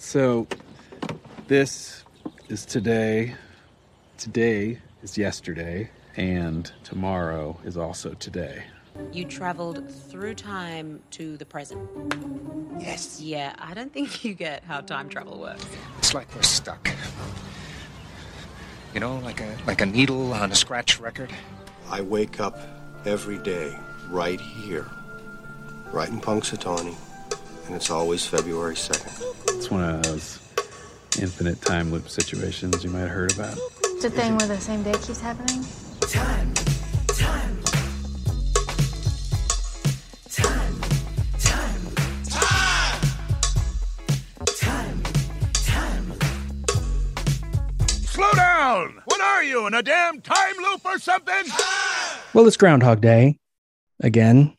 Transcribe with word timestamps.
So, 0.00 0.46
this 1.46 2.04
is 2.48 2.64
today. 2.64 3.34
Today 4.16 4.78
is 5.02 5.18
yesterday, 5.18 5.90
and 6.16 6.72
tomorrow 6.84 7.60
is 7.64 7.76
also 7.76 8.14
today. 8.14 8.64
You 9.12 9.26
traveled 9.26 9.88
through 9.90 10.36
time 10.36 11.02
to 11.10 11.36
the 11.36 11.44
present. 11.44 11.86
Yes. 12.80 13.20
Yeah, 13.20 13.54
I 13.58 13.74
don't 13.74 13.92
think 13.92 14.24
you 14.24 14.32
get 14.32 14.64
how 14.64 14.80
time 14.80 15.10
travel 15.10 15.38
works. 15.38 15.66
It's 15.98 16.14
like 16.14 16.34
we're 16.34 16.42
stuck. 16.42 16.90
You 18.94 19.00
know, 19.00 19.18
like 19.18 19.42
a 19.42 19.54
like 19.66 19.82
a 19.82 19.86
needle 19.86 20.32
on 20.32 20.50
a 20.50 20.54
scratch 20.54 20.98
record. 20.98 21.30
I 21.90 22.00
wake 22.00 22.40
up 22.40 22.58
every 23.04 23.36
day 23.36 23.78
right 24.08 24.40
here, 24.40 24.88
right 25.92 26.08
in 26.08 26.22
Punxsutawney, 26.22 26.96
and 27.70 27.76
it's 27.76 27.88
always 27.88 28.26
February 28.26 28.74
2nd. 28.74 29.56
It's 29.56 29.70
one 29.70 29.84
of 29.88 30.02
those 30.02 30.40
infinite 31.20 31.62
time 31.62 31.92
loop 31.92 32.08
situations 32.08 32.82
you 32.82 32.90
might 32.90 33.02
have 33.02 33.10
heard 33.10 33.32
about. 33.32 33.56
It's 33.84 34.04
a 34.04 34.10
thing 34.10 34.36
where 34.36 34.48
the 34.48 34.58
same 34.58 34.82
day 34.82 34.90
keeps 34.94 35.20
happening. 35.20 35.64
Time, 36.00 36.52
time, 37.06 37.62
time, 40.26 40.80
time, 41.38 41.80
time, 44.58 45.02
time. 45.54 46.14
Slow 48.02 48.32
down! 48.32 49.00
What 49.04 49.20
are 49.20 49.44
you, 49.44 49.68
in 49.68 49.74
a 49.74 49.82
damn 49.84 50.20
time 50.20 50.56
loop 50.60 50.84
or 50.84 50.98
something? 50.98 51.44
Well, 52.34 52.48
it's 52.48 52.56
Groundhog 52.56 53.00
Day 53.00 53.36
again, 54.00 54.56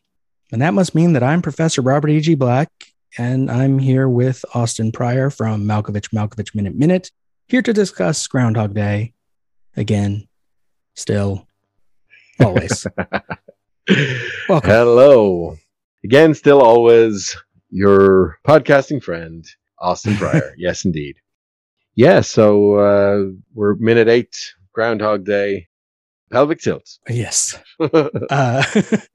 and 0.50 0.62
that 0.62 0.72
must 0.72 0.94
mean 0.94 1.12
that 1.12 1.22
I'm 1.22 1.42
Professor 1.42 1.82
Robert 1.82 2.08
E.G. 2.08 2.36
Black, 2.36 2.70
and 3.18 3.50
I'm 3.50 3.78
here 3.78 4.08
with 4.08 4.44
Austin 4.54 4.92
Prior 4.92 5.30
from 5.30 5.64
Malkovich 5.64 6.12
Malkovich 6.14 6.54
Minute 6.54 6.74
Minute, 6.74 7.10
here 7.46 7.62
to 7.62 7.72
discuss 7.72 8.26
Groundhog 8.26 8.74
Day 8.74 9.12
again, 9.76 10.28
still, 10.94 11.46
always. 12.40 12.86
Welcome. 14.48 14.70
Hello. 14.70 15.56
Again, 16.04 16.34
still 16.34 16.62
always 16.62 17.36
your 17.70 18.38
podcasting 18.46 19.02
friend, 19.02 19.44
Austin 19.78 20.16
Prior. 20.16 20.54
yes, 20.58 20.84
indeed. 20.84 21.16
Yeah, 21.94 22.20
so 22.22 22.76
uh, 22.76 23.24
we're 23.54 23.74
minute 23.74 24.08
eight, 24.08 24.34
Groundhog 24.72 25.24
Day, 25.24 25.68
pelvic 26.30 26.60
tilt. 26.60 26.98
Yes. 27.08 27.58
Uh, 28.30 28.62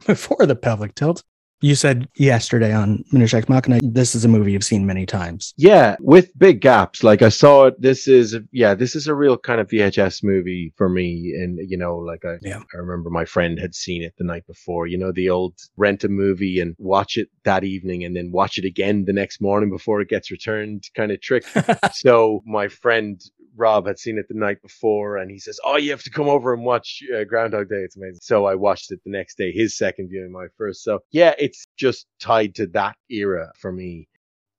before 0.06 0.45
the 0.45 0.56
pelvic 0.56 0.94
tilt, 0.94 1.23
you 1.61 1.75
said 1.75 2.08
yesterday 2.16 2.73
on 2.73 3.03
Minute 3.11 3.33
Ex 3.33 3.50
Machina, 3.50 3.80
this 3.83 4.13
is 4.13 4.23
a 4.23 4.27
movie 4.27 4.52
you've 4.52 4.63
seen 4.63 4.86
many 4.86 5.05
times. 5.05 5.53
Yeah, 5.58 5.95
with 5.99 6.38
big 6.38 6.61
gaps. 6.61 7.03
Like 7.03 7.22
I 7.22 7.30
saw 7.30 7.66
it. 7.66 7.81
This 7.81 8.08
is 8.08 8.38
yeah, 8.52 8.75
this 8.75 8.95
is 8.95 9.08
a 9.08 9.16
real 9.16 9.38
kind 9.38 9.59
of 9.59 9.67
VHS 9.67 10.23
movie 10.23 10.73
for 10.77 10.89
me. 10.89 11.33
And 11.38 11.58
you 11.69 11.77
know, 11.77 11.97
like 11.97 12.23
I, 12.25 12.38
Yeah. 12.41 12.61
I 12.73 12.77
remember 12.77 13.09
my 13.09 13.25
friend 13.25 13.59
had 13.59 13.73
seen 13.73 14.03
it 14.03 14.14
the 14.17 14.23
night 14.23 14.45
before. 14.45 14.88
You 14.88 14.97
know, 14.97 15.11
the 15.11 15.30
old 15.30 15.55
rent 15.77 16.03
a 16.03 16.09
movie 16.09 16.59
and 16.59 16.75
watch 16.77 17.17
it 17.17 17.30
that 17.44 17.64
evening, 17.64 18.03
and 18.03 18.16
then 18.16 18.31
watch 18.31 18.58
it 18.58 18.66
again 18.66 19.05
the 19.05 19.14
next 19.14 19.42
morning 19.42 19.69
before 19.69 20.02
it 20.02 20.09
gets 20.09 20.30
returned, 20.30 20.83
kind 20.95 21.11
of 21.11 21.21
trick. 21.21 21.44
so 21.94 22.44
my 22.45 22.67
friend 22.67 23.21
Rob 23.58 23.88
had 23.88 24.00
seen 24.00 24.17
it 24.17 24.27
the 24.27 24.38
night 24.38 24.61
before, 24.61 25.17
and 25.17 25.30
he 25.31 25.39
says, 25.39 25.59
"Oh, 25.66 25.77
you 25.77 25.91
have 25.91 26.03
to 26.03 26.11
come 26.11 26.30
over 26.30 26.53
and 26.53 26.63
watch 26.63 27.02
uh, 27.13 27.23
Groundhog 27.23 27.69
Day. 27.69 27.81
It's 27.81 27.97
amazing." 27.97 28.19
So 28.22 28.45
I 28.45 28.55
watched 28.55 28.91
it 28.91 28.99
the 29.03 29.11
next 29.11 29.38
day, 29.38 29.52
his 29.52 29.75
second 29.75 30.09
viewing, 30.09 30.31
my 30.31 30.47
first. 30.58 30.83
So 30.83 30.99
yeah, 31.11 31.33
it's 31.39 31.66
just 31.77 32.05
tied 32.19 32.55
to 32.55 32.67
that 32.67 32.95
era 33.09 33.52
for 33.58 33.72
me, 33.72 34.08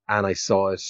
and 0.07 0.25
I 0.25 0.33
saw 0.33 0.69
it. 0.69 0.83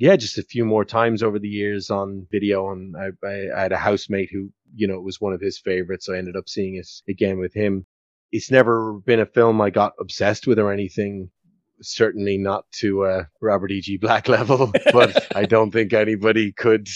Yeah, 0.00 0.14
just 0.14 0.38
a 0.38 0.44
few 0.44 0.64
more 0.64 0.84
times 0.84 1.24
over 1.24 1.40
the 1.40 1.48
years 1.48 1.90
on 1.90 2.26
video, 2.30 2.70
and 2.70 2.94
I, 2.96 3.08
I, 3.26 3.48
I 3.56 3.62
had 3.62 3.72
a 3.72 3.76
housemate 3.76 4.30
who, 4.32 4.50
you 4.72 4.86
know, 4.86 4.94
it 4.94 5.02
was 5.02 5.20
one 5.20 5.32
of 5.32 5.40
his 5.40 5.58
favorites. 5.58 6.06
So 6.06 6.14
I 6.14 6.18
ended 6.18 6.36
up 6.36 6.48
seeing 6.48 6.76
it 6.76 6.86
again 7.08 7.38
with 7.40 7.52
him. 7.52 7.84
It's 8.30 8.50
never 8.50 8.92
been 8.92 9.18
a 9.18 9.26
film 9.26 9.60
I 9.60 9.70
got 9.70 9.94
obsessed 9.98 10.46
with 10.46 10.60
or 10.60 10.72
anything 10.72 11.30
certainly 11.80 12.38
not 12.38 12.64
to 12.72 13.04
uh, 13.04 13.24
Robert 13.40 13.70
E.G. 13.70 13.98
Black 13.98 14.28
level, 14.38 14.72
but 14.92 15.26
I 15.36 15.44
don't 15.44 15.70
think 15.70 15.92
anybody 15.92 16.52
could 16.52 16.88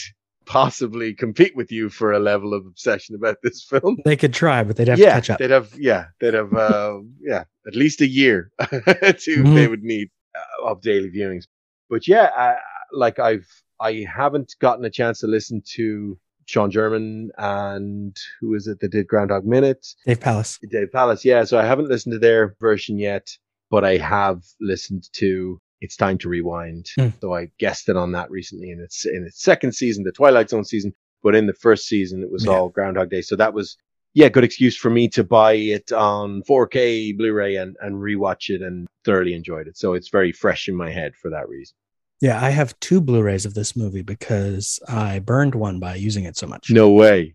possibly 0.45 1.15
compete 1.15 1.55
with 1.57 1.71
you 1.73 1.89
for 1.89 2.13
a 2.13 2.19
level 2.19 2.55
of 2.55 2.67
obsession 2.67 3.15
about 3.15 3.37
this 3.43 3.63
film. 3.71 3.97
They 4.05 4.17
could 4.17 4.35
try, 4.35 4.63
but 4.65 4.77
they'd 4.77 4.89
have 4.89 4.99
yeah, 4.99 5.07
to 5.11 5.15
catch 5.15 5.31
up. 5.31 5.39
they'd 5.39 5.51
have 5.51 5.73
yeah, 5.79 6.07
they'd 6.21 6.35
have 6.35 6.53
uh, 6.55 6.99
yeah, 7.21 7.45
at 7.67 7.75
least 7.75 8.01
a 8.01 8.07
year 8.07 8.51
to 8.61 8.67
Mhm. 8.69 9.55
they 9.55 9.69
would 9.69 9.83
need 9.83 10.09
uh, 10.37 10.67
of 10.71 10.81
daily 10.83 11.11
viewings. 11.11 11.45
But 11.89 12.07
yeah, 12.09 12.31
I, 12.37 12.57
like 12.93 13.19
I've 13.19 13.47
I 13.81 14.05
haven't 14.13 14.55
gotten 14.61 14.85
a 14.85 14.91
chance 14.91 15.21
to 15.21 15.27
listen 15.27 15.63
to 15.75 16.19
Sean 16.47 16.71
German 16.71 17.31
and 17.39 18.17
who 18.41 18.55
is 18.55 18.67
it 18.67 18.81
that 18.81 18.91
did 18.91 19.07
Groundhog 19.07 19.45
Minute? 19.47 19.87
Dave 20.07 20.21
Palace. 20.21 20.59
Dave 20.71 20.91
Palace, 20.93 21.25
yeah. 21.25 21.45
So 21.45 21.59
I 21.59 21.65
haven't 21.65 21.89
listened 21.89 22.13
to 22.15 22.19
their 22.19 22.55
version 22.61 22.99
yet, 22.99 23.29
but 23.71 23.85
I 23.85 23.97
have 23.99 24.43
listened 24.61 25.09
to 25.15 25.61
It's 25.83 25.97
Time 25.97 26.17
to 26.19 26.29
Rewind. 26.29 26.87
Hmm. 26.97 27.09
So 27.21 27.35
I 27.35 27.51
guessed 27.59 27.89
it 27.89 27.97
on 27.97 28.13
that 28.13 28.31
recently 28.31 28.71
in 28.71 28.81
its 28.81 29.05
in 29.05 29.25
its 29.27 29.43
second 29.43 29.73
season, 29.75 30.05
the 30.05 30.13
Twilight 30.13 30.49
Zone 30.51 30.65
season. 30.65 30.95
But 31.23 31.35
in 31.35 31.47
the 31.47 31.55
first 31.55 31.87
season, 31.87 32.23
it 32.23 32.31
was 32.31 32.45
Yeah. 32.45 32.53
all 32.53 32.69
Groundhog 32.69 33.11
Day. 33.11 33.21
So 33.23 33.37
that 33.37 33.53
was 33.55 33.77
yeah, 34.15 34.29
good 34.29 34.45
excuse 34.45 34.77
for 34.77 34.91
me 34.91 35.09
to 35.09 35.25
buy 35.25 35.55
it 35.55 35.91
on 35.91 36.43
4K 36.43 37.17
Blu-ray 37.17 37.57
and 37.57 37.77
and 37.81 37.97
rewatch 37.97 38.51
it 38.55 38.61
and 38.63 38.87
thoroughly 39.05 39.35
enjoyed 39.35 39.67
it. 39.69 39.77
So 39.77 39.95
it's 39.95 40.09
very 40.11 40.33
fresh 40.33 40.69
in 40.69 40.75
my 40.75 40.91
head 40.91 41.15
for 41.17 41.31
that 41.31 41.49
reason. 41.49 41.75
Yeah, 42.21 42.41
I 42.41 42.51
have 42.51 42.79
two 42.79 43.01
Blu-rays 43.01 43.45
of 43.47 43.55
this 43.55 43.75
movie 43.75 44.03
because 44.03 44.79
I 44.89 45.19
burned 45.19 45.55
one 45.57 45.81
by 45.81 45.97
using 45.97 46.25
it 46.25 46.37
so 46.37 46.47
much. 46.47 46.71
No 46.71 46.89
way. 46.91 47.35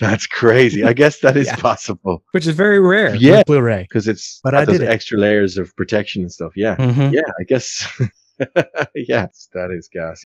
That's 0.00 0.26
crazy. 0.26 0.84
I 0.84 0.92
guess 0.92 1.20
that 1.20 1.36
is 1.36 1.46
Yeah. 1.52 1.56
possible 1.56 2.22
which 2.32 2.46
is 2.46 2.54
very 2.54 2.80
rare. 2.80 3.14
Yeah. 3.14 3.42
Blu-ray. 3.46 3.82
because 3.88 4.06
it's 4.08 4.40
But 4.44 4.54
I 4.54 4.64
did 4.64 4.82
it. 4.82 4.88
extra 4.88 5.18
layers 5.18 5.56
of 5.58 5.74
protection 5.76 6.22
and 6.22 6.32
stuff. 6.32 6.52
Yeah. 6.56 6.76
Mhm. 6.76 7.12
yeah, 7.12 7.22
I 7.40 7.44
guess. 7.44 7.86
yes, 8.94 9.48
that 9.54 9.70
is 9.70 9.88
gas. 9.92 10.24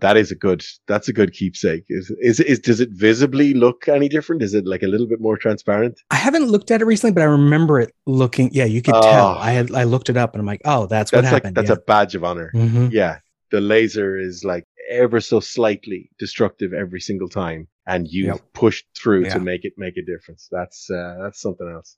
That 0.00 0.16
is 0.16 0.30
a 0.30 0.36
good. 0.36 0.64
That's 0.86 1.08
a 1.08 1.12
good 1.12 1.32
keepsake. 1.32 1.84
Is 1.88 2.08
is 2.20 2.38
is 2.38 2.60
does 2.60 2.78
it 2.78 2.90
visibly 2.92 3.52
look 3.52 3.88
any 3.88 4.08
different? 4.08 4.42
Is 4.42 4.54
it 4.54 4.64
like 4.64 4.84
a 4.84 4.86
little 4.86 5.08
bit 5.08 5.20
more 5.20 5.36
transparent? 5.36 5.98
I 6.12 6.16
haven't 6.16 6.44
looked 6.46 6.70
at 6.70 6.80
it 6.80 6.84
recently, 6.84 7.12
but 7.14 7.22
I 7.22 7.24
remember 7.26 7.80
it 7.80 7.92
looking. 8.06 8.50
Yeah, 8.52 8.66
you 8.66 8.80
could 8.80 8.94
Oh. 8.94 9.02
tell. 9.02 9.28
I 9.38 9.50
had 9.50 9.74
I 9.74 9.82
looked 9.84 10.08
it 10.08 10.16
up, 10.16 10.34
and 10.34 10.40
I'm 10.40 10.46
like, 10.46 10.60
oh, 10.64 10.86
that's, 10.86 11.10
what 11.10 11.22
That's 11.22 11.32
like 11.32 11.42
happened. 11.42 11.56
that's 11.56 11.70
yeah. 11.70 11.74
a 11.74 11.80
badge 11.80 12.14
of 12.14 12.22
honor. 12.22 12.52
Mhm. 12.54 12.92
Yeah, 12.92 13.18
the 13.50 13.60
laser 13.60 14.16
is 14.16 14.44
like 14.44 14.66
ever 14.88 15.20
so 15.20 15.40
slightly 15.40 16.10
destructive 16.20 16.72
every 16.72 17.00
single 17.00 17.28
time, 17.28 17.66
and 17.88 18.06
you 18.06 18.26
Yep. 18.26 18.40
pushed 18.52 18.86
through 18.96 19.24
Yeah. 19.24 19.34
to 19.34 19.40
make 19.40 19.64
it 19.64 19.72
make 19.76 19.96
a 19.96 20.02
difference. 20.02 20.48
That's 20.52 20.88
uh, 20.90 21.16
that's 21.22 21.40
something 21.40 21.68
else. 21.68 21.96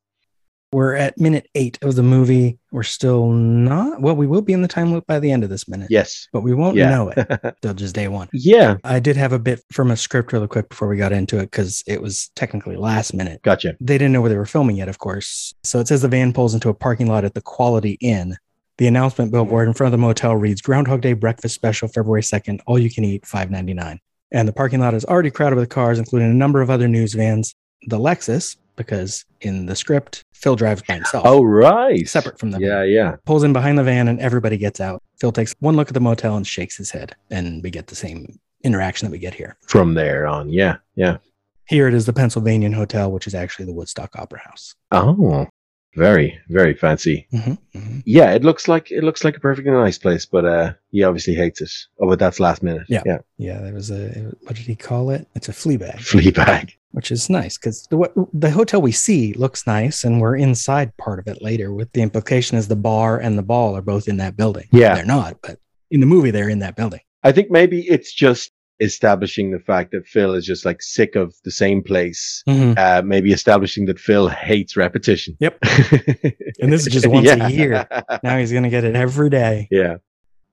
We're 0.72 0.94
at 0.94 1.18
minute 1.18 1.48
eight 1.56 1.78
of 1.82 1.96
the 1.96 2.02
movie. 2.04 2.60
We're 2.70 2.84
still 2.84 3.32
not. 3.32 4.00
Well, 4.00 4.14
we 4.14 4.28
will 4.28 4.40
be 4.40 4.52
in 4.52 4.62
the 4.62 4.68
time 4.68 4.92
loop 4.92 5.04
by 5.04 5.18
the 5.18 5.32
end 5.32 5.42
of 5.42 5.50
this 5.50 5.66
minute. 5.66 5.88
Yes. 5.90 6.28
but 6.32 6.42
we 6.42 6.54
won't 6.54 6.76
Yeah. 6.76 6.90
know 6.90 7.08
it 7.08 7.56
till 7.62 7.74
just 7.74 7.92
day 7.92 8.06
one. 8.06 8.28
yeah. 8.32 8.76
I 8.84 9.00
did 9.00 9.16
have 9.16 9.32
a 9.32 9.40
bit 9.40 9.64
from 9.72 9.90
a 9.90 9.96
script 9.96 10.32
really 10.32 10.46
quick 10.46 10.68
before 10.68 10.86
we 10.86 10.96
got 10.96 11.10
into 11.10 11.38
it 11.38 11.50
because 11.50 11.82
it 11.88 12.00
was 12.00 12.30
technically 12.36 12.76
last 12.76 13.12
minute. 13.14 13.42
Gotcha. 13.42 13.74
They 13.80 13.98
didn't 13.98 14.12
know 14.12 14.20
where 14.20 14.30
they 14.30 14.36
were 14.36 14.46
filming 14.46 14.76
yet, 14.76 14.88
of 14.88 14.98
course. 15.00 15.52
So 15.64 15.80
it 15.80 15.88
says 15.88 16.02
the 16.02 16.08
van 16.08 16.32
pulls 16.32 16.54
into 16.54 16.68
a 16.68 16.74
parking 16.74 17.08
lot 17.08 17.24
at 17.24 17.34
the 17.34 17.42
Quality 17.42 17.98
Inn. 18.00 18.36
The 18.78 18.86
announcement 18.86 19.32
billboard 19.32 19.66
in 19.66 19.74
front 19.74 19.92
of 19.92 20.00
the 20.00 20.06
motel 20.06 20.36
reads 20.36 20.62
Groundhog 20.62 21.00
Day 21.00 21.14
breakfast 21.14 21.56
special 21.56 21.88
February 21.88 22.22
2nd, 22.22 22.60
all 22.68 22.78
you 22.78 22.90
can 22.92 23.02
eat, 23.04 23.26
five 23.26 23.50
ninety 23.50 23.74
nine. 23.74 23.98
And 24.32 24.46
the 24.46 24.52
parking 24.52 24.80
lot 24.80 24.94
is 24.94 25.04
already 25.04 25.30
crowded 25.30 25.56
with 25.56 25.68
cars, 25.68 25.98
including 25.98 26.30
a 26.30 26.34
number 26.34 26.60
of 26.60 26.70
other 26.70 26.88
news 26.88 27.14
vans. 27.14 27.54
The 27.86 27.98
Lexus, 27.98 28.56
because 28.76 29.24
in 29.41 29.66
the 29.66 29.74
script, 29.74 30.24
Phil 30.32 30.56
drives 30.56 30.82
by 30.82 30.94
himself. 30.94 31.24
Oh 31.26 31.42
right. 31.42 32.08
separate 32.08 32.38
from 32.38 32.50
them. 32.50 32.62
Yeah, 32.62 32.82
yeah. 32.82 33.16
Pulls 33.24 33.42
in 33.42 33.52
behind 33.52 33.78
the 33.78 33.84
van 33.84 34.08
and 34.08 34.20
everybody 34.20 34.56
gets 34.56 34.80
out. 34.80 35.02
Phil 35.20 35.32
takes 35.32 35.54
one 35.60 35.76
look 35.76 35.88
at 35.88 35.94
the 35.94 36.00
motel 36.00 36.36
and 36.36 36.46
shakes 36.46 36.76
his 36.76 36.91
head. 36.91 37.14
And 37.30 37.62
we 37.62 37.70
get 37.70 37.88
the 37.88 37.94
same 37.94 38.38
interaction 38.62 39.06
that 39.06 39.12
we 39.12 39.18
get 39.18 39.34
here. 39.34 39.56
From 39.66 39.94
there 39.94 40.27
on, 40.27 40.50
yeah, 40.50 40.77
yeah. 40.94 41.18
Here 41.66 41.88
it 41.88 41.94
is 41.94 42.06
the 42.06 42.12
Pennsylvanian 42.12 42.72
Hotel, 42.72 43.10
which 43.12 43.27
is 43.27 43.34
actually 43.34 43.66
the 43.66 43.72
Woodstock 43.72 44.16
Opera 44.16 44.41
House. 44.41 44.74
Oh, 44.91 45.47
very, 45.95 46.39
very 46.48 46.75
fancy. 46.75 47.27
Mhm, 47.33 47.59
mhm. 47.75 48.03
Yeah, 48.07 48.33
it 48.33 48.45
looks 48.45 48.69
like 48.69 48.91
it 48.91 49.03
looks 49.04 49.25
like 49.25 49.37
a 49.37 49.41
perfectly 49.41 49.72
nice 49.72 49.98
place, 49.98 50.25
but 50.27 50.45
uh, 50.45 50.72
he 50.91 51.03
obviously 51.03 51.34
hates 51.34 51.60
it. 51.60 51.71
Oh, 52.01 52.09
but 52.09 52.19
that's 52.19 52.41
last 52.41 52.63
minute. 52.63 52.84
Yeah. 52.89 53.03
yeah. 53.07 53.19
Yeah, 53.39 53.60
there 53.60 53.75
was 53.75 53.91
a, 53.91 54.33
what 54.42 54.57
did 54.57 54.66
he 54.66 54.77
call 54.77 55.10
it? 55.10 55.27
It's 55.34 55.48
a 55.48 55.53
flea 55.53 55.77
bag, 55.77 56.01
Flea 56.01 56.31
bag, 56.31 56.77
which 56.92 57.10
is 57.10 57.28
nice 57.31 57.59
because 57.59 57.87
the, 57.91 57.97
what- 57.97 58.15
the 58.33 58.51
hotel 58.51 58.81
we 58.81 58.92
see 58.92 59.33
looks 59.34 59.66
nice 59.66 60.04
and 60.04 60.21
we're 60.21 60.37
inside 60.37 60.97
part 60.97 61.19
of 61.19 61.27
it 61.27 61.42
later 61.42 61.72
with 61.75 61.92
the 61.92 62.03
implication 62.03 62.57
is 62.57 62.69
the 62.69 62.77
bar 62.77 63.19
and 63.19 63.37
the 63.39 63.42
ball 63.42 63.77
are 63.77 63.83
both 63.83 64.07
in 64.09 64.19
that 64.19 64.37
building. 64.37 64.69
Yeah. 64.72 64.95
They're 64.95 65.04
not, 65.04 65.39
but 65.42 65.59
in 65.91 66.01
the 66.01 66.07
movie, 66.07 66.31
they're 66.31 66.48
in 66.48 66.60
that 66.60 66.77
building. 66.77 67.01
I 67.22 67.33
think 67.33 67.51
maybe 67.51 67.81
it's 67.89 68.13
just 68.15 68.53
establishing 68.80 69.50
the 69.50 69.59
fact 69.60 69.92
that 69.92 70.06
Phil 70.06 70.34
is 70.34 70.44
just 70.47 70.65
like 70.65 70.80
sick 70.82 71.15
of 71.16 71.34
the 71.44 71.50
same 71.50 71.82
place. 71.82 72.42
Mhm. 72.48 72.78
Uh, 72.78 73.03
maybe 73.03 73.32
establishing 73.32 73.86
that 73.86 73.98
Phil 74.00 74.28
hates 74.28 74.77
repetition. 74.77 75.36
Yep. 75.41 75.59
And 76.60 76.72
this 76.72 76.86
is 76.86 76.92
just 76.92 77.06
once 77.06 77.27
Yeah. 77.27 77.47
a 77.47 77.50
year. 77.50 77.86
Now 78.22 78.36
he's 78.38 78.53
going 78.53 78.65
to 78.65 78.71
get 78.71 78.84
it 78.84 78.94
every 78.94 79.30
day. 79.30 79.66
Yeah. 79.71 79.97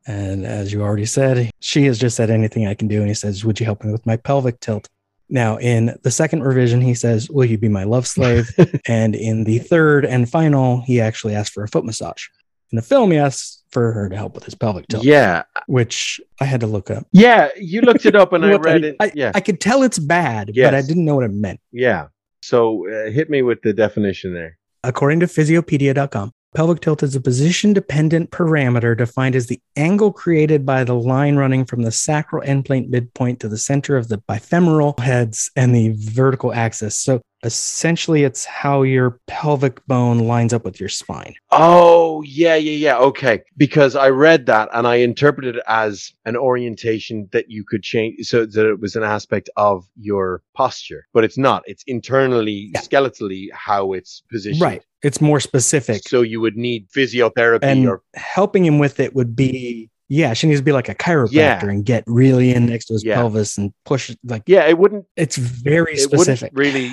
And 0.05 0.45
as 0.45 0.71
you 0.71 0.81
already 0.81 1.05
said, 1.05 1.51
she 1.59 1.83
has 1.85 1.99
just 1.99 2.15
said 2.15 2.29
anything 2.29 2.65
I 2.65 2.73
can 2.75 2.87
do. 2.87 2.99
And 2.99 3.09
he 3.09 3.13
says, 3.13 3.43
Would 3.43 3.59
you 3.59 3.65
help 3.65 3.83
me 3.83 3.91
with 3.91 4.05
my 4.05 4.15
pelvic 4.15 4.59
tilt? 4.61 4.87
Now, 5.29 5.57
in 5.57 5.97
the 6.03 6.11
second 6.11 6.43
revision, 6.43 6.79
he 6.79 6.93
says, 6.93 7.29
Will 7.29 7.43
you 7.43 7.57
be 7.57 7.67
my 7.67 7.83
love 7.83 8.07
slave? 8.07 8.49
and 8.87 9.15
in 9.15 9.43
the 9.43 9.59
third 9.59 10.05
and 10.05 10.29
final, 10.29 10.81
he 10.83 11.01
actually 11.01 11.35
asked 11.35 11.51
for 11.51 11.63
a 11.63 11.67
foot 11.67 11.83
massage. 11.83 12.23
In 12.71 12.77
the 12.77 12.81
film, 12.81 13.11
he 13.11 13.17
asks 13.17 13.63
for 13.71 13.91
her 13.91 14.09
to 14.09 14.15
help 14.15 14.33
with 14.35 14.43
his 14.45 14.55
pelvic 14.55 14.87
tilt, 14.87 15.03
Yeah, 15.03 15.43
which 15.67 16.19
I 16.41 16.45
had 16.45 16.59
to 16.61 16.67
look 16.67 16.89
up. 16.91 17.05
yeah. 17.11 17.49
You 17.57 17.81
looked 17.81 18.05
it 18.05 18.15
up, 18.15 18.33
and 18.33 18.45
I 18.45 18.55
read 18.57 18.83
it. 18.83 18.95
I, 18.99 19.11
yeah, 19.15 19.31
I 19.35 19.39
could 19.41 19.59
tell 19.61 19.83
it's 19.83 19.99
bad, 19.99 20.51
but 20.55 20.73
I 20.75 20.81
didn't 20.81 21.05
know 21.05 21.15
what 21.15 21.25
it 21.25 21.31
meant. 21.33 21.59
yeah. 21.71 22.07
So 22.43 22.87
uh, 22.89 23.09
hit 23.11 23.29
me 23.29 23.41
with 23.41 23.61
the 23.63 23.73
definition 23.73 24.33
there. 24.33 24.57
According 24.83 25.19
to 25.21 25.25
physiopedia.com, 25.25 26.31
pelvic 26.55 26.79
tilt 26.79 27.03
is 27.03 27.15
a 27.15 27.19
position 27.19 27.73
dependent 27.73 28.31
parameter 28.31 28.95
defined 28.97 29.35
as 29.35 29.47
the 29.47 29.59
angle 29.75 30.13
created 30.13 30.65
by 30.65 30.83
the 30.83 30.93
line 30.95 31.35
running 31.35 31.65
from 31.65 31.81
the 31.81 31.91
sacral 31.91 32.41
endplate 32.43 32.87
midpoint 32.89 33.39
to 33.41 33.49
the 33.49 33.57
center 33.57 33.97
of 33.97 34.07
the 34.07 34.19
bifemoral 34.29 34.97
heads 34.99 35.51
and 35.57 35.75
the 35.75 35.93
vertical 35.97 36.53
axis. 36.53 36.97
So 36.97 37.21
essentially, 37.43 38.23
it's 38.23 38.45
how 38.45 38.81
your 38.81 39.19
pelvic 39.27 39.85
bone 39.87 40.19
lines 40.19 40.53
up 40.53 40.65
with 40.65 40.79
your 40.79 40.89
spine. 40.89 41.35
Oh, 41.51 42.21
yeah, 42.23 42.55
yeah, 42.55 42.71
yeah. 42.71 42.97
Okay. 42.97 43.41
Because 43.55 43.95
I 43.95 44.09
read 44.09 44.45
that 44.47 44.69
and 44.73 44.87
I 44.87 44.95
interpreted 44.95 45.55
it 45.57 45.63
as 45.67 46.11
an 46.25 46.35
orientation 46.35 47.29
that 47.31 47.49
you 47.49 47.63
could 47.63 47.83
change 47.83 48.25
so 48.27 48.45
that 48.45 48.69
it 48.69 48.79
was 48.79 48.95
an 48.95 49.03
aspect 49.03 49.49
of 49.55 49.85
your 49.95 50.41
posture, 50.55 51.05
but 51.13 51.23
it's 51.23 51.37
not. 51.37 51.63
It's 51.67 51.83
internally, 51.87 52.71
Yeah. 52.73 52.81
skeletally 52.81 53.47
how 53.53 53.93
it's 53.93 54.23
positioned. 54.31 54.61
Right. 54.61 54.83
It's 55.03 55.21
more 55.21 55.39
specific. 55.39 56.07
So 56.07 56.21
you 56.21 56.41
would 56.41 56.57
need 56.57 56.89
physiotherapy 56.89 57.63
and 57.63 57.87
or 57.87 58.01
helping 58.15 58.65
him 58.65 58.79
with 58.79 58.99
it 58.99 59.13
would 59.13 59.35
be, 59.35 59.89
yeah, 60.09 60.33
she 60.33 60.47
needs 60.47 60.59
to 60.59 60.63
be 60.63 60.71
like 60.71 60.89
a 60.89 60.95
chiropractor 60.95 61.31
Yeah. 61.33 61.65
and 61.65 61.85
get 61.85 62.03
really 62.07 62.53
in 62.53 62.65
next 62.65 62.85
to 62.85 62.93
his 62.93 63.03
Yeah. 63.03 63.15
pelvis 63.15 63.57
and 63.57 63.73
push 63.85 64.09
it. 64.09 64.17
Like, 64.23 64.43
yeah, 64.47 64.65
it 64.65 64.77
wouldn't 64.77 65.05
it's 65.15 65.37
very 65.37 65.93
it 65.93 65.99
specific. 65.99 66.51
wouldn't 66.55 66.75
really 66.75 66.91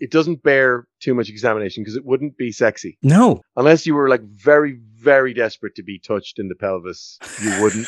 it 0.00 0.10
doesn't 0.10 0.42
bear 0.42 0.86
too 1.00 1.14
much 1.14 1.28
examination 1.28 1.82
because 1.82 1.96
it 1.96 2.04
wouldn't 2.04 2.36
be 2.36 2.52
sexy. 2.52 2.98
no, 3.02 3.40
Unless 3.56 3.86
you 3.86 3.94
were 3.94 4.08
like 4.08 4.22
very, 4.22 4.78
very 4.96 5.32
desperate 5.34 5.74
to 5.76 5.82
be 5.82 5.98
touched 5.98 6.38
in 6.38 6.48
the 6.48 6.54
pelvis, 6.54 7.18
you 7.42 7.62
wouldn't 7.62 7.86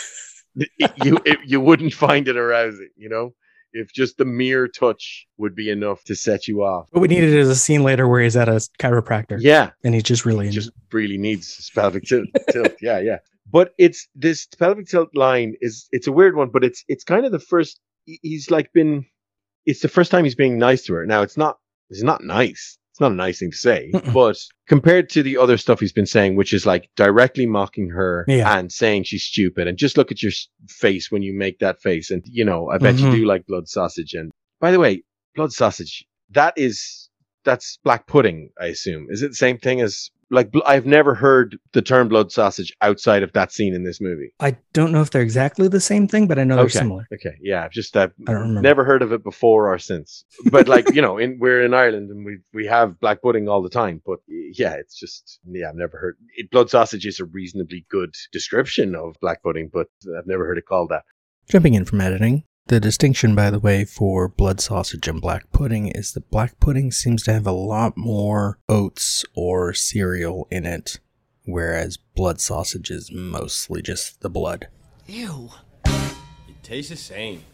you 1.04 1.18
it, 1.24 1.38
you 1.44 1.60
wouldn't 1.60 1.92
find 1.92 2.28
it 2.28 2.36
arousing, 2.36 2.88
you 2.96 3.08
know? 3.08 3.34
If 3.72 3.92
just 3.92 4.16
the 4.16 4.24
mere 4.24 4.68
touch 4.68 5.26
would 5.36 5.54
be 5.54 5.68
enough 5.68 6.02
to 6.04 6.14
set 6.14 6.48
you 6.48 6.62
off. 6.62 6.86
What 6.92 7.02
we 7.02 7.08
needed 7.08 7.34
is 7.34 7.50
a 7.50 7.56
scene 7.56 7.82
later 7.82 8.08
where 8.08 8.22
he's 8.22 8.34
at 8.36 8.48
a 8.48 8.52
chiropractor 8.78 9.36
Yeah, 9.38 9.70
and 9.84 9.92
he's 9.92 10.04
just 10.04 10.24
really 10.24 10.46
he 10.46 10.52
just 10.52 10.70
really 10.92 11.18
needs 11.18 11.56
his 11.56 11.68
pelvic 11.68 12.04
tilt. 12.04 12.26
tilt. 12.50 12.72
Yeah, 12.80 13.00
yeah. 13.00 13.18
But 13.50 13.72
it's 13.78 14.08
this 14.14 14.46
pelvic 14.46 14.86
tilt 14.88 15.10
line 15.14 15.54
is 15.60 15.88
it's 15.92 16.06
a 16.06 16.12
weird 16.12 16.36
one, 16.36 16.50
but 16.52 16.64
it's 16.64 16.84
it's 16.88 17.04
kind 17.04 17.24
of 17.24 17.32
the 17.32 17.38
first 17.38 17.78
he's 18.04 18.50
like 18.50 18.72
been 18.72 19.04
it's 19.64 19.80
the 19.80 19.88
first 19.88 20.10
time 20.10 20.24
he's 20.24 20.34
being 20.34 20.58
nice 20.58 20.84
to 20.84 20.94
her. 20.94 21.06
Now 21.06 21.22
it's 21.22 21.36
not 21.36 21.58
it's 21.90 22.02
not 22.02 22.22
nice. 22.24 22.78
It's 22.92 23.00
not 23.00 23.12
a 23.12 23.14
nice 23.14 23.40
thing 23.40 23.50
to 23.50 23.56
say, 23.56 23.92
but 24.14 24.38
compared 24.66 25.10
to 25.10 25.22
the 25.22 25.36
other 25.36 25.58
stuff 25.58 25.80
he's 25.80 25.92
been 25.92 26.06
saying, 26.06 26.34
which 26.34 26.54
is 26.54 26.64
like 26.64 26.88
directly 26.96 27.44
mocking 27.44 27.90
her 27.90 28.24
Yeah. 28.26 28.58
and 28.58 28.72
saying 28.72 29.04
she's 29.04 29.22
stupid, 29.22 29.68
and 29.68 29.76
just 29.76 29.98
look 29.98 30.10
at 30.10 30.22
your 30.22 30.32
face 30.68 31.10
when 31.10 31.22
you 31.22 31.34
make 31.36 31.58
that 31.58 31.80
face, 31.82 32.10
and 32.10 32.22
you 32.26 32.42
know, 32.44 32.70
I 32.70 32.78
bet 32.78 32.94
Mhm. 32.94 33.12
you 33.12 33.18
do 33.18 33.26
like 33.26 33.44
blood 33.46 33.68
sausage. 33.68 34.14
And 34.14 34.32
by 34.60 34.70
the 34.72 34.78
way, 34.80 35.02
blood 35.34 35.52
sausage 35.52 36.06
that 36.30 36.54
is 36.56 37.10
that's 37.44 37.78
black 37.84 38.06
pudding, 38.08 38.50
I 38.60 38.66
assume. 38.66 39.06
Is 39.10 39.22
it 39.22 39.28
the 39.28 39.36
same 39.36 39.58
thing 39.58 39.80
as 39.82 40.10
like 40.30 40.50
I've 40.66 40.86
never 40.86 41.14
heard 41.14 41.56
the 41.72 41.82
term 41.82 42.08
blood 42.08 42.32
sausage 42.32 42.74
outside 42.82 43.22
of 43.22 43.32
that 43.34 43.52
scene 43.52 43.74
in 43.74 43.84
this 43.84 44.00
movie. 44.00 44.32
I 44.40 44.56
don't 44.72 44.90
know 44.92 45.00
if 45.00 45.10
they're 45.10 45.22
exactly 45.22 45.68
the 45.68 45.80
same 45.80 46.08
thing, 46.08 46.26
but 46.26 46.38
I 46.38 46.44
know 46.44 46.56
they're 46.56 46.64
Okay. 46.64 46.78
similar. 46.78 47.06
Okay, 47.14 47.36
yeah, 47.40 47.64
I've 47.64 47.70
just 47.70 47.96
I've 47.96 48.12
I 48.26 48.32
don't 48.32 48.40
remember. 48.42 48.60
never 48.62 48.84
heard 48.84 49.02
of 49.02 49.12
it 49.12 49.22
before 49.22 49.72
or 49.72 49.78
since. 49.78 50.24
But 50.50 50.66
like 50.68 50.92
you 50.92 51.00
know, 51.02 51.16
in 51.18 51.38
we're 51.38 51.64
in 51.64 51.74
Ireland 51.74 52.10
and 52.10 52.24
we 52.24 52.38
we 52.52 52.66
have 52.66 52.98
black 53.00 53.22
pudding 53.22 53.48
all 53.48 53.62
the 53.62 53.70
time. 53.70 54.02
But 54.04 54.18
yeah, 54.28 54.74
it's 54.74 54.98
just 54.98 55.38
yeah, 55.48 55.68
I've 55.68 55.74
never 55.76 55.98
heard 55.98 56.16
it, 56.36 56.50
blood 56.50 56.70
sausage 56.70 57.06
is 57.06 57.20
a 57.20 57.24
reasonably 57.24 57.86
good 57.90 58.12
description 58.32 58.94
of 58.94 59.14
black 59.20 59.42
pudding, 59.42 59.70
but 59.72 59.86
I've 60.18 60.26
never 60.26 60.44
heard 60.46 60.58
it 60.58 60.66
called 60.66 60.88
that. 60.90 61.04
Jumping 61.48 61.74
in 61.74 61.84
from 61.84 62.00
editing, 62.00 62.42
the 62.68 62.80
distinction, 62.80 63.34
by 63.34 63.50
the 63.50 63.60
way, 63.60 63.84
for 63.84 64.28
blood 64.28 64.60
sausage 64.60 65.06
and 65.06 65.20
black 65.20 65.50
pudding 65.52 65.88
is 65.88 66.12
that 66.12 66.30
black 66.30 66.58
pudding 66.58 66.90
seems 66.90 67.22
to 67.24 67.32
have 67.32 67.46
a 67.46 67.52
lot 67.52 67.96
more 67.96 68.58
oats 68.68 69.24
or 69.34 69.72
cereal 69.72 70.48
in 70.50 70.66
it, 70.66 70.98
whereas 71.44 71.96
blood 71.96 72.40
sausage 72.40 72.90
is 72.90 73.12
mostly 73.12 73.82
just 73.82 74.20
the 74.20 74.30
blood. 74.30 74.66
Ew. 75.06 75.50
It 75.84 76.62
tastes 76.62 76.90
the 76.90 76.96
same. 76.96 77.44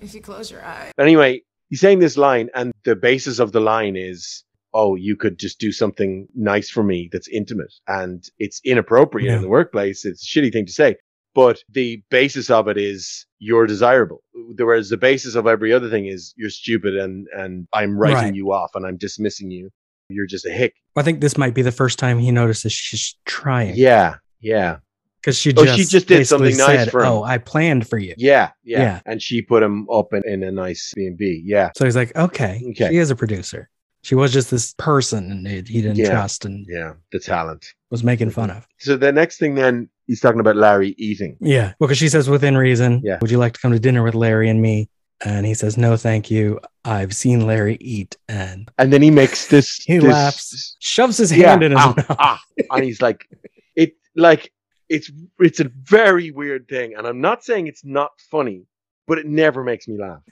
If 0.00 0.14
you 0.14 0.22
close 0.22 0.50
your 0.50 0.64
eye. 0.64 0.92
Anyway, 0.98 1.42
he's 1.68 1.80
saying 1.80 1.98
this 1.98 2.16
line, 2.16 2.48
and 2.54 2.72
the 2.84 2.96
basis 2.96 3.40
of 3.40 3.52
the 3.52 3.60
line 3.60 3.96
is, 3.96 4.44
"Oh, 4.72 4.94
you 4.94 5.16
could 5.16 5.38
just 5.38 5.58
do 5.58 5.72
something 5.72 6.28
nice 6.34 6.70
for 6.70 6.82
me 6.82 7.10
that's 7.12 7.28
intimate, 7.28 7.74
and 7.86 8.24
it's 8.38 8.60
inappropriate 8.64 9.28
Yeah. 9.28 9.36
in 9.36 9.42
the 9.42 9.48
workplace. 9.48 10.06
It's 10.06 10.22
a 10.22 10.26
shitty 10.26 10.52
thing 10.52 10.64
to 10.66 10.72
say." 10.72 10.96
But 11.34 11.62
the 11.70 12.02
basis 12.10 12.50
of 12.50 12.68
it 12.68 12.76
is 12.76 13.26
you're 13.38 13.66
desirable. 13.66 14.22
Whereas 14.56 14.88
the 14.88 14.96
basis 14.96 15.34
of 15.34 15.46
every 15.46 15.72
other 15.72 15.88
thing 15.90 16.06
is 16.06 16.34
you're 16.36 16.50
stupid 16.50 16.96
and 16.96 17.26
and 17.36 17.68
I'm 17.72 17.96
writing 17.98 18.16
Right. 18.16 18.34
you 18.34 18.52
off 18.52 18.70
and 18.74 18.84
I'm 18.86 18.96
dismissing 18.96 19.50
you. 19.50 19.70
You're 20.08 20.26
just 20.26 20.46
a 20.46 20.50
hick. 20.50 20.74
I 20.96 21.02
think 21.02 21.20
this 21.20 21.36
might 21.36 21.54
be 21.54 21.62
the 21.62 21.70
first 21.72 21.98
time 21.98 22.18
he 22.18 22.32
notices 22.32 22.72
she's 22.72 23.14
trying. 23.26 23.74
Yeah, 23.76 24.16
yeah, 24.40 24.78
Because 25.20 25.36
she 25.36 25.52
Oh, 25.54 25.64
just, 25.64 25.78
she 25.78 25.84
just 25.84 26.08
did 26.08 26.26
something 26.26 26.46
basically 26.46 26.66
nice 26.76 26.84
said, 26.86 26.90
for 26.90 27.02
him. 27.04 27.12
Oh, 27.12 27.22
I 27.22 27.36
planned 27.38 27.86
for 27.86 27.98
you. 27.98 28.14
yeah, 28.16 28.50
yeah. 28.64 28.78
Yeah. 28.80 29.00
And 29.04 29.22
she 29.22 29.42
put 29.42 29.62
him 29.62 29.86
up 29.90 30.12
in, 30.14 30.22
in 30.26 30.42
a 30.42 30.50
nice 30.50 30.92
B 30.96 31.06
and 31.06 31.16
B. 31.18 31.42
Yeah, 31.44 31.70
So 31.76 31.84
he's 31.84 31.94
like, 31.94 32.16
okay, 32.16 32.60
Okay. 32.70 32.88
she 32.88 32.96
is 32.96 33.10
a 33.10 33.16
producer. 33.16 33.68
She 34.02 34.14
was 34.14 34.32
just 34.32 34.50
this 34.50 34.74
person 34.74 35.30
and 35.30 35.46
he 35.46 35.56
he 35.56 35.82
didn't 35.82 35.96
Yeah. 35.96 36.10
trust 36.10 36.44
and 36.44 36.64
yeah. 36.68 36.92
The 37.12 37.18
talent. 37.18 37.66
was 37.90 38.04
making 38.04 38.30
fun 38.30 38.50
of. 38.50 38.66
So 38.78 38.96
the 38.96 39.12
next 39.12 39.38
thing 39.38 39.54
then 39.54 39.88
he's 40.06 40.20
talking 40.20 40.40
about 40.40 40.56
Larry 40.56 40.94
eating. 40.98 41.36
Yeah. 41.40 41.72
Well, 41.78 41.88
because 41.88 41.98
she 41.98 42.08
says 42.08 42.28
within 42.28 42.56
reason, 42.56 43.00
Yeah. 43.04 43.18
would 43.20 43.30
you 43.30 43.38
like 43.38 43.54
to 43.54 43.60
come 43.60 43.72
to 43.72 43.78
dinner 43.80 44.02
with 44.02 44.14
Larry 44.14 44.48
and 44.48 44.60
me? 44.62 44.88
And 45.24 45.44
he 45.44 45.54
says, 45.54 45.76
no, 45.76 45.96
thank 45.96 46.30
you. 46.30 46.60
I've 46.84 47.12
seen 47.14 47.44
Larry 47.46 47.76
eat. 47.80 48.16
And 48.28 48.70
And 48.78 48.92
then 48.92 49.02
he 49.02 49.10
makes 49.10 49.48
this. 49.48 49.76
he 49.84 49.98
this- 49.98 50.04
laughs, 50.12 50.76
shoves 50.78 51.18
his 51.18 51.36
Yeah, 51.36 51.50
hand 51.50 51.62
in 51.64 51.72
his 51.72 51.80
ah, 51.80 51.94
mouth. 51.96 52.16
ah, 52.18 52.40
and 52.70 52.84
he's 52.84 53.02
like, 53.02 53.26
it 53.74 53.94
like 54.14 54.52
it's 54.88 55.10
it's 55.40 55.60
a 55.60 55.70
very 55.82 56.30
weird 56.30 56.66
thing, 56.68 56.94
and 56.96 57.06
I'm 57.06 57.20
not 57.20 57.42
saying 57.44 57.66
it's 57.66 57.84
not 57.84 58.10
funny, 58.30 58.64
but 59.08 59.18
it 59.18 59.26
never 59.26 59.62
makes 59.64 59.86
me 59.88 59.98
laugh 59.98 60.22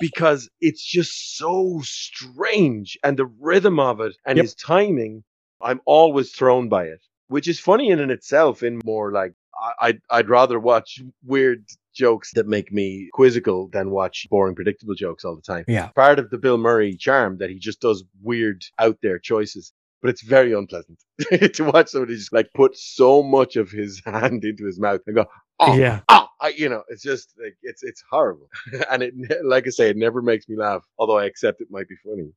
because 0.00 0.50
it's 0.60 0.84
just 0.84 1.36
so 1.38 1.80
strange, 1.84 2.98
and 3.04 3.18
the 3.18 3.26
rhythm 3.40 3.80
of 3.80 4.00
it 4.00 4.16
and 4.26 4.38
Yep. 4.38 4.44
his 4.44 4.54
timing, 4.56 5.24
I'm 5.62 5.80
always 5.86 6.32
thrown 6.32 6.68
by 6.70 6.86
it, 6.86 7.02
which 7.28 7.48
is 7.48 7.60
funny 7.60 7.90
in 7.90 8.00
and 8.00 8.12
itself. 8.12 8.62
In 8.64 8.80
more 8.84 9.12
like 9.12 9.34
I, 9.60 9.88
I'd 9.88 10.00
I'd 10.10 10.30
rather 10.30 10.60
watch 10.60 11.02
weird 11.26 11.66
jokes 11.94 12.32
that 12.34 12.48
make 12.48 12.72
me 12.72 13.10
quizzical 13.14 13.68
than 13.72 13.90
watch 13.90 14.26
boring, 14.30 14.54
predictable 14.56 14.94
jokes 14.94 15.24
all 15.24 15.36
the 15.36 15.42
time 15.42 15.64
Yeah. 15.68 15.88
part 15.96 16.18
of 16.20 16.30
the 16.30 16.38
Bill 16.38 16.58
Murray 16.58 16.96
charm 16.96 17.38
that 17.38 17.50
he 17.50 17.58
just 17.58 17.80
does 17.80 18.04
weird 18.22 18.64
out 18.78 18.98
there 19.02 19.18
choices. 19.18 19.72
But 20.02 20.10
it's 20.10 20.22
very 20.22 20.52
unpleasant 20.54 20.98
to 21.54 21.64
watch 21.64 21.90
somebody 21.90 22.16
just 22.16 22.32
like 22.32 22.50
put 22.54 22.76
so 22.76 23.22
much 23.22 23.56
of 23.56 23.70
his 23.70 24.02
hand 24.06 24.44
into 24.44 24.66
his 24.66 24.80
mouth 24.80 25.02
and 25.06 25.16
go, 25.16 25.26
oh, 25.60 25.76
Yeah. 25.76 26.00
oh, 26.08 26.26
I, 26.40 26.48
you 26.48 26.68
know, 26.68 26.82
it's 26.88 27.02
just 27.02 27.34
like 27.42 27.56
it's 27.62 27.82
it's 27.82 28.02
horrible, 28.10 28.48
and 28.90 29.02
it 29.02 29.14
like 29.44 29.66
I 29.66 29.70
say, 29.70 29.90
it 29.90 29.96
never 29.96 30.22
makes 30.22 30.48
me 30.48 30.56
laugh. 30.56 30.82
Although 30.98 31.18
I 31.18 31.26
accept 31.26 31.60
it 31.60 31.68
might 31.70 31.88
be 31.88 31.96
funny. 32.04 32.32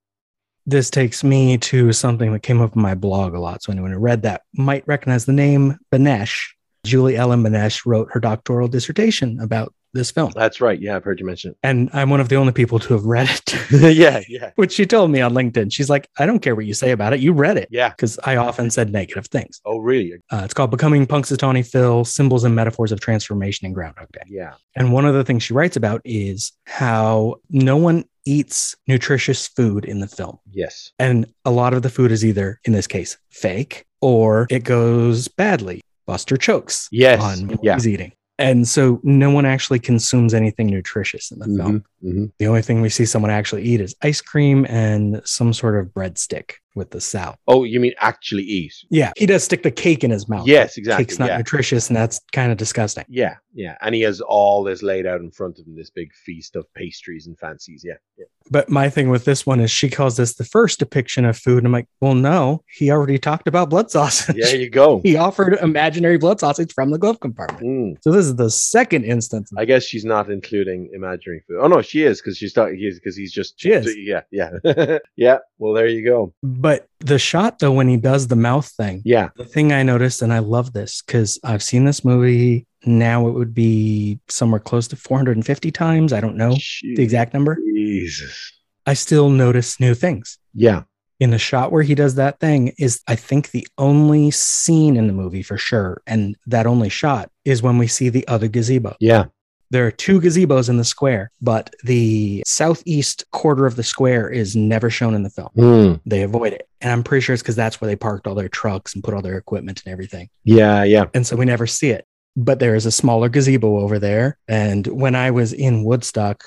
This 0.66 0.90
takes 0.90 1.24
me 1.24 1.58
to 1.58 1.92
something 1.92 2.32
that 2.32 2.40
came 2.42 2.62
up 2.62 2.76
in 2.76 2.82
my 2.82 2.96
blog 2.96 3.34
a 3.34 3.40
lot. 3.40 3.64
So 3.64 3.72
anyone 3.72 3.92
who 3.92 3.98
read 4.00 4.22
that 4.22 4.44
might 4.54 4.88
recognize 4.88 5.26
the 5.26 5.34
name 5.34 5.78
Banesh. 5.92 6.38
Julie 6.86 7.16
Ellen 7.18 7.44
Banesh 7.44 7.86
wrote 7.86 8.10
her 8.12 8.20
doctoral 8.20 8.68
dissertation 8.68 9.40
about 9.40 9.74
this 9.94 10.12
film. 10.12 10.32
That's 10.36 10.60
right. 10.62 10.80
Yeah, 10.80 10.96
I've 10.96 11.04
heard 11.04 11.20
you 11.20 11.26
mention 11.26 11.52
it. 11.52 11.58
And 11.64 11.90
I'm 11.94 12.10
one 12.10 12.20
of 12.20 12.30
the 12.30 12.36
only 12.36 12.54
people 12.54 12.80
to 12.80 12.94
have 12.94 13.06
read 13.06 13.30
it, 13.30 13.72
yeah, 13.96 14.22
yeah, 14.28 14.52
which 14.56 14.74
she 14.74 14.86
told 14.86 15.12
me 15.12 15.22
on 15.22 15.34
LinkedIn. 15.34 15.72
She's 15.72 15.90
like, 15.90 16.08
I 16.18 16.26
don't 16.26 16.40
care 16.40 16.56
what 16.56 16.66
you 16.66 16.74
say 16.74 16.92
about 16.92 17.14
it. 17.14 17.20
You 17.20 17.34
read 17.34 17.58
it. 17.58 17.68
yeah. 17.72 17.90
Because 17.90 18.20
I 18.24 18.36
often 18.38 18.70
said 18.70 18.92
negative 18.92 19.28
things. 19.28 19.62
Oh, 19.66 19.78
really? 19.78 20.14
Uh, 20.32 20.42
it's 20.44 20.54
called 20.54 20.72
Becoming 20.72 21.06
Punxsutawney 21.06 21.66
Phil 21.66 22.06
Symbols 22.06 22.44
and 22.44 22.56
Metaphors 22.56 22.92
of 22.92 23.00
Transformation 23.00 23.66
in 23.66 23.74
Groundhog 23.74 24.08
Day. 24.12 24.22
Yeah, 24.28 24.54
And 24.76 24.92
one 24.94 25.06
of 25.06 25.14
the 25.14 25.24
things 25.24 25.44
she 25.44 25.54
writes 25.54 25.76
about 25.76 26.02
is 26.04 26.52
how 26.66 27.36
no 27.50 27.78
one 27.78 28.06
eats 28.26 28.76
nutritious 28.88 29.48
food 29.48 29.86
in 29.86 30.00
the 30.00 30.08
film. 30.08 30.40
yes, 30.50 30.92
And 30.98 31.26
a 31.46 31.52
lot 31.52 31.74
of 31.74 31.82
the 31.82 31.90
food 31.90 32.12
is 32.12 32.24
either, 32.24 32.60
in 32.64 32.74
this 32.74 32.88
case, 32.88 33.18
fake 33.30 33.86
or 34.02 34.48
it 34.50 34.64
goes 34.64 35.28
badly. 35.28 35.82
Buster 36.06 36.36
chokes 36.38 36.90
yes, 36.92 37.22
on 37.22 37.48
what 37.48 37.60
yeah. 37.64 37.76
he's 37.76 37.88
eating. 37.88 38.12
And 38.44 38.68
so 38.68 39.00
no 39.04 39.30
one 39.30 39.46
actually 39.46 39.80
consumes 39.80 40.34
anything 40.34 40.68
nutritious 40.68 41.32
in 41.32 41.40
the 41.40 41.46
film. 41.46 41.86
Mhm, 42.04 42.14
mhm. 42.14 42.32
The 42.40 42.48
only 42.48 42.62
thing 42.62 42.82
we 42.82 42.90
see 42.90 43.06
someone 43.06 43.32
actually 43.32 43.64
eat 43.64 43.80
is 43.80 43.96
ice 44.02 44.20
cream 44.20 44.66
and 44.68 45.22
some 45.24 45.54
sort 45.54 45.80
of 45.80 45.94
breadstick. 45.94 46.56
With 46.76 46.92
the 46.92 47.02
South. 47.02 47.38
Oh, 47.48 47.64
you 47.64 47.80
mean 47.80 47.94
actually 48.00 48.44
eat? 48.44 48.74
Yeah, 48.90 49.12
he 49.18 49.26
does 49.26 49.44
stick 49.44 49.64
the 49.64 49.72
cake 49.72 50.04
in 50.04 50.12
his 50.12 50.28
mouth. 50.28 50.48
Yes, 50.48 50.78
exactly. 50.78 51.06
Cake's 51.06 51.20
not 51.20 51.30
yeah. 51.30 51.38
nutritious, 51.38 51.88
and 51.88 51.96
that's 51.98 52.20
kind 52.32 52.52
of 52.52 52.58
disgusting. 52.58 53.06
yeah, 53.08 53.36
yeah. 53.54 53.78
And 53.82 53.94
he 53.96 54.02
has 54.02 54.22
all 54.22 54.64
this 54.64 54.84
laid 54.84 55.06
out 55.06 55.22
in 55.22 55.32
front 55.32 55.60
of 55.60 55.68
him, 55.68 55.76
this 55.76 55.90
big 55.90 56.12
feast 56.26 56.56
of 56.56 56.66
pastries 56.74 57.28
and 57.28 57.38
fancies. 57.38 57.84
Yeah. 57.86 57.96
yeah. 58.18 58.26
But 58.50 58.70
my 58.70 58.90
thing 58.90 59.10
with 59.10 59.26
this 59.26 59.46
one 59.46 59.60
is 59.60 59.72
she 59.72 59.90
calls 59.90 60.18
this 60.18 60.36
the 60.36 60.44
first 60.44 60.80
depiction 60.80 61.26
of 61.26 61.38
food. 61.38 61.60
And 61.60 61.68
I'm 61.68 61.72
like, 61.72 61.88
well, 62.02 62.16
no, 62.16 62.64
he 62.68 62.92
already 62.92 63.18
talked 63.18 63.48
about 63.48 63.70
blood 63.70 63.92
sausage. 63.92 64.36
There 64.36 64.56
you 64.56 64.70
go. 64.70 65.00
he 65.04 65.16
offered 65.16 65.54
imaginary 65.62 66.18
blood 66.18 66.40
sausage 66.40 66.74
from 66.74 66.92
the 66.92 66.98
glove 66.98 67.20
compartment. 67.20 67.64
Mm. 67.64 68.04
So 68.04 68.12
this 68.12 68.26
is 68.26 68.36
the 68.36 68.50
second 68.50 69.06
instance. 69.06 69.52
I 69.58 69.66
guess 69.66 69.84
she's 69.84 70.06
not 70.06 70.30
including 70.30 70.90
imaginary 70.94 71.44
food. 71.48 71.60
Oh 71.62 71.68
no, 71.68 71.82
she 71.82 72.04
is 72.04 72.22
because 72.22 72.38
she's 72.38 72.54
talking. 72.54 72.78
He's 72.78 73.00
because 73.00 73.16
he's 73.16 73.32
just. 73.32 73.60
She 73.60 73.72
is. 73.72 73.96
Yeah, 73.96 74.22
yeah, 74.32 74.98
yeah. 75.16 75.38
Well, 75.58 75.74
there 75.74 75.88
you 75.88 76.04
go. 76.04 76.34
But 76.64 76.88
the 77.02 77.20
shot 77.20 77.60
though, 77.60 77.74
when 77.74 77.88
he 77.90 77.98
does 77.98 78.28
the 78.28 78.36
mouth 78.38 78.68
thing, 78.80 79.02
Yeah. 79.04 79.30
the 79.36 79.44
thing 79.46 79.74
I 79.74 79.84
noticed, 79.84 80.22
and 80.22 80.32
I 80.32 80.40
love 80.40 80.72
this 80.74 81.02
because 81.06 81.40
I've 81.44 81.62
seen 81.62 81.84
this 81.86 82.04
movie. 82.06 82.66
Now 82.86 83.28
it 83.28 83.34
would 83.34 83.54
be 83.54 84.20
somewhere 84.30 84.60
close 84.60 84.88
to 84.90 84.96
450 84.96 85.72
times. 85.72 86.14
I 86.14 86.20
don't 86.22 86.38
know 86.38 86.56
the 86.96 87.04
exact 87.04 87.34
number. 87.34 87.58
Jesus. 87.76 88.52
I 88.86 88.94
still 88.94 89.30
notice 89.30 89.80
new 89.80 89.94
things. 89.94 90.38
Yeah. 90.54 90.84
in 91.20 91.30
the 91.32 91.38
shot 91.38 91.72
where 91.72 91.84
he 91.84 91.96
does 91.96 92.16
that 92.16 92.40
thing 92.42 92.74
is 92.78 93.00
I 93.08 93.16
think 93.16 93.52
the 93.52 93.66
only 93.78 94.30
scene 94.32 94.98
in 94.98 95.08
the 95.08 95.14
movie 95.14 95.44
for 95.44 95.58
sure. 95.58 96.02
And 96.06 96.36
that 96.48 96.66
only 96.66 96.90
shot 96.90 97.30
is 97.46 97.62
when 97.62 97.78
we 97.78 97.88
see 97.88 98.10
the 98.10 98.28
other 98.28 98.50
gazebo. 98.50 98.96
Yeah. 99.00 99.26
There 99.74 99.88
are 99.88 99.92
two 99.92 100.22
gazebos 100.22 100.70
in 100.70 100.78
the 100.78 100.84
square, 100.84 101.32
but 101.42 101.74
the 101.84 102.44
southeast 102.46 103.26
quarter 103.32 103.66
of 103.66 103.76
the 103.76 103.82
square 103.82 104.30
is 104.30 104.56
never 104.56 104.92
shown 104.92 105.16
in 105.16 105.24
the 105.24 105.32
film. 105.32 105.50
Hmm. 105.56 105.94
They 106.06 106.22
avoid 106.22 106.54
it. 106.54 106.70
And 106.80 106.92
I'm 106.92 107.04
pretty 107.04 107.22
sure 107.22 107.34
it's 107.34 107.42
because 107.42 107.56
that's 107.56 107.82
where 107.82 107.88
they 107.88 107.96
parked 107.96 108.28
all 108.28 108.36
their 108.36 108.48
trucks 108.48 108.94
and 108.94 109.04
put 109.04 109.16
all 109.16 109.24
their 109.24 109.36
equipment 109.36 109.82
and 109.84 109.92
everything. 109.92 110.30
Yeah. 110.44 110.84
Yeah. 110.84 111.06
And 111.16 111.26
so 111.26 111.36
we 111.36 111.46
never 111.46 111.66
see 111.66 111.90
it. 111.90 112.06
But 112.36 112.60
there 112.60 112.76
is 112.76 112.86
a 112.86 112.92
smaller 112.92 113.30
gazebo 113.30 113.80
over 113.80 113.98
there. 113.98 114.38
And 114.48 114.86
when 114.86 115.16
I 115.16 115.32
was 115.32 115.54
in 115.54 115.84
Woodstock, 115.84 116.44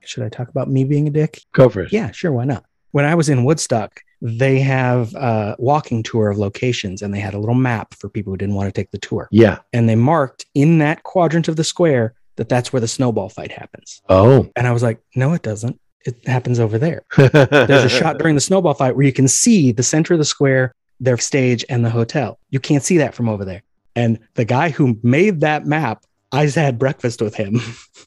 should 0.00 0.24
I 0.24 0.30
talk 0.30 0.48
about 0.48 0.70
me 0.70 0.84
being 0.84 1.08
a 1.08 1.10
dick? 1.10 1.42
Go 1.52 1.68
for 1.68 1.82
it. 1.82 1.92
Yeah, 1.92 2.10
sure. 2.12 2.32
Why 2.32 2.46
not? 2.46 2.64
When 2.92 3.04
I 3.04 3.16
was 3.16 3.28
in 3.28 3.44
Woodstock, 3.44 4.00
they 4.20 4.58
have 4.60 5.14
a 5.14 5.56
walking 5.58 6.02
tour 6.02 6.28
of 6.28 6.38
locations 6.38 7.02
and 7.02 7.14
they 7.14 7.20
had 7.20 7.34
a 7.34 7.38
little 7.38 7.54
map 7.54 7.94
for 7.94 8.08
people 8.08 8.32
who 8.32 8.36
didn't 8.36 8.54
want 8.54 8.72
to 8.72 8.72
take 8.72 8.90
the 8.90 8.98
tour. 8.98 9.28
Yeah. 9.30 9.58
And 9.72 9.88
they 9.88 9.94
marked 9.94 10.46
in 10.54 10.78
that 10.78 11.04
quadrant 11.04 11.48
of 11.48 11.56
the 11.56 11.64
square 11.64 12.14
that 12.36 12.48
that's 12.48 12.72
where 12.72 12.80
the 12.80 12.88
snowball 12.88 13.28
fight 13.28 13.52
happens. 13.52 14.00
Oh. 14.08 14.50
And 14.56 14.66
I 14.66 14.72
was 14.72 14.82
like, 14.82 15.00
no, 15.14 15.34
it 15.34 15.42
doesn't. 15.42 15.80
It 16.04 16.26
happens 16.26 16.60
over 16.60 16.78
there. 16.78 17.02
There's 17.16 17.84
a 17.84 17.88
shot 17.88 18.18
during 18.18 18.34
the 18.34 18.40
snowball 18.40 18.74
fight 18.74 18.96
where 18.96 19.04
you 19.04 19.12
can 19.12 19.28
see 19.28 19.72
the 19.72 19.82
center 19.82 20.14
of 20.14 20.18
the 20.18 20.24
square, 20.24 20.74
their 21.00 21.18
stage, 21.18 21.64
and 21.68 21.84
the 21.84 21.90
hotel. 21.90 22.38
You 22.50 22.60
can't 22.60 22.82
see 22.82 22.98
that 22.98 23.14
from 23.14 23.28
over 23.28 23.44
there. 23.44 23.62
And 23.94 24.20
the 24.34 24.44
guy 24.44 24.70
who 24.70 24.98
made 25.02 25.40
that 25.40 25.66
map, 25.66 26.04
I 26.30 26.46
had 26.46 26.78
breakfast 26.78 27.20
with 27.20 27.34
him 27.34 27.60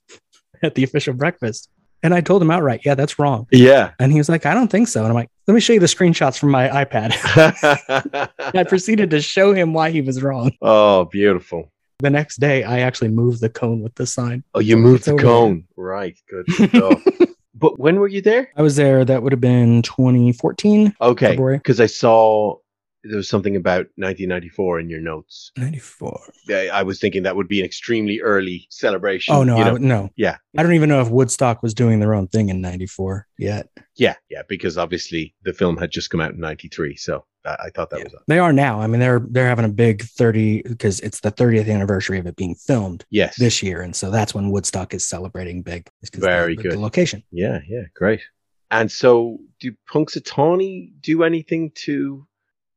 at 0.64 0.76
the 0.76 0.84
official 0.84 1.14
breakfast. 1.14 1.70
And 2.04 2.14
I 2.14 2.22
told 2.22 2.42
him 2.42 2.50
outright, 2.50 2.82
yeah, 2.86 2.96
that's 2.96 3.20
wrong. 3.20 3.48
Yeah. 3.52 3.92
And 4.00 4.12
he 4.12 4.18
was 4.18 4.30
like, 4.30 4.46
I 4.46 4.54
don't 4.54 4.70
think 4.70 4.88
so. 4.88 5.02
And 5.02 5.10
I'm 5.10 5.14
like, 5.14 5.30
let 5.48 5.54
me 5.54 5.60
show 5.60 5.74
you 5.74 5.80
the 5.80 5.86
screenshots 5.88 6.38
from 6.38 6.50
my 6.52 6.68
iPad. 6.70 7.14
I 8.56 8.64
proceeded 8.64 9.10
to 9.12 9.22
show 9.22 9.54
him 9.54 9.74
why 9.74 9.90
he 9.90 10.02
was 10.02 10.22
wrong. 10.22 10.52
oh, 10.62 11.06
beautiful. 11.06 11.72
The 12.00 12.10
next 12.10 12.38
day, 12.38 12.64
I 12.64 12.80
actually 12.80 13.10
moved 13.10 13.42
the 13.42 13.50
cone 13.50 13.82
with 13.82 13.94
the 13.96 14.08
sign. 14.08 14.44
Oh, 14.56 14.60
you 14.60 14.76
moved 14.76 15.08
It's 15.08 15.08
the 15.08 15.18
cone. 15.18 15.66
Right. 15.76 16.18
Good 16.30 16.72
but 17.56 17.80
when 17.80 17.98
were 18.00 18.08
you 18.08 18.22
there? 18.22 18.50
I 18.58 18.64
was 18.64 18.76
there. 18.76 19.06
That 19.06 19.22
would 19.22 19.32
have 19.32 19.42
been 19.42 19.84
2014. 19.84 20.96
Okay. 21.00 21.36
Because 21.36 21.80
I 21.80 21.86
saw 21.86 22.58
there 23.04 23.18
was 23.18 23.28
something 23.30 23.56
about 23.56 23.88
1994 23.96 24.80
in 24.80 24.90
your 24.90 25.00
notes. 25.02 25.52
94. 25.58 26.34
I, 26.50 26.68
I 26.70 26.84
was 26.84 27.00
thinking 27.00 27.24
that 27.24 27.36
would 27.36 27.48
be 27.48 27.60
an 27.60 27.66
extremely 27.66 28.22
early 28.22 28.68
celebration. 28.70 29.34
Oh, 29.34 29.44
no, 29.44 29.58
you 29.58 29.62
I 29.62 29.66
know? 29.66 29.74
would, 29.74 29.82
no. 29.82 30.10
Yeah. 30.16 30.38
I 30.58 30.64
don't 30.64 30.74
even 30.74 30.90
know 30.90 31.02
if 31.02 31.10
Woodstock 31.10 31.64
was 31.64 31.74
doing 31.74 32.00
their 32.00 32.14
own 32.14 32.28
thing 32.28 32.50
in 32.50 32.62
94 32.62 33.28
yet. 33.38 33.70
Yeah. 33.96 34.16
Yeah. 34.30 34.44
Because 34.48 34.78
obviously 34.78 35.34
the 35.44 35.54
film 35.54 35.78
had 35.78 35.90
just 35.92 36.10
come 36.10 36.22
out 36.22 36.34
in 36.34 36.40
93. 36.40 36.96
So 36.98 37.26
I, 37.46 37.58
I 37.66 37.70
thought 37.74 37.90
that 37.90 38.04
was. 38.04 38.14
They 38.28 38.38
are 38.40 38.54
now. 38.54 38.80
I 38.82 38.88
mean, 38.88 39.00
they're 39.00 39.26
they're 39.30 39.48
having 39.48 39.66
a 39.66 39.70
big 39.70 40.04
30 40.04 40.62
because 40.64 41.00
it's 41.00 41.22
the 41.22 41.32
30th 41.32 41.72
anniversary 41.74 42.20
of 42.20 42.28
it 42.28 42.36
being 42.36 42.54
filmed 42.56 43.04
Yes. 43.10 43.36
this 43.38 43.64
year, 43.64 43.82
and 43.82 43.96
so 43.96 44.12
that's 44.12 44.36
when 44.36 44.52
Woodstock 44.52 44.94
is 44.94 45.08
celebrating 45.08 45.64
big. 45.64 45.88
Very 46.14 46.56
the, 46.56 46.62
the 46.64 46.70
good. 46.70 46.78
location. 46.80 47.24
Yeah, 47.32 47.60
yeah, 47.68 47.84
great. 47.96 48.22
And 48.70 48.92
so, 48.92 49.40
do 49.60 49.74
Punxsutawney 49.92 50.92
do 51.02 51.24
anything 51.24 51.72
to? 51.86 52.26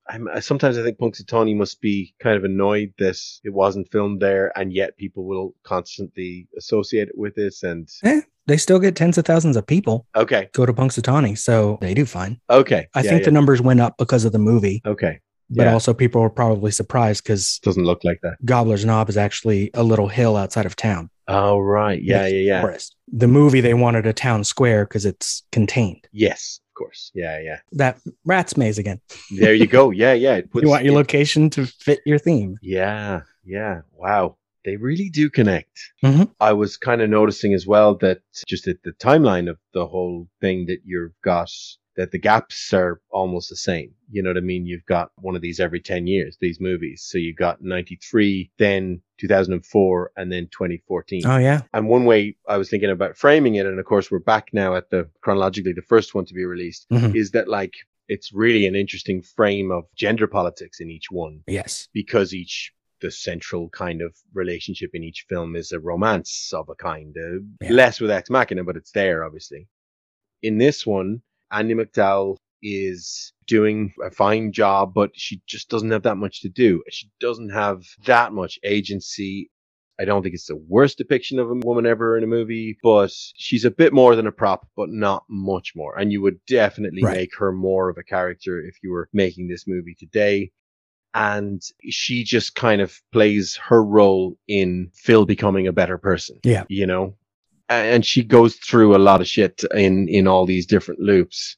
I'm, 0.08 0.28
I- 0.28 0.40
sometimes 0.40 0.78
I 0.78 0.82
think 0.82 0.98
Punxsutawney 0.98 1.56
must 1.56 1.80
be 1.80 2.14
kind 2.20 2.36
of 2.36 2.44
annoyed 2.44 2.92
that 2.98 3.18
it 3.44 3.50
wasn't 3.50 3.90
filmed 3.90 4.20
there, 4.20 4.56
and 4.58 4.72
yet 4.72 4.96
people 4.96 5.24
will 5.24 5.54
constantly 5.62 6.48
associate 6.56 7.08
it 7.08 7.18
with 7.18 7.34
this. 7.34 7.62
And 7.62 7.88
Eh, 8.02 8.20
they 8.46 8.56
still 8.56 8.78
get 8.78 8.96
tens 8.96 9.18
of 9.18 9.24
thousands 9.24 9.56
of 9.56 9.66
people 9.66 10.06
okay, 10.16 10.48
go 10.52 10.66
to 10.66 10.72
Punxsutawney, 10.72 11.36
so 11.38 11.78
they 11.80 11.94
do 11.94 12.04
fine. 12.04 12.40
okay, 12.50 12.88
I 12.94 13.00
yeah, 13.02 13.10
think 13.10 13.20
yeah. 13.20 13.26
the 13.26 13.32
numbers 13.32 13.60
went 13.62 13.80
up 13.80 13.96
because 13.98 14.24
of 14.24 14.32
the 14.32 14.38
movie, 14.38 14.82
okay 14.84 15.20
but 15.50 15.64
yeah. 15.64 15.72
also 15.72 15.92
people 15.92 16.20
were 16.22 16.30
probably 16.30 16.70
surprised 16.70 17.22
because 17.22 17.58
doesn't 17.62 17.84
look 17.84 18.02
like 18.04 18.20
that. 18.22 18.36
Gobbler's 18.44 18.84
Knob 18.84 19.08
is 19.08 19.16
actually 19.16 19.70
a 19.74 19.82
little 19.82 20.08
hill 20.08 20.36
outside 20.36 20.66
of 20.66 20.76
town. 20.76 21.10
Oh 21.28 21.58
right, 21.58 22.02
yeah, 22.02 22.26
yeah, 22.26 22.40
yeah. 22.40 22.60
forest. 22.60 22.96
The 23.12 23.28
movie 23.28 23.60
they 23.60 23.74
wanted 23.74 24.06
a 24.06 24.12
town 24.12 24.44
square 24.44 24.84
because 24.84 25.04
it's 25.04 25.42
contained. 25.52 26.08
Yes, 26.12 26.60
of 26.74 26.78
course. 26.78 27.10
Yeah, 27.14 27.40
yeah. 27.40 27.58
That 27.72 27.98
rat's 28.24 28.56
maze 28.56 28.78
again. 28.78 29.00
There 29.30 29.54
you 29.54 29.66
go. 29.66 29.90
Yeah, 30.04 30.12
yeah. 30.14 30.36
It 30.36 30.50
puts, 30.50 30.64
you 30.64 30.68
want 30.70 30.84
your 30.84 30.94
it- 30.94 30.96
location 30.96 31.50
to 31.50 31.66
fit 31.66 32.00
your 32.04 32.18
theme. 32.18 32.56
Yeah, 32.62 33.20
yeah. 33.44 33.82
Wow. 33.92 34.36
They 34.64 34.76
really 34.76 35.10
do 35.10 35.28
connect. 35.30 35.78
Mhm. 36.02 36.30
I 36.40 36.52
was 36.54 36.76
kind 36.78 37.02
of 37.02 37.10
noticing 37.10 37.52
as 37.54 37.66
well 37.66 37.96
that 37.98 38.20
just 38.48 38.66
at 38.66 38.78
the 38.82 38.92
timeline 38.92 39.48
of 39.50 39.58
the 39.74 39.86
whole 39.86 40.26
thing 40.40 40.66
that 40.66 40.78
you've 40.84 41.12
got, 41.22 41.50
that 41.96 42.10
the 42.10 42.18
gaps 42.18 42.72
are 42.72 43.00
almost 43.10 43.48
the 43.50 43.56
same. 43.56 43.92
You 44.10 44.22
know 44.22 44.30
what 44.30 44.36
I 44.36 44.40
mean? 44.40 44.66
You've 44.66 44.84
got 44.86 45.12
one 45.20 45.36
of 45.36 45.42
these 45.42 45.60
every 45.60 45.80
10 45.80 46.06
years, 46.06 46.36
these 46.40 46.60
movies. 46.60 47.02
So 47.08 47.18
you 47.18 47.34
got 47.34 47.62
93, 47.62 48.50
then 48.58 49.00
2004, 49.18 50.12
and 50.16 50.30
then 50.32 50.48
2014. 50.50 51.22
Oh 51.26 51.38
yeah, 51.38 51.62
And 51.72 51.88
one 51.88 52.04
way 52.04 52.36
I 52.48 52.56
was 52.56 52.68
thinking 52.68 52.90
about 52.90 53.16
framing 53.16 53.54
it, 53.56 53.66
and 53.66 53.78
of 53.78 53.84
course 53.86 54.10
we're 54.10 54.18
back 54.18 54.48
now 54.52 54.74
at 54.74 54.90
the 54.90 55.08
chronologically 55.20 55.72
the 55.72 55.82
first 55.82 56.14
one 56.14 56.24
to 56.26 56.34
be 56.34 56.44
released, 56.44 56.86
Mhm. 56.90 57.14
is 57.14 57.30
that 57.32 57.48
like 57.48 57.74
it's 58.08 58.32
really 58.32 58.66
an 58.66 58.74
interesting 58.74 59.22
frame 59.22 59.70
of 59.70 59.84
gender 59.94 60.26
politics 60.26 60.80
in 60.80 60.90
each 60.90 61.10
one 61.10 61.42
yes, 61.46 61.88
because 61.94 62.34
each 62.34 62.72
the 63.00 63.10
central 63.10 63.68
kind 63.70 64.00
of 64.02 64.14
relationship 64.34 64.90
in 64.94 65.02
each 65.02 65.26
film 65.28 65.56
is 65.56 65.72
a 65.72 65.80
romance 65.80 66.52
of 66.54 66.68
a 66.68 66.74
kind, 66.74 67.16
uh, 67.18 67.38
Yeah. 67.62 67.72
less 67.72 68.00
with 68.00 68.10
Ex 68.10 68.30
Machina, 68.30 68.64
but 68.64 68.76
it's 68.76 68.92
there 68.92 69.24
obviously. 69.24 69.68
In 70.42 70.58
this 70.58 70.86
one, 70.86 71.22
Andie 71.54 71.74
MacDowell 71.74 72.36
is 72.62 73.32
doing 73.46 73.92
a 74.04 74.10
fine 74.10 74.52
job, 74.52 74.92
but 74.94 75.10
she 75.14 75.40
just 75.46 75.68
doesn't 75.68 75.90
have 75.90 76.02
that 76.02 76.16
much 76.16 76.40
to 76.42 76.48
do. 76.48 76.82
She 76.90 77.10
doesn't 77.20 77.50
have 77.50 77.82
that 78.06 78.32
much 78.32 78.58
agency. 78.64 79.50
I 80.00 80.04
don't 80.04 80.22
think 80.22 80.34
it's 80.34 80.46
the 80.48 80.56
worst 80.56 80.98
depiction 80.98 81.38
of 81.38 81.50
a 81.50 81.54
woman 81.54 81.86
ever 81.86 82.16
in 82.18 82.24
a 82.24 82.26
movie, 82.26 82.76
but 82.82 83.12
she's 83.36 83.64
a 83.64 83.70
bit 83.70 83.92
more 83.92 84.16
than 84.16 84.26
a 84.26 84.32
prop, 84.32 84.66
but 84.76 84.88
not 84.88 85.24
much 85.28 85.72
more. 85.76 85.96
And 85.96 86.10
you 86.10 86.20
would 86.22 86.44
definitely 86.46 87.02
Right. 87.04 87.16
make 87.16 87.36
her 87.36 87.52
more 87.52 87.90
of 87.90 87.98
a 87.98 88.02
character 88.02 88.60
if 88.60 88.76
you 88.82 88.90
were 88.90 89.08
making 89.12 89.46
this 89.48 89.68
movie 89.68 89.94
today. 89.94 90.50
And 91.16 91.62
she 91.90 92.24
just 92.24 92.56
kind 92.56 92.80
of 92.80 93.00
plays 93.12 93.54
her 93.68 93.84
role 93.84 94.36
in 94.48 94.90
Phil 94.94 95.26
becoming 95.26 95.68
a 95.68 95.72
better 95.72 95.96
person. 95.96 96.40
Yeah. 96.42 96.64
You 96.68 96.86
know? 96.88 97.16
And 97.68 98.04
she 98.04 98.22
goes 98.22 98.56
through 98.56 98.94
a 98.94 98.98
lot 98.98 99.20
of 99.20 99.26
shit 99.26 99.62
in, 99.74 100.06
in 100.08 100.26
all 100.28 100.44
these 100.46 100.66
different 100.66 101.00
loops. 101.00 101.56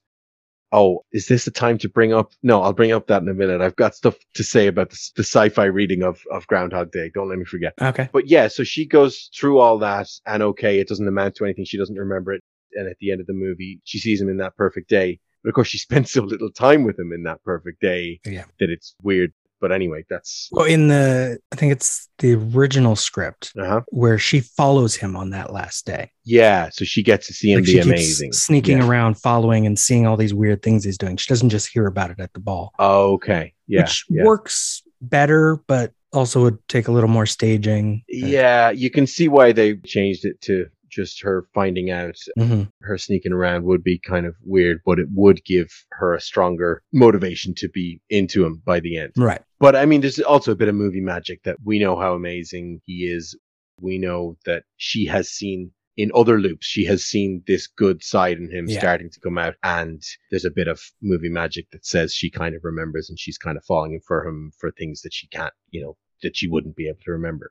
Oh, 0.72 1.04
is 1.12 1.26
this 1.28 1.44
the 1.44 1.50
time 1.50 1.78
to 1.78 1.88
bring 1.88 2.12
up? 2.12 2.32
No, 2.42 2.62
I'll 2.62 2.72
bring 2.72 2.92
up 2.92 3.06
that 3.06 3.22
in 3.22 3.28
a 3.28 3.34
minute. 3.34 3.60
I've 3.60 3.76
got 3.76 3.94
stuff 3.94 4.16
to 4.34 4.42
say 4.44 4.66
about 4.66 4.90
the, 4.90 4.98
the 5.16 5.22
sci-fi 5.22 5.64
reading 5.64 6.02
of, 6.02 6.20
of 6.32 6.46
Groundhog 6.48 6.90
Day. 6.92 7.10
Don't 7.14 7.28
let 7.28 7.38
me 7.38 7.44
forget. 7.44 7.72
okay. 7.80 8.08
But 8.12 8.28
yeah, 8.28 8.48
so 8.48 8.62
she 8.64 8.84
goes 8.86 9.30
through 9.38 9.58
all 9.58 9.78
that 9.78 10.08
and 10.26 10.42
okay, 10.42 10.78
it 10.80 10.88
doesn't 10.88 11.06
amount 11.06 11.36
to 11.36 11.44
anything. 11.44 11.64
She 11.64 11.78
doesn't 11.78 11.96
remember 11.96 12.32
it. 12.34 12.42
And 12.74 12.88
at 12.88 12.96
the 13.00 13.10
end 13.12 13.20
of 13.20 13.26
the 13.26 13.32
movie, 13.32 13.80
she 13.84 13.98
sees 13.98 14.20
him 14.20 14.28
in 14.28 14.36
that 14.38 14.56
perfect 14.56 14.88
day. 14.88 15.18
But 15.42 15.50
of 15.50 15.54
course, 15.54 15.68
she 15.68 15.78
spends 15.86 16.10
so 16.10 16.22
little 16.22 16.50
time 16.50 16.84
with 16.84 16.98
him 16.98 17.12
in 17.12 17.22
that 17.24 17.42
perfect 17.44 17.80
day 17.80 18.20
Yeah. 18.26 18.44
that 18.60 18.68
it's 18.70 18.94
weird. 19.02 19.32
But 19.60 19.72
anyway, 19.72 20.04
that's, 20.10 20.48
Well, 20.52 20.66
in 20.66 20.88
the 20.88 21.38
I 21.52 21.56
think 21.56 21.72
it's 21.72 22.08
the 22.18 22.34
original 22.34 22.96
script 22.96 23.52
uh-huh. 23.58 23.82
where 23.88 24.18
she 24.18 24.40
follows 24.40 24.94
him 24.96 25.16
on 25.16 25.30
that 25.30 25.52
last 25.52 25.86
day. 25.86 26.10
Yeah. 26.24 26.68
So 26.70 26.84
she 26.84 27.02
gets 27.02 27.26
to 27.28 27.32
see 27.34 27.52
him 27.52 27.58
Like, 27.58 27.64
be 27.64 27.70
she 27.72 27.76
keeps 27.78 27.86
amazing. 27.86 28.32
sneaking 28.32 28.78
Yeah. 28.78 28.88
around, 28.88 29.14
following 29.20 29.66
and 29.66 29.78
seeing 29.78 30.06
all 30.06 30.16
these 30.16 30.34
weird 30.34 30.62
things 30.62 30.84
he's 30.84 30.98
doing. 30.98 31.16
She 31.16 31.28
doesn't 31.28 31.50
just 31.50 31.68
hear 31.68 31.86
about 31.86 32.10
it 32.10 32.20
at 32.20 32.32
the 32.34 32.40
ball, 32.40 32.72
Okay. 32.78 33.54
Yeah. 33.66 33.82
which 33.82 34.04
yeah. 34.08 34.24
works 34.24 34.82
better, 35.00 35.60
but 35.66 35.92
also 36.12 36.42
would 36.42 36.58
take 36.68 36.88
a 36.88 36.92
little 36.92 37.08
more 37.10 37.26
staging. 37.26 38.02
Yeah, 38.08 38.70
you 38.70 38.90
can 38.90 39.06
see 39.06 39.28
why 39.28 39.52
they 39.52 39.76
changed 39.76 40.24
it 40.24 40.40
to 40.42 40.66
just 40.88 41.20
her 41.22 41.46
finding 41.52 41.90
out 41.90 42.16
hmm 42.38 42.62
her 42.80 42.96
sneaking 42.96 43.32
around 43.32 43.64
would 43.64 43.82
be 43.82 43.98
kind 43.98 44.24
of 44.24 44.34
weird, 44.44 44.80
but 44.86 44.98
it 45.00 45.08
would 45.12 45.44
give 45.44 45.68
her 45.90 46.14
a 46.14 46.20
stronger 46.20 46.82
motivation 46.92 47.52
to 47.56 47.68
be 47.68 48.00
into 48.08 48.46
him 48.46 48.62
by 48.64 48.78
the 48.80 48.96
end. 48.96 49.12
Right. 49.16 49.42
But 49.58 49.74
I 49.76 49.86
mean, 49.86 50.00
there's 50.00 50.20
also 50.20 50.52
a 50.52 50.56
bit 50.56 50.68
of 50.68 50.74
movie 50.74 51.00
magic 51.00 51.42
that 51.44 51.56
we 51.64 51.78
know 51.78 51.98
how 51.98 52.14
amazing 52.14 52.82
he 52.84 53.06
is. 53.06 53.36
We 53.80 53.98
know 53.98 54.36
that 54.44 54.64
she 54.76 55.06
has 55.06 55.30
seen 55.30 55.72
in 55.96 56.10
other 56.14 56.38
loops, 56.38 56.66
she 56.66 56.84
has 56.84 57.04
seen 57.04 57.42
this 57.46 57.66
good 57.66 58.04
side 58.04 58.36
in 58.36 58.50
him 58.50 58.66
Yeah. 58.68 58.78
starting 58.78 59.10
to 59.10 59.20
come 59.20 59.38
out. 59.38 59.54
And 59.62 60.02
there's 60.30 60.44
a 60.44 60.50
bit 60.50 60.68
of 60.68 60.80
movie 61.00 61.30
magic 61.30 61.70
that 61.70 61.86
says 61.86 62.12
she 62.12 62.30
kind 62.30 62.54
of 62.54 62.64
remembers 62.64 63.08
and 63.08 63.18
she's 63.18 63.38
kind 63.38 63.56
of 63.56 63.64
falling 63.64 64.00
for 64.06 64.26
him 64.26 64.52
for 64.58 64.70
things 64.70 65.00
that 65.02 65.14
she 65.14 65.26
can't, 65.28 65.54
you 65.70 65.80
know, 65.82 65.96
that 66.22 66.36
she 66.36 66.48
wouldn't 66.48 66.76
be 66.76 66.88
able 66.88 66.98
to 67.04 67.12
remember. 67.12 67.50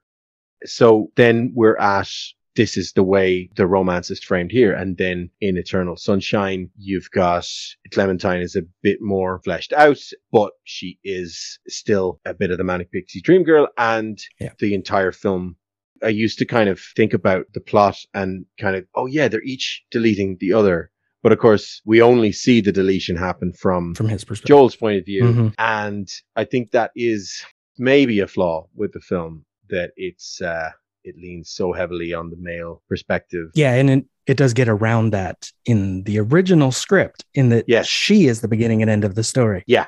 So 0.64 1.12
then 1.16 1.54
we're 1.56 1.78
at 1.78 2.12
this 2.56 2.78
is 2.78 2.94
the 2.94 3.04
way 3.04 3.50
the 3.56 3.68
romance 3.68 4.10
is 4.10 4.24
framed 4.24 4.52
here. 4.52 4.74
And 4.74 4.98
then 4.98 5.30
in 5.42 5.58
Eternal 5.58 5.98
Sunshine, 5.98 6.70
you've 6.78 7.10
got 7.12 7.46
Clementine 7.94 8.42
is 8.42 8.56
a 8.56 8.64
bit 8.82 9.00
more 9.02 9.40
fleshed 9.44 9.74
out, 9.74 10.00
but 10.32 10.52
she 10.64 10.98
is 11.04 11.60
still 11.68 12.20
a 12.26 12.34
bit 12.34 12.52
of 12.52 12.58
the 12.58 12.64
manic 12.64 12.92
pixie 12.92 13.22
dream 13.22 13.44
girl. 13.44 13.68
And 13.78 14.18
Yeah. 14.40 14.54
the 14.60 14.74
entire 14.74 15.12
film, 15.12 15.58
I 16.04 16.10
used 16.10 16.40
to 16.40 16.46
kind 16.46 16.70
of 16.70 16.80
think 16.96 17.14
about 17.14 17.46
the 17.54 17.62
plot 17.62 17.98
and 18.14 18.46
kind 18.60 18.76
of, 18.76 18.86
oh 18.96 19.06
yeah, 19.06 19.28
they're 19.28 19.42
each 19.44 19.84
deleting 19.92 20.38
the 20.40 20.54
other. 20.54 20.92
But 21.24 21.32
of 21.32 21.40
course, 21.40 21.82
we 21.86 22.02
only 22.02 22.32
see 22.32 22.62
the 22.62 22.72
deletion 22.72 23.16
happen 23.16 23.52
from, 23.52 23.96
From 23.96 24.10
his 24.10 24.24
perspective. 24.24 24.48
Joel's 24.50 24.76
point 24.76 25.00
of 25.00 25.06
view. 25.06 25.24
Mhm. 25.24 25.54
And 25.58 26.08
I 26.36 26.46
think 26.46 26.72
that 26.72 26.92
is 26.96 27.44
maybe 27.78 28.20
a 28.20 28.28
flaw 28.28 28.68
with 28.76 28.94
the 28.94 29.02
film 29.02 29.44
that 29.70 29.92
it's, 29.98 30.40
uh, 30.42 30.70
it 31.06 31.16
leans 31.18 31.50
so 31.50 31.72
heavily 31.72 32.14
on 32.14 32.30
the 32.30 32.36
male 32.38 32.82
perspective. 32.90 33.52
Yeah, 33.54 33.74
and 33.74 33.90
it, 33.90 34.06
it 34.28 34.38
does 34.38 34.54
get 34.54 34.68
around 34.68 35.12
that 35.12 35.52
in 35.66 36.04
the 36.04 36.20
original 36.20 36.72
script, 36.72 37.24
in 37.34 37.50
that 37.50 37.66
Yes. 37.68 37.88
she 37.88 38.28
is 38.28 38.42
the 38.42 38.48
beginning 38.48 38.82
and 38.82 38.90
end 38.90 39.04
of 39.04 39.16
the 39.16 39.24
story. 39.24 39.64
Yeah. 39.68 39.86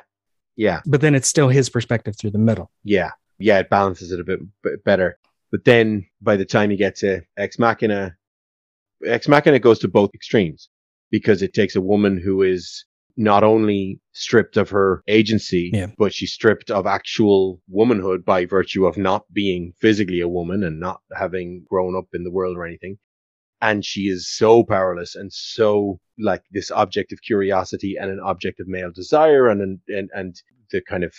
Yeah. 0.56 0.80
But 0.86 1.00
then 1.00 1.14
it's 1.14 1.28
still 1.28 1.48
his 1.48 1.68
perspective 1.68 2.16
through 2.16 2.30
the 2.32 2.38
middle. 2.38 2.70
Yeah. 2.84 3.10
Yeah. 3.38 3.58
It 3.58 3.70
balances 3.70 4.12
it 4.12 4.20
a 4.20 4.24
bit, 4.24 4.40
bit 4.62 4.84
better. 4.84 5.18
But 5.50 5.64
then 5.64 6.06
by 6.20 6.36
the 6.36 6.44
time 6.44 6.70
you 6.70 6.76
get 6.76 6.96
to 6.96 7.22
Ex 7.36 7.58
Machina, 7.58 8.16
Ex 9.04 9.28
Machina 9.28 9.58
goes 9.58 9.78
to 9.80 9.88
both 9.88 10.10
extremes 10.14 10.68
because 11.10 11.42
it 11.42 11.54
takes 11.54 11.74
a 11.76 11.80
woman 11.80 12.18
who 12.18 12.42
is 12.42 12.84
not 13.18 13.42
only 13.42 14.00
stripped 14.12 14.56
of 14.56 14.70
her 14.70 15.02
agency, 15.08 15.70
Yeah. 15.74 15.88
but 15.98 16.14
she's 16.14 16.32
stripped 16.32 16.70
of 16.70 16.86
actual 16.86 17.60
womanhood 17.68 18.24
by 18.24 18.46
virtue 18.46 18.86
of 18.86 18.96
not 18.96 19.24
being 19.32 19.74
physically 19.80 20.20
a 20.20 20.28
woman 20.28 20.62
and 20.62 20.78
not 20.78 21.00
having 21.16 21.64
grown 21.68 21.96
up 21.96 22.06
in 22.14 22.22
the 22.22 22.30
world 22.30 22.56
or 22.56 22.64
anything. 22.64 22.96
And 23.60 23.84
she 23.84 24.02
is 24.02 24.30
so 24.30 24.62
powerless 24.62 25.16
and 25.16 25.32
so 25.32 25.98
like 26.16 26.44
this 26.52 26.70
object 26.70 27.12
of 27.12 27.20
curiosity 27.22 27.96
and 28.00 28.08
an 28.08 28.20
object 28.20 28.60
of 28.60 28.68
male 28.68 28.92
desire 28.92 29.48
and, 29.48 29.60
and, 29.60 29.80
and, 29.88 30.10
and 30.14 30.36
the 30.70 30.80
kind 30.80 31.02
of 31.02 31.12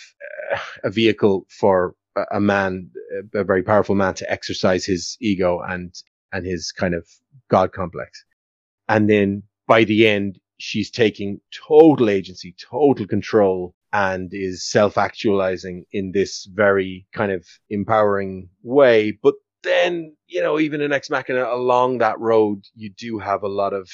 uh, 0.54 0.58
a 0.84 0.90
vehicle 0.90 1.46
for 1.50 1.94
a, 2.32 2.40
man, 2.40 2.90
a 3.34 3.44
very 3.44 3.62
powerful 3.62 3.94
man 3.94 4.14
to 4.14 4.32
exercise 4.32 4.86
his 4.86 5.18
ego 5.20 5.60
and, 5.60 5.94
and 6.32 6.46
his 6.46 6.72
kind 6.72 6.94
of 6.94 7.06
God 7.50 7.72
complex. 7.72 8.24
And 8.88 9.08
then 9.10 9.42
by 9.68 9.84
the 9.84 10.08
end, 10.08 10.38
she's 10.60 10.90
taking 10.90 11.40
total 11.68 12.10
agency, 12.10 12.54
total 12.70 13.06
control 13.06 13.74
and 13.92 14.30
is 14.32 14.64
self-actualizing 14.64 15.84
in 15.92 16.12
this 16.12 16.48
very 16.52 17.06
kind 17.12 17.32
of 17.32 17.44
empowering 17.70 18.48
way. 18.62 19.18
But 19.22 19.34
then, 19.62 20.14
you 20.26 20.42
know, 20.42 20.60
even 20.60 20.80
in 20.80 20.92
Ex 20.92 21.10
Machina 21.10 21.44
along 21.44 21.98
that 21.98 22.18
road, 22.20 22.62
you 22.74 22.90
do 22.96 23.18
have 23.18 23.42
a 23.42 23.48
lot 23.48 23.72
of, 23.72 23.88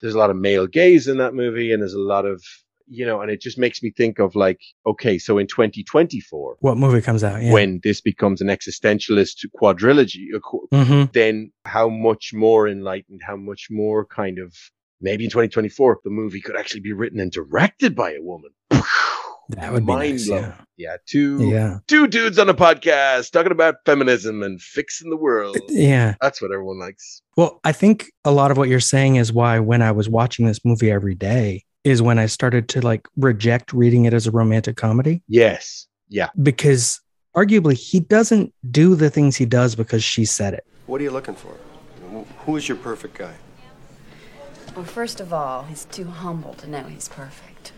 there's 0.00 0.14
a 0.14 0.18
lot 0.18 0.30
of 0.30 0.36
male 0.36 0.66
gaze 0.66 1.08
in 1.08 1.18
that 1.18 1.34
movie 1.34 1.72
and 1.72 1.82
there's 1.82 1.94
a 1.94 1.98
lot 2.00 2.24
of, 2.24 2.42
you 2.86 3.04
know, 3.04 3.20
and 3.20 3.30
it 3.30 3.42
just 3.42 3.58
makes 3.58 3.82
me 3.82 3.92
think 3.94 4.18
of 4.18 4.34
like, 4.34 4.60
okay, 4.86 5.18
so 5.18 5.36
in 5.36 5.46
2024, 5.46 6.56
What 6.60 6.78
movie 6.78 7.02
comes 7.02 7.22
out? 7.22 7.42
Yeah. 7.42 7.52
when 7.52 7.80
this 7.82 8.00
becomes 8.00 8.40
an 8.40 8.48
existentialist 8.48 9.44
quadrilogy, 9.60 10.34
a 10.34 10.40
qu- 10.40 10.68
hmm 10.72 11.04
then 11.12 11.52
how 11.64 11.88
much 11.88 12.32
more 12.32 12.66
enlightened, 12.66 13.20
how 13.26 13.36
much 13.36 13.68
more 13.70 14.06
kind 14.06 14.38
of 14.38 14.54
maybe 15.00 15.24
in 15.24 15.30
2024 15.30 15.98
the 16.04 16.10
movie 16.10 16.40
could 16.40 16.56
actually 16.56 16.80
be 16.80 16.92
written 16.92 17.20
and 17.20 17.30
directed 17.32 17.94
by 17.94 18.12
a 18.12 18.20
woman. 18.22 18.50
That 19.50 19.72
would 19.72 19.86
be 19.86 19.92
Mind 19.92 20.12
nice. 20.12 20.28
Yeah. 20.28 20.54
Yeah, 20.76 20.96
two 21.06 21.48
Yeah. 21.48 21.78
two 21.86 22.06
dudes 22.06 22.38
on 22.38 22.50
a 22.50 22.54
podcast 22.54 23.30
talking 23.30 23.50
about 23.50 23.76
feminism 23.86 24.42
and 24.42 24.60
fixing 24.60 25.08
the 25.08 25.16
world. 25.16 25.56
Yeah. 25.70 26.16
That's 26.20 26.42
what 26.42 26.52
everyone 26.52 26.78
likes. 26.78 27.22
Well, 27.36 27.58
I 27.64 27.72
think 27.72 28.10
a 28.26 28.30
lot 28.30 28.50
of 28.50 28.58
what 28.58 28.68
you're 28.68 28.78
saying 28.78 29.16
is 29.16 29.32
why 29.32 29.58
when 29.58 29.80
I 29.80 29.90
was 29.90 30.06
watching 30.06 30.46
this 30.46 30.62
movie 30.66 30.90
every 30.90 31.14
day 31.14 31.64
is 31.82 32.02
when 32.02 32.18
I 32.18 32.26
started 32.26 32.68
to 32.70 32.82
like 32.82 33.08
reject 33.16 33.72
reading 33.72 34.04
it 34.04 34.12
as 34.12 34.26
a 34.26 34.30
romantic 34.30 34.76
comedy 34.76 35.22
Yes. 35.28 35.86
Yeah. 36.10 36.28
because 36.42 37.00
arguably 37.34 37.72
he 37.74 38.00
doesn't 38.00 38.52
do 38.70 38.94
the 38.96 39.08
things 39.08 39.36
he 39.36 39.46
does 39.46 39.74
because 39.74 40.04
she 40.04 40.26
said 40.26 40.52
it. 40.52 40.64
What 40.86 41.00
are 41.00 41.04
you 41.04 41.10
looking 41.10 41.34
for? 41.36 41.54
Who 42.44 42.56
is 42.56 42.68
your 42.68 42.76
perfect 42.76 43.16
guy? 43.16 43.32
Well, 44.74 44.84
first 44.84 45.20
of 45.20 45.32
all, 45.32 45.64
he's 45.64 45.84
too 45.86 46.04
humble 46.04 46.54
to 46.54 46.68
know 46.68 46.84
he's 46.84 47.08
perfect. 47.08 47.72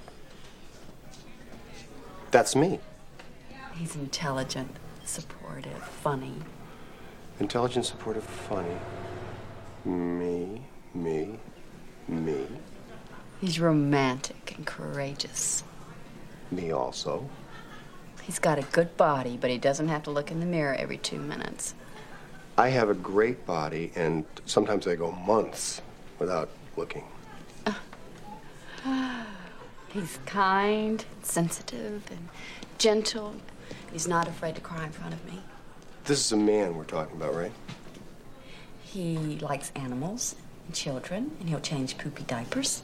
That's 2.31 2.55
me. 2.55 2.81
He's 3.75 3.97
intelligent, 3.97 4.77
supportive, 5.05 5.83
funny. 5.83 6.35
Intelligent, 7.39 7.87
supportive, 7.87 8.25
funny. 8.25 8.77
Me, 9.85 10.61
me, 10.95 11.39
me, 12.07 12.47
He's 13.41 13.59
romantic 13.59 14.55
and 14.57 14.67
courageous. 14.67 15.65
me 16.51 16.71
also. 16.71 17.29
He's 18.23 18.39
got 18.39 18.59
a 18.59 18.63
good 18.63 18.97
body, 18.99 19.39
but 19.41 19.49
he 19.49 19.57
doesn't 19.57 19.89
have 19.89 20.03
to 20.03 20.11
look 20.11 20.31
in 20.31 20.41
the 20.41 20.47
mirror 20.47 20.75
every 20.75 20.99
two 20.99 21.19
minutes. 21.19 21.75
I 22.59 22.69
have 22.69 22.91
a 22.91 22.95
great 22.95 23.47
body, 23.47 23.91
and 23.97 24.27
sometimes 24.45 24.87
I 24.87 24.95
go 24.97 25.11
months 25.13 25.81
without 26.19 26.51
looking. 26.77 27.05
He's 29.93 30.19
kind, 30.25 31.05
sensitive, 31.23 32.03
and 32.11 32.29
gentle. 32.79 33.35
He's 33.93 34.07
not 34.07 34.29
afraid 34.29 34.55
to 34.55 34.61
cry 34.61 34.85
in 34.85 34.93
front 34.93 35.15
of 35.15 35.25
me. 35.27 35.41
This 36.05 36.25
is 36.25 36.33
a 36.33 36.37
man 36.37 36.77
we're 36.77 36.85
talking 36.85 37.17
about, 37.17 37.35
right? 37.35 37.53
He 38.83 39.39
likes 39.41 39.71
animals 39.75 40.37
and 40.67 40.75
children, 40.75 41.37
and 41.41 41.49
he'll 41.49 41.61
change 41.61 41.99
poopy 41.99 42.25
diapers. 42.25 42.83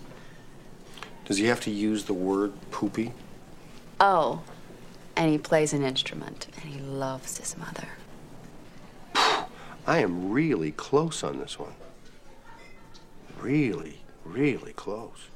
Does 1.24 1.38
he 1.38 1.46
have 1.46 1.60
to 1.62 1.70
use 1.70 2.04
the 2.04 2.14
word 2.14 2.52
poopy? 2.70 3.12
Oh, 4.00 4.42
and 5.16 5.30
he 5.30 5.38
plays 5.38 5.72
an 5.72 5.82
instrument, 5.82 6.46
and 6.54 6.72
he 6.72 6.78
loves 6.80 7.38
his 7.38 7.56
mother. 7.56 7.88
I 9.86 9.98
am 9.98 10.30
really 10.30 10.72
close 10.72 11.24
on 11.24 11.38
this 11.38 11.58
one. 11.58 11.72
Really, 13.40 13.98
really 14.24 14.72
close. 14.72 15.28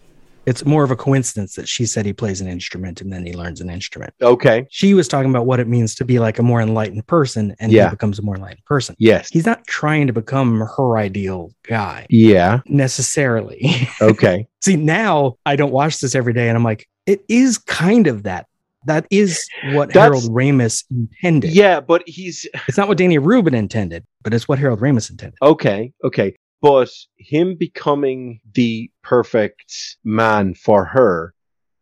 It's 0.47 0.65
more 0.65 0.83
of 0.83 0.91
a 0.91 0.97
coincidence 0.97 1.55
that 1.57 1.69
she 1.69 1.85
said 1.85 2.07
he 2.07 2.15
plays 2.15 2.41
an 2.41 2.49
instrument 2.49 3.01
and 3.03 3.13
then 3.13 3.27
he 3.27 3.35
learns 3.35 3.61
an 3.61 3.69
instrument. 3.71 4.15
Okay. 4.23 4.67
She 4.71 4.95
was 4.95 5.07
talking 5.07 5.31
about 5.31 5.45
what 5.47 5.61
it 5.61 5.69
means 5.69 5.95
to 5.97 6.05
be 6.05 6.19
like 6.19 6.39
a 6.39 6.43
more 6.43 6.61
enlightened 6.63 7.07
person 7.07 7.55
and 7.61 7.71
Yeah. 7.71 7.85
he 7.85 7.91
becomes 7.91 8.19
a 8.19 8.23
more 8.23 8.37
enlightened 8.37 8.65
person. 8.65 8.97
Yes. 8.99 9.29
He's 9.29 9.45
not 9.47 9.65
trying 9.67 10.07
to 10.07 10.13
become 10.15 10.61
her 10.77 10.97
ideal 10.97 11.53
guy 11.63 12.07
Yeah. 12.09 12.61
necessarily. 12.67 13.89
Okay. 14.03 14.47
See, 14.63 14.77
now 14.77 15.37
I 15.45 15.57
don't 15.57 15.73
watch 15.73 16.01
this 16.01 16.15
every 16.15 16.33
day 16.33 16.49
and 16.49 16.57
I'm 16.57 16.65
like, 16.65 16.89
it 17.07 17.23
is 17.29 17.59
kind 17.59 18.07
of 18.07 18.23
that. 18.23 18.47
That 18.87 19.07
is 19.11 19.47
what 19.75 19.89
That's- 19.93 20.03
Harold 20.05 20.25
Ramis 20.35 20.85
intended. 20.91 21.51
yeah, 21.53 21.81
but 21.81 22.03
he's 22.07 22.47
It's 22.67 22.79
not 22.79 22.89
what 22.89 22.97
Danny 22.97 23.19
Rubin 23.19 23.55
intended, 23.55 24.05
but 24.23 24.33
it's 24.33 24.49
what 24.49 24.59
Harold 24.59 24.81
Ramis 24.81 25.11
intended. 25.11 25.37
okay. 25.43 25.93
Okay. 26.03 26.35
But 26.63 26.91
him 27.17 27.57
becoming 27.57 28.41
the 28.55 28.91
perfect 29.03 29.97
man 30.05 30.55
for 30.55 30.85
her, 30.85 31.35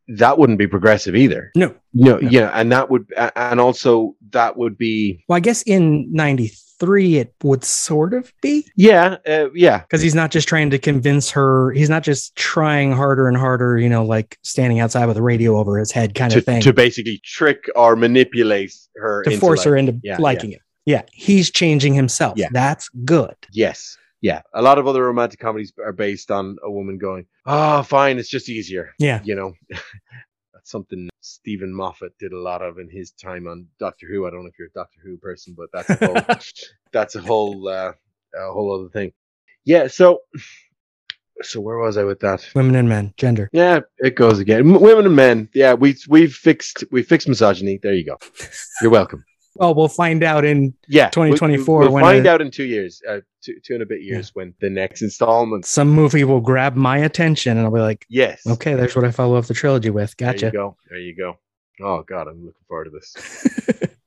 that 0.08 0.38
wouldn't 0.38 0.58
be 0.58 0.66
progressive 0.66 1.14
either. 1.14 1.50
No. 1.54 1.74
No, 1.92 2.16
No. 2.18 2.28
yeah, 2.30 2.50
and 2.54 2.72
that 2.72 2.90
would, 2.90 3.12
and 3.36 3.60
also 3.60 4.14
that 4.30 4.56
would 4.56 4.78
be, 4.78 5.24
Well, 5.28 5.36
I 5.36 5.40
guess 5.40 5.62
in 5.62 6.06
93, 6.12 7.18
it 7.18 7.34
would 7.42 7.64
sort 7.64 8.14
of 8.14 8.32
be 8.40 8.66
yeah, 8.76 9.16
uh, 9.26 9.48
yeah, 9.52 9.80
because 9.80 10.00
he's 10.00 10.14
not 10.14 10.30
just 10.30 10.48
trying 10.48 10.70
to 10.70 10.78
convince 10.78 11.30
her. 11.32 11.72
He's 11.72 11.90
not 11.90 12.04
just 12.04 12.36
trying 12.36 12.92
harder 12.92 13.26
and 13.28 13.36
harder, 13.36 13.78
you 13.78 13.88
know, 13.88 14.04
like 14.04 14.38
standing 14.42 14.80
outside 14.80 15.06
with 15.06 15.16
a 15.16 15.22
radio 15.22 15.58
over 15.58 15.76
his 15.76 15.90
head 15.90 16.14
kind 16.14 16.32
to, 16.32 16.38
of 16.38 16.44
thing 16.44 16.62
to 16.62 16.72
basically 16.72 17.20
trick 17.24 17.68
or 17.74 17.96
manipulate 17.96 18.72
her, 18.96 19.24
to 19.24 19.30
into 19.30 19.40
force 19.40 19.64
her 19.64 19.76
into 19.76 19.98
yeah, 20.02 20.18
liking 20.18 20.52
it. 20.52 20.62
Yeah. 20.86 21.02
He's 21.12 21.50
changing 21.50 21.92
himself. 21.92 22.38
Yeah. 22.38 22.48
That's 22.50 22.88
good. 23.04 23.34
Yes. 23.52 23.98
Yeah. 24.20 24.42
A 24.54 24.62
lot 24.62 24.78
of 24.78 24.86
other 24.86 25.04
romantic 25.04 25.38
comedies 25.40 25.72
are 25.82 25.92
based 25.92 26.30
on 26.30 26.56
a 26.62 26.70
woman 26.70 26.98
going, 26.98 27.26
oh, 27.46 27.82
fine, 27.82 28.18
it's 28.18 28.28
just 28.28 28.48
easier. 28.48 28.92
Yeah. 28.98 29.20
You 29.24 29.34
know, 29.34 29.52
that's 29.70 30.70
something 30.70 31.08
Steven 31.20 31.72
Moffat 31.72 32.16
did 32.18 32.32
a 32.32 32.38
lot 32.38 32.62
of 32.62 32.78
in 32.78 32.88
his 32.90 33.12
time 33.12 33.46
on 33.46 33.66
Doctor 33.78 34.06
Who. 34.10 34.26
I 34.26 34.30
don't 34.30 34.42
know 34.42 34.48
if 34.48 34.58
you're 34.58 34.68
a 34.68 34.72
Doctor 34.72 35.00
Who 35.04 35.16
person, 35.18 35.54
but 35.56 35.68
that's 35.72 35.90
a 35.90 36.06
whole, 36.06 36.36
that's 36.92 37.14
a 37.14 37.20
whole, 37.20 37.68
uh, 37.68 37.92
a 38.34 38.52
whole 38.52 38.78
other 38.78 38.90
thing. 38.90 39.12
Yeah. 39.64 39.86
So, 39.86 40.22
so 41.42 41.60
where 41.60 41.78
was 41.78 41.96
I 41.96 42.04
with 42.04 42.20
that? 42.20 42.48
Women 42.54 42.74
and 42.74 42.88
men, 42.88 43.14
gender. 43.16 43.48
Yeah, 43.52 43.80
it 43.98 44.16
goes 44.16 44.38
again. 44.40 44.60
M- 44.60 44.80
women 44.80 45.06
and 45.06 45.14
men. 45.14 45.48
Yeah, 45.54 45.74
we 45.74 45.96
we've 46.08 46.34
fixed 46.34 46.84
we 46.90 47.02
fixed 47.02 47.28
misogyny. 47.28 47.78
There 47.80 47.94
you 47.94 48.04
go. 48.04 48.18
You're 48.82 48.90
welcome. 48.90 49.24
Well, 49.58 49.74
we'll 49.74 49.88
find 49.88 50.22
out 50.22 50.44
in 50.44 50.74
Yeah, 50.88 51.10
2024 51.10 51.78
We'll, 51.80 51.92
we'll 51.92 52.02
find 52.02 52.26
a- 52.26 52.30
out 52.30 52.40
in 52.40 52.50
two 52.50 52.64
years, 52.64 53.02
uh, 53.08 53.20
two, 53.42 53.56
two 53.64 53.74
and 53.74 53.82
a 53.82 53.86
bit 53.86 54.02
years 54.02 54.34
when 54.34 54.54
the 54.60 54.70
next 54.70 55.02
installment. 55.02 55.64
some 55.66 55.88
movie 55.90 56.24
will 56.24 56.40
grab 56.40 56.76
my 56.76 56.98
attention 56.98 57.56
and 57.56 57.66
I'll 57.66 57.72
be 57.72 57.80
like, 57.80 58.06
Yes. 58.08 58.46
okay, 58.46 58.74
there's 58.74 58.94
what 58.96 59.04
I 59.04 59.10
follow 59.10 59.36
up 59.36 59.46
the 59.46 59.54
trilogy 59.54 59.90
with. 59.90 60.16
Gotcha. 60.16 60.38
There 60.38 60.48
you 60.48 60.52
go. 60.52 60.76
There 60.90 60.98
you 60.98 61.16
go. 61.16 61.38
Oh 61.80 62.02
God, 62.02 62.28
I'm 62.28 62.44
looking 62.44 62.64
forward 62.68 62.84
to 62.84 62.90
this. 62.90 63.88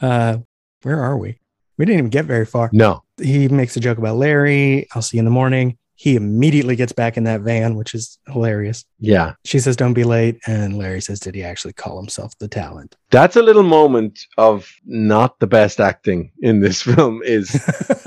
Uh, 0.00 0.38
where 0.82 1.02
are 1.02 1.18
we? 1.18 1.40
We 1.76 1.84
didn't 1.84 1.98
even 1.98 2.10
get 2.10 2.24
very 2.24 2.46
far. 2.46 2.70
No. 2.72 3.02
He 3.20 3.48
makes 3.48 3.76
a 3.76 3.80
joke 3.80 3.98
about 3.98 4.16
Larry. 4.16 4.86
I'll 4.94 5.02
see 5.02 5.16
you 5.16 5.20
in 5.20 5.24
the 5.24 5.30
morning. 5.32 5.76
He 5.98 6.14
immediately 6.14 6.76
gets 6.76 6.92
back 6.92 7.16
in 7.16 7.24
that 7.24 7.40
van, 7.40 7.74
which 7.74 7.92
is 7.92 8.20
hilarious. 8.28 8.84
Yeah. 9.00 9.34
She 9.44 9.58
says, 9.58 9.74
Don't 9.74 9.94
be 9.94 10.04
late. 10.04 10.38
And 10.46 10.78
Larry 10.78 11.00
says, 11.00 11.18
Did 11.18 11.34
he 11.34 11.42
actually 11.42 11.72
call 11.72 11.98
himself 11.98 12.38
the 12.38 12.46
talent? 12.46 12.94
That's 13.10 13.34
a 13.34 13.42
little 13.42 13.64
moment 13.64 14.20
of 14.36 14.72
not 14.86 15.40
the 15.40 15.48
best 15.48 15.80
acting 15.80 16.30
in 16.38 16.60
this 16.60 16.82
film 16.94 17.20
is 17.24 17.50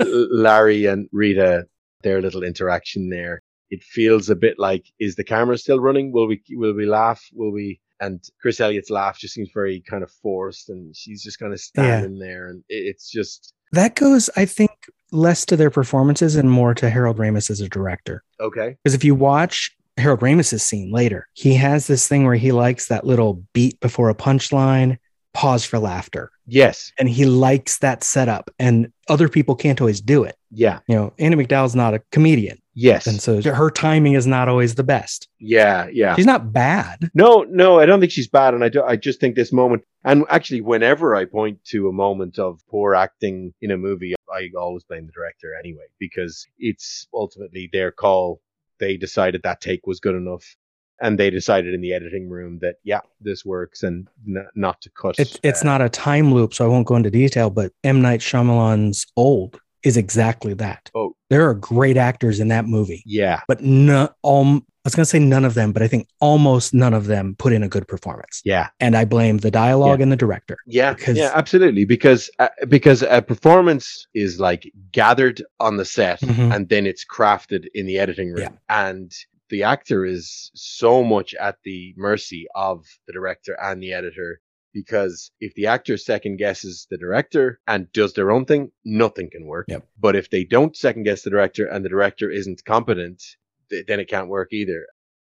Larry 0.00 0.86
and 0.86 1.06
Rita, 1.12 1.66
their 2.02 2.22
little 2.22 2.42
interaction 2.42 3.10
there. 3.10 3.42
It 3.68 3.82
feels 3.82 4.30
a 4.30 4.36
bit 4.36 4.58
like, 4.58 4.86
is 4.98 5.16
the 5.16 5.24
camera 5.24 5.58
still 5.58 5.78
running? 5.78 6.12
Will 6.12 6.26
we 6.26 6.42
will 6.52 6.74
we 6.74 6.86
laugh? 6.86 7.22
Will 7.34 7.52
we 7.52 7.78
and 8.00 8.24
Chris 8.40 8.58
Elliott's 8.58 8.88
laugh 8.88 9.18
just 9.18 9.34
seems 9.34 9.50
very 9.52 9.82
kind 9.86 10.02
of 10.02 10.10
forced 10.10 10.70
and 10.70 10.96
she's 10.96 11.22
just 11.22 11.38
kind 11.38 11.52
of 11.52 11.60
standing 11.60 12.18
there 12.18 12.48
and 12.48 12.64
it's 12.70 13.10
just 13.10 13.52
That 13.72 13.94
goes, 13.94 14.30
I 14.36 14.44
think, 14.44 14.70
less 15.10 15.44
to 15.46 15.56
their 15.56 15.70
performances 15.70 16.36
and 16.36 16.50
more 16.50 16.74
to 16.74 16.88
Harold 16.88 17.18
Ramis 17.18 17.50
as 17.50 17.60
a 17.60 17.68
director. 17.68 18.22
okay. 18.40 18.76
Because 18.82 18.94
if 18.94 19.04
you 19.04 19.14
watch 19.14 19.74
Harold 19.98 20.20
Ramis's 20.20 20.62
scene 20.62 20.90
later, 20.90 21.28
he 21.34 21.54
has 21.54 21.86
this 21.86 22.08
thing 22.08 22.24
where 22.24 22.34
he 22.34 22.50
likes 22.52 22.88
that 22.88 23.04
little 23.04 23.42
beat 23.52 23.78
before 23.80 24.08
a 24.08 24.14
punchline, 24.14 24.96
pause 25.34 25.64
for 25.64 25.78
laughter. 25.78 26.30
Yes. 26.46 26.92
And 26.98 27.08
he 27.08 27.26
likes 27.26 27.78
that 27.78 28.02
setup. 28.04 28.50
And 28.58 28.90
other 29.08 29.28
people 29.28 29.54
can't 29.54 29.80
always 29.80 30.00
do 30.00 30.24
it. 30.24 30.36
Yeah. 30.50 30.78
You 30.88 30.94
know, 30.94 31.12
Andie 31.18 31.36
MacDowell's 31.36 31.74
not 31.74 31.94
a 31.94 32.02
comedian. 32.10 32.58
Yes. 32.74 33.06
And 33.06 33.20
so 33.20 33.42
her 33.42 33.70
timing 33.70 34.14
is 34.14 34.26
not 34.26 34.48
always 34.48 34.74
the 34.74 34.82
best. 34.82 35.28
Yeah, 35.38 35.88
yeah. 35.92 36.16
She's 36.16 36.26
not 36.26 36.52
bad. 36.52 37.10
No, 37.14 37.44
no, 37.48 37.78
I 37.78 37.86
don't 37.86 38.00
think 38.00 38.12
she's 38.12 38.28
bad, 38.28 38.54
and 38.54 38.64
I 38.64 38.68
do, 38.68 38.82
I 38.82 38.96
just 38.96 39.20
think 39.20 39.36
this 39.36 39.52
moment, 39.52 39.84
and 40.04 40.24
actually, 40.30 40.62
whenever 40.62 41.14
I 41.14 41.26
point 41.26 41.62
to 41.66 41.88
a 41.88 41.92
moment 41.92 42.38
of 42.38 42.60
poor 42.68 42.94
acting 42.94 43.52
in 43.60 43.70
a 43.70 43.76
movie, 43.76 44.14
I 44.32 44.50
always 44.58 44.84
blame 44.84 45.06
the 45.06 45.12
director 45.12 45.54
anyway 45.58 45.84
because 45.98 46.46
it's 46.58 47.06
ultimately 47.12 47.68
their 47.72 47.92
call. 47.92 48.40
They 48.78 48.96
decided 48.96 49.42
that 49.42 49.60
take 49.60 49.86
was 49.86 50.00
good 50.00 50.14
enough, 50.14 50.56
and 51.00 51.18
they 51.18 51.30
decided 51.30 51.74
in 51.74 51.82
the 51.82 51.92
editing 51.92 52.28
room 52.30 52.58
that 52.62 52.76
yeah, 52.84 53.00
this 53.20 53.44
works, 53.44 53.82
and 53.82 54.08
n- 54.26 54.46
not 54.54 54.80
to 54.82 54.90
cut. 54.90 55.16
It's 55.18 55.38
it's 55.42 55.62
uh, 55.62 55.66
not 55.66 55.82
a 55.82 55.88
time 55.90 56.32
loop, 56.32 56.54
so 56.54 56.64
I 56.64 56.68
won't 56.68 56.86
go 56.86 56.96
into 56.96 57.10
detail, 57.10 57.50
but 57.50 57.72
M. 57.84 58.00
Night 58.00 58.20
Shyamalan's 58.20 59.06
Old 59.16 59.60
is 59.84 59.96
exactly 59.96 60.54
that. 60.54 60.90
Oh. 60.94 61.14
There 61.30 61.48
are 61.48 61.54
great 61.54 61.96
actors 61.96 62.40
in 62.40 62.48
that 62.48 62.66
movie, 62.66 63.02
Yeah, 63.06 63.40
but 63.48 63.60
no, 63.62 64.08
um, 64.24 64.64
I 64.84 64.88
was 64.88 64.94
going 64.94 65.02
to 65.04 65.08
say 65.10 65.18
none 65.20 65.44
of 65.44 65.54
them, 65.54 65.72
but 65.72 65.82
I 65.82 65.88
think 65.88 66.08
almost 66.20 66.74
none 66.74 66.92
of 66.92 67.06
them 67.06 67.36
put 67.38 67.52
in 67.52 67.62
a 67.62 67.68
good 67.68 67.86
performance. 67.88 68.42
yeah, 68.44 68.68
And 68.80 68.96
I 68.96 69.04
blame 69.04 69.38
the 69.38 69.50
dialogue 69.50 70.00
and 70.00 70.10
the 70.12 70.16
director. 70.16 70.56
yeah, 70.66 70.92
Because- 70.94 71.16
yeah, 71.16 71.30
absolutely. 71.34 71.84
Because 71.84 72.28
uh, 72.38 72.48
because 72.68 73.02
a 73.02 73.22
performance 73.22 74.06
is 74.14 74.40
like 74.40 74.70
gathered 74.92 75.42
on 75.60 75.76
the 75.76 75.84
set, 75.84 76.20
Mhm. 76.20 76.54
and 76.54 76.68
then 76.68 76.86
it's 76.86 77.04
crafted 77.04 77.66
in 77.74 77.86
the 77.86 77.98
editing 77.98 78.30
room, 78.32 78.40
Yeah. 78.42 78.48
and 78.68 79.12
the 79.50 79.62
actor 79.62 80.04
is 80.04 80.50
so 80.54 81.02
much 81.04 81.34
at 81.34 81.56
the 81.64 81.94
mercy 81.96 82.46
of 82.54 82.84
the 83.06 83.12
director 83.12 83.56
and 83.62 83.82
the 83.82 83.92
editor 83.92 84.40
because 84.72 85.30
if 85.40 85.54
the 85.54 85.66
actor 85.66 85.96
second 85.96 86.36
guesses 86.38 86.86
the 86.90 86.98
director 86.98 87.60
and 87.66 87.90
does 87.92 88.14
their 88.14 88.30
own 88.30 88.44
thing, 88.44 88.70
nothing 88.84 89.30
can 89.30 89.46
work. 89.46 89.66
Yep. 89.68 89.86
But 89.98 90.16
if 90.16 90.30
they 90.30 90.44
don't 90.44 90.76
second 90.76 91.04
guess 91.04 91.22
the 91.22 91.30
director 91.30 91.66
and 91.66 91.84
the 91.84 91.88
director 91.88 92.30
isn't 92.30 92.64
competent, 92.64 93.22
th- 93.70 93.86
then 93.86 94.00
it 94.00 94.08
can't 94.08 94.28
work 94.28 94.52
either. 94.52 94.86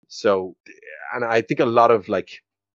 So, 0.08 0.56
and 1.14 1.26
I 1.26 1.42
think 1.42 1.60
a 1.60 1.66
lot 1.66 1.92
of 1.92 2.08
like, 2.08 2.30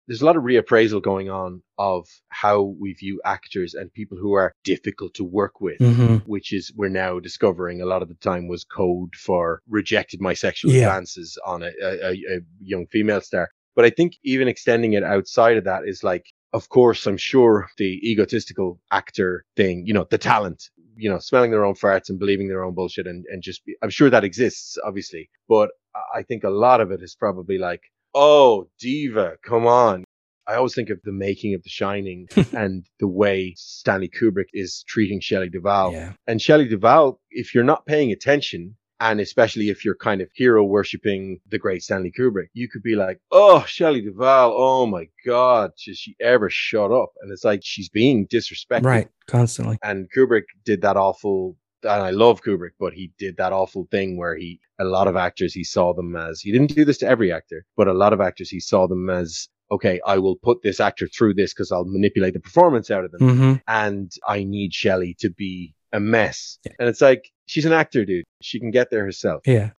there's 0.07 0.23
a 0.23 0.27
lot 0.27 0.37
of 0.37 0.43
reappraisal 0.43 1.03
going 1.03 1.29
on 1.29 1.63
of 1.77 2.07
how 2.29 2.63
we 2.81 2.95
view 2.95 3.21
actors 3.25 3.75
and 3.75 3.93
people 3.93 4.17
who 4.17 4.33
are 4.33 4.55
difficult 4.65 5.13
to 5.15 5.23
work 5.25 5.61
with 5.61 5.79
Mhm. 5.79 6.23
which 6.27 6.51
is 6.53 6.73
we're 6.75 6.89
now 6.89 7.19
discovering 7.21 7.83
a 7.83 7.87
lot 7.87 8.01
of 8.03 8.09
the 8.09 8.15
time 8.15 8.49
was 8.49 8.65
code 8.65 9.15
for 9.15 9.61
rejected 9.69 10.21
my 10.21 10.33
sexual 10.33 10.73
Yeah. 10.73 10.87
advances 10.87 11.39
on 11.45 11.63
a, 11.63 11.71
a- 11.83 12.37
a 12.37 12.41
young 12.61 12.87
female 12.87 13.21
star. 13.21 13.51
But 13.77 13.85
I 13.85 13.91
think 13.91 14.15
even 14.25 14.49
extending 14.49 14.95
it 14.95 15.05
outside 15.05 15.57
of 15.59 15.65
that 15.65 15.83
is 15.87 16.03
like, 16.03 16.25
of 16.53 16.69
course, 16.69 17.07
I'm 17.07 17.17
sure 17.17 17.69
the 17.77 18.01
egotistical 18.11 18.81
actor 18.91 19.45
thing, 19.57 19.85
you 19.87 19.93
know, 19.95 20.07
the 20.11 20.19
talent, 20.19 20.71
you 20.97 21.11
know, 21.11 21.19
smelling 21.19 21.51
their 21.51 21.65
own 21.65 21.75
farts 21.75 22.09
and 22.09 22.19
believing 22.19 22.49
their 22.49 22.65
own 22.65 22.75
bullshit 22.75 23.07
and, 23.07 23.25
and 23.31 23.43
just 23.43 23.65
be, 23.65 23.77
I'm 23.83 23.91
sure 23.91 24.11
that 24.11 24.25
exists, 24.25 24.79
obviously. 24.85 25.29
But 25.49 25.71
I- 26.15 26.23
think 26.23 26.45
a 26.45 26.51
lot 26.51 26.81
of 26.81 26.91
it 26.91 27.03
is 27.03 27.15
probably 27.15 27.59
like, 27.59 27.83
oh, 28.15 28.69
diva, 28.79 29.37
come 29.45 29.67
on. 29.67 30.05
I 30.47 30.55
always 30.55 30.75
think 30.75 30.89
of 30.91 30.99
the 31.05 31.13
making 31.13 31.55
of 31.55 31.63
The 31.63 31.69
Shining 31.69 32.29
and 32.53 32.87
the 33.01 33.09
way 33.09 33.55
Stanley 33.57 34.09
Kubrick 34.09 34.49
is 34.55 34.85
treating 34.89 35.21
Shelley 35.21 35.51
Duvall. 35.51 35.93
Yeah. 35.93 36.13
And 36.27 36.41
Shelley 36.41 36.69
Duvall, 36.69 37.21
if 37.31 37.55
you're 37.55 37.65
not 37.65 37.85
paying 37.85 38.13
attention, 38.13 38.77
and 39.01 39.21
especially 39.21 39.69
if 39.69 39.85
you're 39.85 39.95
kind 39.95 40.21
of 40.21 40.29
hero 40.35 40.65
worshipping 40.65 41.41
the 41.49 41.59
great 41.59 41.83
Stanley 41.83 42.13
Kubrick, 42.17 42.49
you 42.53 42.69
could 42.69 42.83
be 42.83 42.97
like, 42.97 43.21
oh, 43.31 43.65
Shelley 43.67 44.01
Duvall, 44.01 44.55
oh 44.57 44.87
my 44.87 45.09
God, 45.25 45.71
does 45.85 45.99
she 45.99 46.17
ever 46.21 46.51
shut 46.51 46.91
up? 46.91 47.11
And 47.23 47.33
it's 47.33 47.45
like 47.45 47.61
she's 47.63 47.89
being 47.89 48.27
disrespected. 48.27 48.85
Right. 48.85 49.09
Constantly. 49.27 49.79
And 49.83 50.09
Kubrick 50.15 50.45
did 50.65 50.83
that 50.83 50.97
awful, 50.97 51.57
and 51.83 52.03
I 52.03 52.11
love 52.11 52.43
Kubrick, 52.43 52.73
but 52.81 52.93
he 52.93 53.13
did 53.19 53.37
that 53.37 53.53
awful 53.53 53.87
thing 53.91 54.17
where 54.17 54.37
he, 54.37 54.59
a 54.81 54.85
lot 54.85 55.07
of 55.07 55.17
actors, 55.17 55.55
he 55.55 55.65
saw 55.65 55.95
them 55.95 56.17
as, 56.17 56.41
he 56.41 56.51
didn't 56.51 56.75
do 56.75 56.85
this 56.85 56.99
to 56.99 57.07
every 57.07 57.33
actor, 57.33 57.65
but 57.77 57.89
a 57.89 57.93
lot 57.93 58.13
of 58.13 58.21
actors, 58.21 58.51
he 58.51 58.61
saw 58.61 58.89
them 58.89 59.09
as, 59.11 59.49
okay, 59.71 60.01
I 60.07 60.19
will 60.19 60.37
put 60.37 60.63
this 60.63 60.81
actor 60.81 61.07
through 61.07 61.35
this 61.35 61.53
because 61.53 61.71
I'll 61.71 61.85
manipulate 61.85 62.33
the 62.33 62.41
performance 62.41 62.91
out 62.91 63.05
of 63.05 63.13
them 63.13 63.21
hmm 63.21 63.55
and 63.69 64.11
I 64.27 64.45
need 64.45 64.73
Shelley 64.73 65.15
to 65.21 65.29
be 65.29 65.75
a 65.93 66.01
mess. 66.01 66.59
And 66.79 66.89
it's 66.89 67.03
like, 67.03 67.31
she's 67.49 67.65
an 67.65 67.73
actor, 67.73 68.05
dude. 68.05 68.25
She 68.43 68.61
can 68.61 68.71
get 68.71 68.91
there 68.91 69.05
herself. 69.05 69.43
Yeah. 69.47 69.71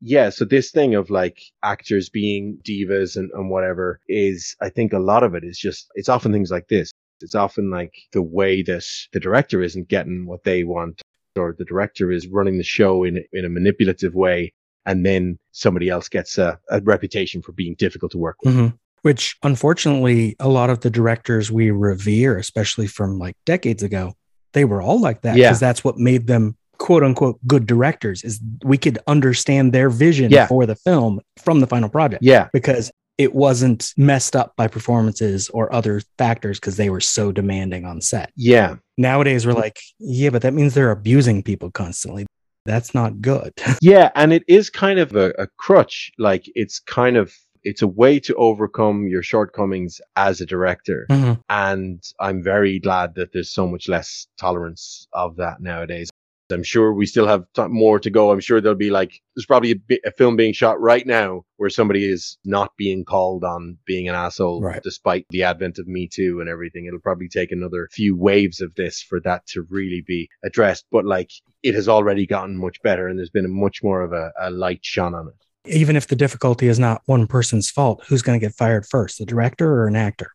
Yeah. 0.00 0.30
So 0.30 0.44
this 0.44 0.70
thing 0.70 0.94
of 0.94 1.10
like 1.10 1.40
actors 1.62 2.08
being 2.08 2.58
divas 2.62 3.16
and, 3.16 3.30
and 3.32 3.50
whatever 3.50 4.00
is, 4.08 4.54
I 4.60 4.68
think 4.68 4.92
a 4.92 4.98
lot 4.98 5.22
of 5.22 5.34
it 5.34 5.42
is 5.44 5.58
just, 5.58 5.88
it's 5.94 6.08
often 6.08 6.32
things 6.32 6.50
like 6.50 6.68
this. 6.68 6.90
It's 7.20 7.34
often 7.34 7.70
like 7.70 7.94
the 8.12 8.22
way 8.22 8.62
that 8.62 8.84
the 9.12 9.20
director 9.20 9.62
isn't 9.62 9.88
getting 9.88 10.26
what 10.26 10.44
they 10.44 10.62
want 10.64 11.00
or 11.36 11.54
the 11.58 11.64
director 11.64 12.12
is 12.12 12.28
running 12.28 12.58
the 12.58 12.64
show 12.64 13.02
in, 13.02 13.24
in 13.32 13.44
a 13.44 13.48
manipulative 13.48 14.14
way. 14.14 14.52
And 14.86 15.06
then 15.06 15.38
somebody 15.52 15.88
else 15.88 16.08
gets 16.10 16.36
a, 16.36 16.58
a 16.68 16.80
reputation 16.82 17.40
for 17.40 17.52
being 17.52 17.74
difficult 17.78 18.12
to 18.12 18.18
work 18.18 18.36
with. 18.44 18.54
hmm 18.54 18.66
Which 19.00 19.36
unfortunately, 19.42 20.36
a 20.38 20.48
lot 20.48 20.68
of 20.68 20.80
the 20.80 20.90
directors 20.90 21.50
we 21.50 21.70
revere, 21.70 22.36
especially 22.36 22.86
from 22.86 23.18
like 23.18 23.36
decades 23.46 23.82
ago, 23.82 24.12
they 24.52 24.66
were 24.66 24.82
all 24.82 25.00
like 25.00 25.22
that 25.22 25.36
Yeah. 25.36 25.48
because 25.48 25.60
that's 25.60 25.82
what 25.82 25.96
made 25.96 26.26
them 26.26 26.56
quote 26.84 27.02
unquote 27.02 27.38
good 27.46 27.66
directors 27.66 28.22
is 28.22 28.40
we 28.62 28.76
could 28.76 28.98
understand 29.06 29.72
their 29.72 29.88
vision 29.88 30.30
Yeah. 30.30 30.46
for 30.46 30.66
the 30.66 30.76
film 30.76 31.20
from 31.42 31.60
the 31.60 31.66
final 31.66 31.88
project 31.88 32.22
Yeah. 32.22 32.48
because 32.52 32.90
it 33.16 33.34
wasn't 33.34 33.94
messed 33.96 34.36
up 34.36 34.52
by 34.56 34.66
performances 34.68 35.48
or 35.50 35.72
other 35.72 36.02
factors 36.18 36.60
because 36.60 36.76
they 36.76 36.90
were 36.90 37.00
so 37.00 37.32
demanding 37.32 37.86
on 37.86 38.02
set. 38.02 38.30
Yeah. 38.36 38.76
Nowadays, 38.98 39.46
we're 39.46 39.54
like, 39.54 39.78
yeah, 39.98 40.28
but 40.28 40.42
that 40.42 40.52
means 40.52 40.74
they're 40.74 40.90
abusing 40.90 41.42
people 41.42 41.70
constantly. 41.70 42.26
That's 42.66 42.92
not 42.94 43.20
good. 43.22 43.52
Yeah, 43.80 44.10
and 44.14 44.32
it 44.34 44.42
is 44.46 44.68
kind 44.68 44.98
of 44.98 45.16
a, 45.16 45.32
a 45.38 45.46
crutch. 45.56 46.10
Like 46.18 46.44
it's 46.54 46.78
kind 46.80 47.16
of 47.16 47.32
it's 47.62 47.80
a 47.80 47.88
way 47.88 48.20
to 48.20 48.34
overcome 48.34 49.08
your 49.08 49.22
shortcomings 49.22 49.98
as 50.16 50.42
a 50.42 50.46
director. 50.46 51.06
Mhm. 51.10 51.40
And 51.48 52.02
I'm 52.20 52.42
very 52.42 52.78
glad 52.78 53.14
that 53.14 53.32
there's 53.32 53.50
so 53.54 53.66
much 53.66 53.88
less 53.88 54.26
tolerance 54.38 55.06
of 55.14 55.36
that 55.36 55.62
nowadays. 55.62 56.10
I'm 56.52 56.62
sure 56.62 56.92
we 56.92 57.06
still 57.06 57.26
have 57.26 57.44
t- 57.54 57.66
more 57.68 57.98
to 57.98 58.10
go. 58.10 58.30
I'm 58.30 58.40
sure 58.40 58.60
there'll 58.60 58.76
be 58.76 58.90
like 58.90 59.20
there's 59.34 59.46
probably 59.46 59.70
a, 59.72 59.76
bi- 59.76 59.98
a 60.04 60.10
film 60.10 60.36
being 60.36 60.52
shot 60.52 60.80
right 60.80 61.06
now 61.06 61.44
where 61.56 61.70
somebody 61.70 62.04
is 62.06 62.36
not 62.44 62.72
being 62.76 63.04
called 63.04 63.44
on 63.44 63.78
being 63.86 64.08
an 64.08 64.14
asshole, 64.14 64.60
Right. 64.60 64.82
despite 64.82 65.24
the 65.30 65.42
advent 65.42 65.78
of 65.78 65.86
Me 65.88 66.06
Too 66.06 66.40
and 66.40 66.48
everything. 66.48 66.84
It'll 66.86 67.00
probably 67.00 67.28
take 67.28 67.50
another 67.50 67.88
few 67.92 68.14
waves 68.16 68.60
of 68.60 68.74
this 68.74 69.00
for 69.02 69.20
that 69.20 69.46
to 69.48 69.62
really 69.70 70.02
be 70.06 70.28
addressed. 70.44 70.84
But 70.92 71.06
like 71.06 71.30
it 71.62 71.74
has 71.74 71.88
already 71.88 72.26
gotten 72.26 72.56
much 72.58 72.80
better, 72.82 73.08
and 73.08 73.18
there's 73.18 73.30
been 73.30 73.46
a 73.46 73.48
much 73.48 73.82
more 73.82 74.02
of 74.02 74.12
a, 74.12 74.30
a 74.38 74.50
light 74.50 74.80
shone 74.82 75.14
on 75.14 75.28
it. 75.28 75.34
Even 75.74 75.96
if 75.96 76.08
the 76.08 76.16
difficulty 76.16 76.68
is 76.68 76.78
not 76.78 77.00
one 77.06 77.26
person's 77.26 77.70
fault, 77.70 78.04
who's 78.06 78.20
going 78.20 78.38
to 78.38 78.46
get 78.46 78.54
fired 78.54 78.84
first, 78.86 79.18
the 79.18 79.24
director 79.24 79.66
or 79.72 79.86
an 79.86 79.96
actor? 79.96 80.30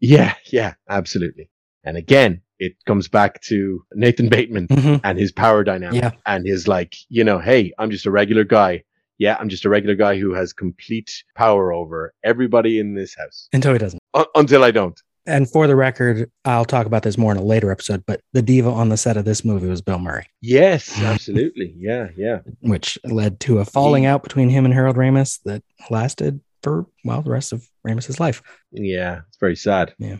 Yeah, 0.00 0.34
yeah, 0.46 0.72
absolutely. 0.88 1.50
And 1.84 1.96
again, 1.96 2.40
it 2.58 2.74
comes 2.86 3.08
back 3.08 3.40
to 3.42 3.84
Nathan 3.94 4.28
Bateman 4.28 4.68
Mhm. 4.68 5.00
and 5.04 5.18
his 5.18 5.32
power 5.32 5.64
dynamic 5.64 6.02
Yeah. 6.02 6.10
and 6.26 6.46
his 6.46 6.66
like, 6.68 6.94
you 7.08 7.24
know, 7.24 7.38
hey, 7.38 7.72
I'm 7.78 7.90
just 7.90 8.06
a 8.06 8.10
regular 8.10 8.44
guy. 8.44 8.84
Yeah, 9.18 9.36
I'm 9.38 9.48
just 9.48 9.64
a 9.64 9.68
regular 9.68 9.94
guy 9.94 10.18
who 10.18 10.34
has 10.34 10.52
complete 10.52 11.10
power 11.36 11.72
over 11.72 12.12
everybody 12.24 12.78
in 12.78 12.94
this 12.94 13.14
house 13.16 13.48
Until 13.52 13.72
he 13.72 13.78
doesn't. 13.78 14.00
U- 14.16 14.26
until 14.34 14.64
I 14.64 14.70
don't. 14.70 15.00
And 15.26 15.48
for 15.50 15.66
the 15.66 15.74
record, 15.76 16.30
I'll 16.44 16.64
talk 16.66 16.84
about 16.86 17.02
this 17.02 17.16
more 17.16 17.32
in 17.32 17.38
a 17.38 17.42
later 17.42 17.70
episode, 17.70 18.04
but 18.06 18.20
the 18.34 18.42
diva 18.42 18.68
on 18.70 18.88
the 18.90 18.96
set 18.98 19.16
of 19.16 19.24
this 19.24 19.42
movie 19.44 19.68
was 19.68 19.80
Bill 19.80 19.98
Murray, 19.98 20.26
Yes, 20.42 20.92
absolutely. 21.00 21.74
Yeah, 21.78 22.08
yeah. 22.16 22.40
which 22.60 22.98
led 23.04 23.40
to 23.40 23.58
a 23.58 23.64
falling 23.64 24.04
out 24.04 24.22
between 24.22 24.50
him 24.50 24.64
and 24.64 24.74
Harold 24.74 24.96
Ramis 24.96 25.40
that 25.44 25.62
lasted 25.90 26.40
for, 26.62 26.86
well, 27.04 27.22
the 27.22 27.30
rest 27.30 27.52
of 27.52 27.66
Ramis's 27.86 28.20
life. 28.20 28.42
Yeah, 28.72 29.20
it's 29.28 29.38
very 29.38 29.56
sad. 29.56 29.94
I, 30.02 30.18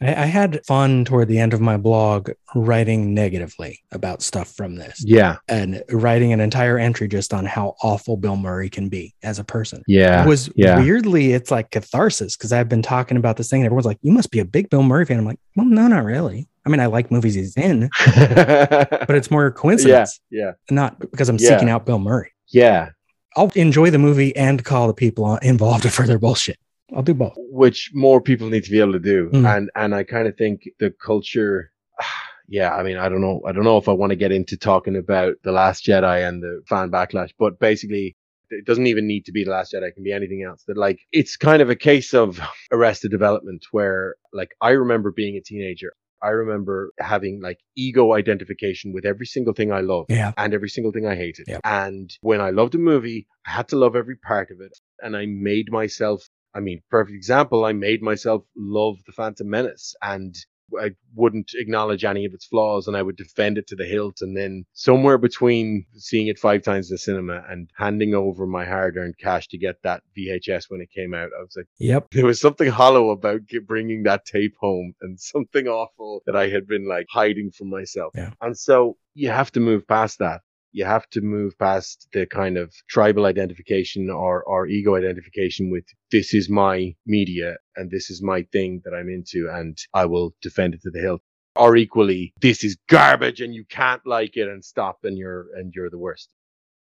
I 0.00 0.26
had 0.26 0.60
fun 0.66 1.06
toward 1.06 1.28
the 1.28 1.38
end 1.38 1.54
of 1.54 1.60
my 1.60 1.78
blog 1.78 2.30
writing 2.54 3.14
negatively 3.14 3.80
about 3.92 4.20
stuff 4.22 4.52
from 4.54 4.76
this 4.76 5.02
Yeah, 5.04 5.36
and 5.48 5.82
writing 5.90 6.32
an 6.34 6.40
entire 6.40 6.78
entry 6.78 7.08
just 7.08 7.32
on 7.32 7.46
how 7.46 7.76
awful 7.82 8.16
Bill 8.18 8.36
Murray 8.36 8.68
can 8.68 8.88
be 8.90 9.14
as 9.22 9.38
a 9.38 9.44
person. 9.44 9.82
yeah. 9.86 10.22
It 10.22 10.28
was 10.28 10.50
yeah. 10.54 10.78
weirdly, 10.78 11.32
it's 11.32 11.50
like 11.50 11.70
catharsis 11.70 12.36
because 12.36 12.52
I've 12.52 12.68
been 12.68 12.82
talking 12.82 13.16
about 13.16 13.38
this 13.38 13.48
thing 13.48 13.60
and 13.62 13.66
everyone's 13.66 13.86
like, 13.86 13.98
you 14.02 14.12
must 14.12 14.30
be 14.30 14.38
a 14.40 14.44
big 14.44 14.68
Bill 14.68 14.82
Murray 14.82 15.06
fan. 15.06 15.18
I'm 15.18 15.24
like, 15.24 15.40
well, 15.56 15.64
no, 15.66 15.88
not 15.88 16.04
really. 16.04 16.46
I 16.66 16.68
mean, 16.68 16.80
I 16.80 16.86
like 16.86 17.10
movies 17.10 17.34
he's 17.34 17.56
in, 17.56 17.88
but 18.16 19.10
it's 19.10 19.30
more 19.30 19.50
coincidence, 19.50 20.20
yeah, 20.30 20.46
yeah. 20.46 20.52
not 20.70 20.98
because 20.98 21.28
I'm 21.28 21.36
Yeah. 21.38 21.50
seeking 21.50 21.70
out 21.70 21.86
Bill 21.86 21.98
Murray. 21.98 22.32
yeah. 22.48 22.90
I'll 23.38 23.52
enjoy 23.54 23.90
the 23.90 23.98
movie 23.98 24.34
and 24.34 24.64
call 24.64 24.86
the 24.86 24.94
people 24.94 25.36
involved 25.36 25.82
to 25.84 25.90
further 25.90 26.18
bullshit. 26.18 26.58
I'll 26.94 27.02
do 27.02 27.14
both. 27.14 27.34
Which 27.36 27.90
more 27.94 28.20
people 28.20 28.48
need 28.48 28.64
to 28.64 28.70
be 28.70 28.80
able 28.80 28.92
to 28.92 28.98
do, 28.98 29.30
Mm. 29.32 29.56
and 29.56 29.70
and 29.74 29.94
I 29.94 30.04
kind 30.04 30.28
of 30.28 30.36
think 30.36 30.62
the 30.78 30.90
culture. 30.90 31.72
Yeah, 32.48 32.76
I 32.76 32.84
mean, 32.84 32.96
I 32.96 33.08
don't 33.08 33.20
know. 33.22 33.42
I 33.44 33.50
don't 33.50 33.64
know 33.64 33.76
if 33.76 33.88
I 33.88 33.92
want 33.92 34.10
to 34.10 34.16
get 34.16 34.30
into 34.30 34.56
talking 34.56 34.94
about 34.94 35.34
the 35.42 35.50
Last 35.50 35.84
Jedi 35.84 36.28
and 36.28 36.40
the 36.40 36.62
fan 36.68 36.92
backlash, 36.92 37.30
but 37.40 37.58
basically, 37.58 38.14
it 38.50 38.64
doesn't 38.64 38.86
even 38.86 39.04
need 39.08 39.24
to 39.24 39.32
be 39.32 39.42
the 39.42 39.50
Last 39.50 39.72
Jedi. 39.72 39.88
It 39.88 39.94
can 39.96 40.04
be 40.04 40.12
anything 40.12 40.44
else. 40.48 40.62
That 40.68 40.76
like, 40.76 41.00
it's 41.10 41.36
kind 41.36 41.60
of 41.60 41.70
a 41.70 41.74
case 41.74 42.14
of 42.14 42.38
Arrested 42.70 43.10
Development, 43.10 43.64
where 43.72 44.14
like 44.32 44.50
I 44.60 44.70
remember 44.70 45.10
being 45.10 45.34
a 45.36 45.40
teenager. 45.40 45.92
I 46.22 46.28
remember 46.28 46.92
having 47.00 47.40
like 47.42 47.58
ego 47.76 48.12
identification 48.14 48.92
with 48.92 49.04
every 49.04 49.26
single 49.26 49.52
thing 49.52 49.72
I 49.72 49.80
loved 49.80 50.10
Yeah. 50.12 50.32
and 50.38 50.54
every 50.54 50.68
single 50.68 50.92
thing 50.92 51.04
I 51.06 51.16
hated. 51.16 51.46
Yeah. 51.48 51.58
And 51.64 52.10
when 52.20 52.40
I 52.40 52.50
loved 52.50 52.76
a 52.76 52.78
movie, 52.78 53.26
I 53.44 53.50
had 53.50 53.66
to 53.70 53.76
love 53.76 53.96
every 53.96 54.16
part 54.16 54.52
of 54.52 54.60
it. 54.60 54.72
And 55.00 55.16
I 55.16 55.26
made 55.26 55.66
myself, 55.72 56.26
I 56.56 56.60
mean, 56.60 56.80
perfect 56.90 57.14
example, 57.14 57.64
I 57.64 57.72
made 57.72 58.02
myself 58.02 58.44
love 58.56 58.96
The 59.06 59.12
Phantom 59.12 59.48
Menace 59.48 59.94
and 60.02 60.34
I 60.80 60.90
wouldn't 61.14 61.52
acknowledge 61.54 62.04
any 62.04 62.24
of 62.24 62.34
its 62.34 62.46
flaws 62.46 62.88
and 62.88 62.96
I 62.96 63.02
would 63.02 63.16
defend 63.16 63.58
it 63.58 63.66
to 63.68 63.76
the 63.76 63.84
hilt. 63.84 64.20
And 64.20 64.36
then 64.36 64.64
somewhere 64.72 65.18
between 65.18 65.86
seeing 65.96 66.26
it 66.26 66.38
five 66.38 66.62
times 66.62 66.90
in 66.90 66.94
the 66.94 66.98
cinema 66.98 67.42
and 67.48 67.70
handing 67.76 68.14
over 68.14 68.46
my 68.46 68.64
hard 68.64 68.96
earned 68.96 69.18
cash 69.18 69.48
to 69.48 69.58
get 69.58 69.76
that 69.82 70.02
VHS 70.16 70.64
when 70.68 70.80
it 70.80 70.90
came 70.90 71.14
out, 71.14 71.30
I 71.38 71.42
was 71.42 71.54
like, 71.56 71.66
Yep. 71.78 72.08
there 72.12 72.26
was 72.26 72.40
something 72.40 72.68
hollow 72.68 73.10
about 73.10 73.42
bringing 73.66 74.02
that 74.04 74.24
tape 74.24 74.54
home 74.58 74.94
and 75.00 75.20
something 75.34 75.68
awful 75.68 76.22
that 76.26 76.36
I 76.36 76.48
had 76.48 76.66
been 76.66 76.88
like 76.88 77.06
hiding 77.10 77.50
from 77.52 77.70
myself. 77.70 78.12
Yeah. 78.16 78.32
And 78.40 78.58
so 78.58 78.96
you 79.14 79.28
have 79.30 79.52
to 79.52 79.60
move 79.60 79.86
past 79.86 80.18
that. 80.18 80.40
You 80.76 80.84
have 80.84 81.08
to 81.10 81.22
move 81.22 81.58
past 81.58 82.06
the 82.12 82.26
kind 82.26 82.58
of 82.58 82.70
tribal 82.86 83.24
identification 83.24 84.10
or, 84.10 84.44
or 84.44 84.66
ego 84.66 84.94
identification 84.94 85.70
with 85.70 85.84
this 86.12 86.34
is 86.34 86.50
my 86.50 86.94
media 87.06 87.56
and 87.76 87.90
this 87.90 88.10
is 88.10 88.22
my 88.22 88.42
thing 88.52 88.82
that 88.84 88.92
I'm 88.92 89.08
into 89.08 89.48
and 89.50 89.74
I 89.94 90.04
will 90.04 90.34
defend 90.42 90.74
it 90.74 90.82
to 90.82 90.90
the 90.90 91.00
hilt. 91.00 91.22
Or 91.56 91.76
equally, 91.76 92.34
this 92.42 92.62
is 92.62 92.76
garbage 92.90 93.40
and 93.40 93.54
you 93.54 93.64
can't 93.70 94.06
like 94.06 94.36
it 94.36 94.48
and 94.48 94.62
stop 94.62 94.98
and 95.04 95.16
you're 95.16 95.46
and 95.56 95.72
you're 95.74 95.88
the 95.88 96.04
worst 96.06 96.28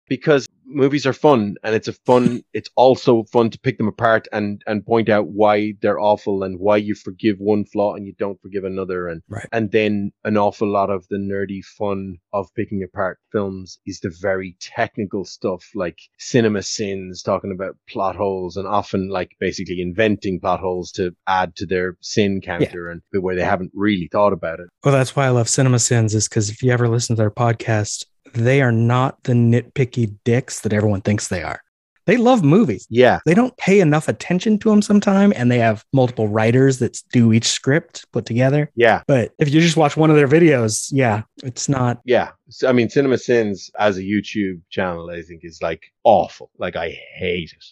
because 0.10 0.48
movies 0.66 1.06
are 1.06 1.14
fun 1.14 1.56
and 1.64 1.74
it's 1.76 1.88
a 1.88 1.94
fun 1.94 2.44
it's 2.54 2.70
also 2.76 3.24
fun 3.24 3.50
to 3.50 3.60
pick 3.60 3.78
them 3.78 3.88
apart 3.88 4.28
and 4.32 4.62
and 4.68 4.86
point 4.86 5.10
out 5.10 5.28
why 5.28 5.74
they're 5.82 6.00
awful 6.00 6.44
and 6.44 6.60
why 6.60 6.78
you 6.78 6.94
forgive 6.94 7.38
one 7.40 7.66
flaw 7.66 7.96
and 7.96 8.06
you 8.06 8.14
don't 8.20 8.42
forgive 8.42 8.64
another. 8.64 9.08
And 9.08 9.22
Right. 9.30 9.48
and 9.52 9.72
then 9.72 10.12
an 10.24 10.38
awful 10.38 10.72
lot 10.72 10.90
of 10.90 11.08
the 11.10 11.18
nerdy 11.18 11.64
fun 11.64 12.18
of 12.34 12.48
picking 12.56 12.84
apart 12.84 13.20
films 13.32 13.80
is 13.86 14.00
the 14.00 14.14
very 14.22 14.56
technical 14.60 15.26
stuff 15.26 15.64
like 15.76 16.00
cinema 16.18 16.62
sins 16.62 17.22
talking 17.22 17.52
about 17.52 17.78
plot 17.88 18.16
holes 18.16 18.58
and 18.58 18.68
often 18.68 19.10
like 19.10 19.32
basically 19.40 19.82
inventing 19.82 20.40
plot 20.40 20.60
holes 20.60 20.92
to 20.92 21.16
add 21.28 21.56
to 21.56 21.66
their 21.66 21.98
sin 22.02 22.42
counter 22.42 22.90
and 22.90 23.02
where 23.12 23.36
they 23.36 23.44
haven't 23.44 23.72
really 23.74 24.10
thought 24.12 24.34
about 24.34 24.60
it. 24.60 24.68
Well, 24.84 24.94
that's 24.94 25.16
why 25.16 25.26
I 25.26 25.30
love 25.30 25.50
Cinema 25.50 25.80
Sins, 25.80 26.16
is 26.16 26.28
because 26.28 26.50
if 26.50 26.64
you 26.64 26.72
ever 26.72 26.88
listen 26.88 27.16
to 27.16 27.22
their 27.22 27.32
podcast, 27.32 28.06
they 28.34 28.62
are 28.62 28.72
not 28.72 29.24
the 29.24 29.34
nitpicky 29.34 30.16
dicks 30.24 30.62
that 30.62 30.74
everyone 30.74 31.02
thinks 31.02 31.28
they 31.28 31.44
are. 31.44 31.62
They 32.06 32.18
love 32.18 32.44
movies. 32.44 32.88
yeah 32.90 33.20
They 33.28 33.36
don't 33.36 33.56
pay 33.58 33.80
enough 33.82 34.08
attention 34.08 34.58
to 34.60 34.70
them 34.72 34.82
sometime, 34.82 35.32
and 35.36 35.52
they 35.52 35.60
have 35.60 35.86
multiple 35.94 36.28
writers 36.28 36.80
that 36.80 37.00
do 37.14 37.34
each 37.34 37.46
script 37.48 38.06
put 38.12 38.26
together. 38.26 38.72
yeah 38.76 39.04
But 39.08 39.32
if 39.38 39.54
you 39.54 39.62
just 39.62 39.78
watch 39.78 39.96
one 39.96 40.10
of 40.10 40.16
their 40.16 40.28
videos, 40.28 40.90
yeah, 40.92 41.22
it's 41.44 41.70
not. 41.70 42.02
Yeah. 42.06 42.30
So, 42.50 42.68
I 42.68 42.72
mean, 42.72 42.90
Cinema 42.90 43.20
Sins 43.20 43.70
as 43.78 43.98
a 43.98 44.02
YouTube 44.02 44.62
channel, 44.72 45.12
I 45.12 45.22
think 45.22 45.42
is 45.44 45.62
like 45.62 45.84
awful. 46.04 46.50
Like 46.58 46.76
I 46.76 46.98
hate 47.16 47.54
it. 47.56 47.66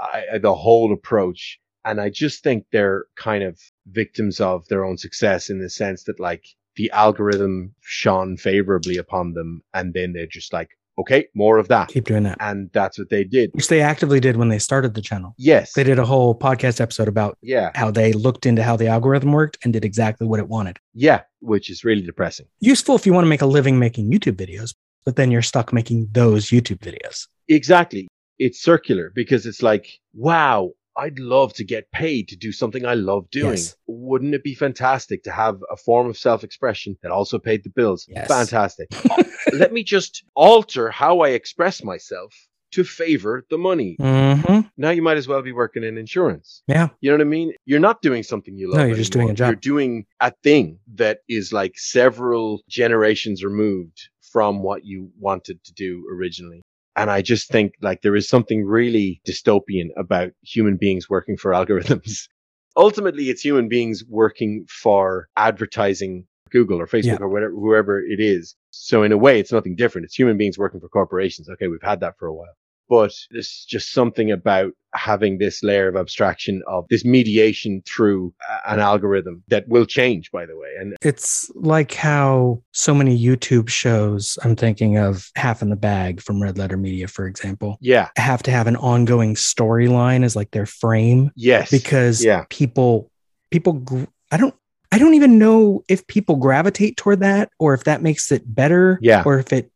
I, 0.00 0.24
I- 0.34 0.38
the 0.38 0.54
whole 0.54 0.92
approach. 0.92 1.58
And 1.84 2.00
I 2.00 2.08
just 2.10 2.42
think 2.44 2.64
they're 2.72 3.06
kind 3.16 3.42
of 3.44 3.58
victims 3.90 4.40
of 4.40 4.66
their 4.68 4.84
own 4.84 4.96
success 4.96 5.50
in 5.50 5.58
the 5.60 5.68
sense 5.68 6.04
that 6.04 6.18
like 6.20 6.46
the 6.76 6.90
algorithm 6.92 7.74
shone 7.80 8.36
favorably 8.36 8.96
upon 8.96 9.34
them. 9.34 9.62
And 9.74 9.94
then 9.94 10.12
they're 10.12 10.26
just 10.26 10.52
like, 10.52 10.70
okay, 10.98 11.26
more 11.34 11.58
of 11.58 11.68
that. 11.68 11.88
Keep 11.88 12.04
doing 12.04 12.22
that. 12.24 12.36
And 12.40 12.70
that's 12.72 12.98
what 12.98 13.08
they 13.10 13.24
did. 13.24 13.50
Which 13.54 13.68
they 13.68 13.80
actively 13.80 14.20
did 14.20 14.36
when 14.36 14.48
they 14.48 14.58
started 14.58 14.94
the 14.94 15.00
channel. 15.02 15.34
Yes. 15.38 15.72
They 15.72 15.84
did 15.84 15.98
a 15.98 16.04
whole 16.04 16.38
podcast 16.38 16.80
episode 16.80 17.08
about 17.08 17.38
Yeah. 17.42 17.70
how 17.74 17.90
they 17.90 18.12
looked 18.12 18.44
into 18.46 18.62
how 18.62 18.76
the 18.76 18.88
algorithm 18.88 19.32
worked 19.32 19.58
and 19.64 19.72
did 19.72 19.84
exactly 19.84 20.26
what 20.26 20.38
it 20.40 20.48
wanted. 20.48 20.78
Yeah. 20.94 21.22
Which 21.40 21.70
is 21.70 21.82
really 21.84 22.02
depressing. 22.02 22.46
Useful 22.60 22.94
if 22.94 23.06
you 23.06 23.12
want 23.12 23.24
to 23.24 23.28
make 23.30 23.42
a 23.42 23.46
living 23.46 23.78
making 23.78 24.10
YouTube 24.10 24.36
videos, 24.36 24.74
but 25.04 25.16
then 25.16 25.30
you're 25.30 25.42
stuck 25.42 25.72
making 25.72 26.08
those 26.12 26.48
YouTube 26.48 26.78
videos. 26.78 27.26
Exactly. 27.48 28.08
It's 28.38 28.62
circular 28.62 29.12
because 29.14 29.46
it's 29.46 29.62
like, 29.62 29.86
wow, 30.14 30.70
I'd 30.96 31.18
love 31.18 31.54
to 31.54 31.64
get 31.64 31.90
paid 31.90 32.28
to 32.28 32.36
do 32.36 32.52
something 32.52 32.84
I 32.84 32.94
love 32.94 33.30
doing. 33.30 33.52
Yes. 33.52 33.76
Wouldn't 33.86 34.34
it 34.34 34.44
be 34.44 34.54
fantastic 34.54 35.22
to 35.24 35.32
have 35.32 35.60
a 35.70 35.76
form 35.76 36.08
of 36.08 36.18
self 36.18 36.44
expression 36.44 36.96
that 37.02 37.10
also 37.10 37.38
paid 37.38 37.64
the 37.64 37.70
bills? 37.70 38.06
Yes. 38.08 38.28
Fantastic. 38.28 38.88
Let 39.52 39.72
me 39.72 39.82
just 39.84 40.24
alter 40.34 40.90
how 40.90 41.20
I 41.20 41.30
express 41.30 41.82
myself 41.82 42.34
to 42.72 42.84
favor 42.84 43.44
the 43.50 43.58
money. 43.58 43.96
Mm-hmm. 44.00 44.60
Now 44.76 44.90
you 44.90 45.02
might 45.02 45.18
as 45.18 45.28
well 45.28 45.42
be 45.42 45.52
working 45.52 45.84
in 45.84 45.98
insurance. 45.98 46.62
Yeah. 46.66 46.88
You 47.00 47.10
know 47.10 47.18
what 47.18 47.26
I 47.26 47.28
mean? 47.28 47.52
You're 47.64 47.80
not 47.80 48.02
doing 48.02 48.22
something 48.22 48.56
you 48.56 48.70
love. 48.70 48.80
No, 48.80 48.86
you're 48.86 48.96
just 48.96 49.12
doing 49.12 49.30
a 49.30 49.34
job. 49.34 49.48
You're 49.48 49.56
doing 49.56 50.06
a 50.20 50.32
thing 50.42 50.78
that 50.94 51.18
is 51.28 51.52
like 51.52 51.78
several 51.78 52.60
generations 52.68 53.44
removed 53.44 54.08
from 54.32 54.62
what 54.62 54.84
you 54.84 55.10
wanted 55.18 55.62
to 55.64 55.72
do 55.74 56.06
originally. 56.10 56.62
And 56.96 57.10
I 57.10 57.22
just 57.22 57.48
think 57.48 57.72
like 57.80 58.02
there 58.02 58.16
is 58.16 58.28
something 58.28 58.64
really 58.64 59.20
dystopian 59.26 59.88
about 59.96 60.32
human 60.42 60.76
beings 60.76 61.08
working 61.08 61.36
for 61.36 61.52
algorithms. 61.58 62.28
Ultimately, 62.76 63.28
it's 63.30 63.42
human 63.42 63.68
beings 63.68 64.02
working 64.08 64.66
for 64.68 65.28
advertising 65.36 66.26
Google 66.50 66.80
or 66.80 66.86
Facebook 66.86 67.04
Yeah. 67.04 67.16
or 67.20 67.28
whatever, 67.28 67.52
whoever 67.52 68.00
it 68.00 68.20
is. 68.20 68.54
So 68.70 69.02
in 69.02 69.12
a 69.12 69.16
way, 69.18 69.40
it's 69.40 69.52
nothing 69.52 69.74
different. 69.76 70.04
It's 70.06 70.14
human 70.14 70.36
beings 70.36 70.58
working 70.58 70.80
for 70.80 70.88
corporations. 70.88 71.48
Okay. 71.48 71.68
We've 71.68 71.82
had 71.82 72.00
that 72.00 72.18
for 72.18 72.26
a 72.28 72.34
while, 72.34 72.54
but 72.88 73.12
there's 73.30 73.64
just 73.68 73.92
something 73.92 74.30
about 74.30 74.72
having 74.94 75.38
this 75.38 75.62
layer 75.62 75.88
of 75.88 75.96
abstraction 75.96 76.62
of 76.66 76.86
this 76.90 77.04
mediation 77.04 77.82
through 77.86 78.34
an 78.66 78.78
algorithm 78.78 79.42
that 79.48 79.66
will 79.68 79.86
change, 79.86 80.30
by 80.30 80.44
the 80.44 80.56
way. 80.56 80.68
And 80.78 80.96
It's 81.02 81.50
like 81.54 81.94
how 81.94 82.62
so 82.72 82.94
many 82.94 83.18
YouTube 83.18 83.68
shows, 83.68 84.38
I'm 84.44 84.56
thinking 84.56 84.98
of 84.98 85.30
Half 85.36 85.62
in 85.62 85.70
the 85.70 85.76
Bag 85.76 86.20
from 86.20 86.42
Red 86.42 86.58
Letter 86.58 86.76
Media, 86.76 87.08
for 87.08 87.26
example, 87.26 87.78
yeah, 87.80 88.10
have 88.16 88.42
to 88.44 88.50
have 88.50 88.66
an 88.66 88.76
ongoing 88.76 89.34
storyline 89.34 90.24
as 90.24 90.36
like 90.36 90.50
their 90.50 90.66
frame 90.66 91.30
yes, 91.34 91.70
because 91.70 92.22
yeah. 92.22 92.44
people, 92.50 93.10
people, 93.50 93.74
gr- 93.74 94.04
I 94.30 94.36
don't, 94.36 94.54
I 94.90 94.98
don't 94.98 95.14
even 95.14 95.38
know 95.38 95.82
if 95.88 96.06
people 96.06 96.36
gravitate 96.36 96.98
toward 96.98 97.20
that 97.20 97.50
or 97.58 97.72
if 97.72 97.84
that 97.84 98.02
makes 98.02 98.30
it 98.30 98.42
better. 98.46 98.98
Yeah. 99.00 99.22
Or 99.24 99.38
if 99.38 99.50
it, 99.50 99.70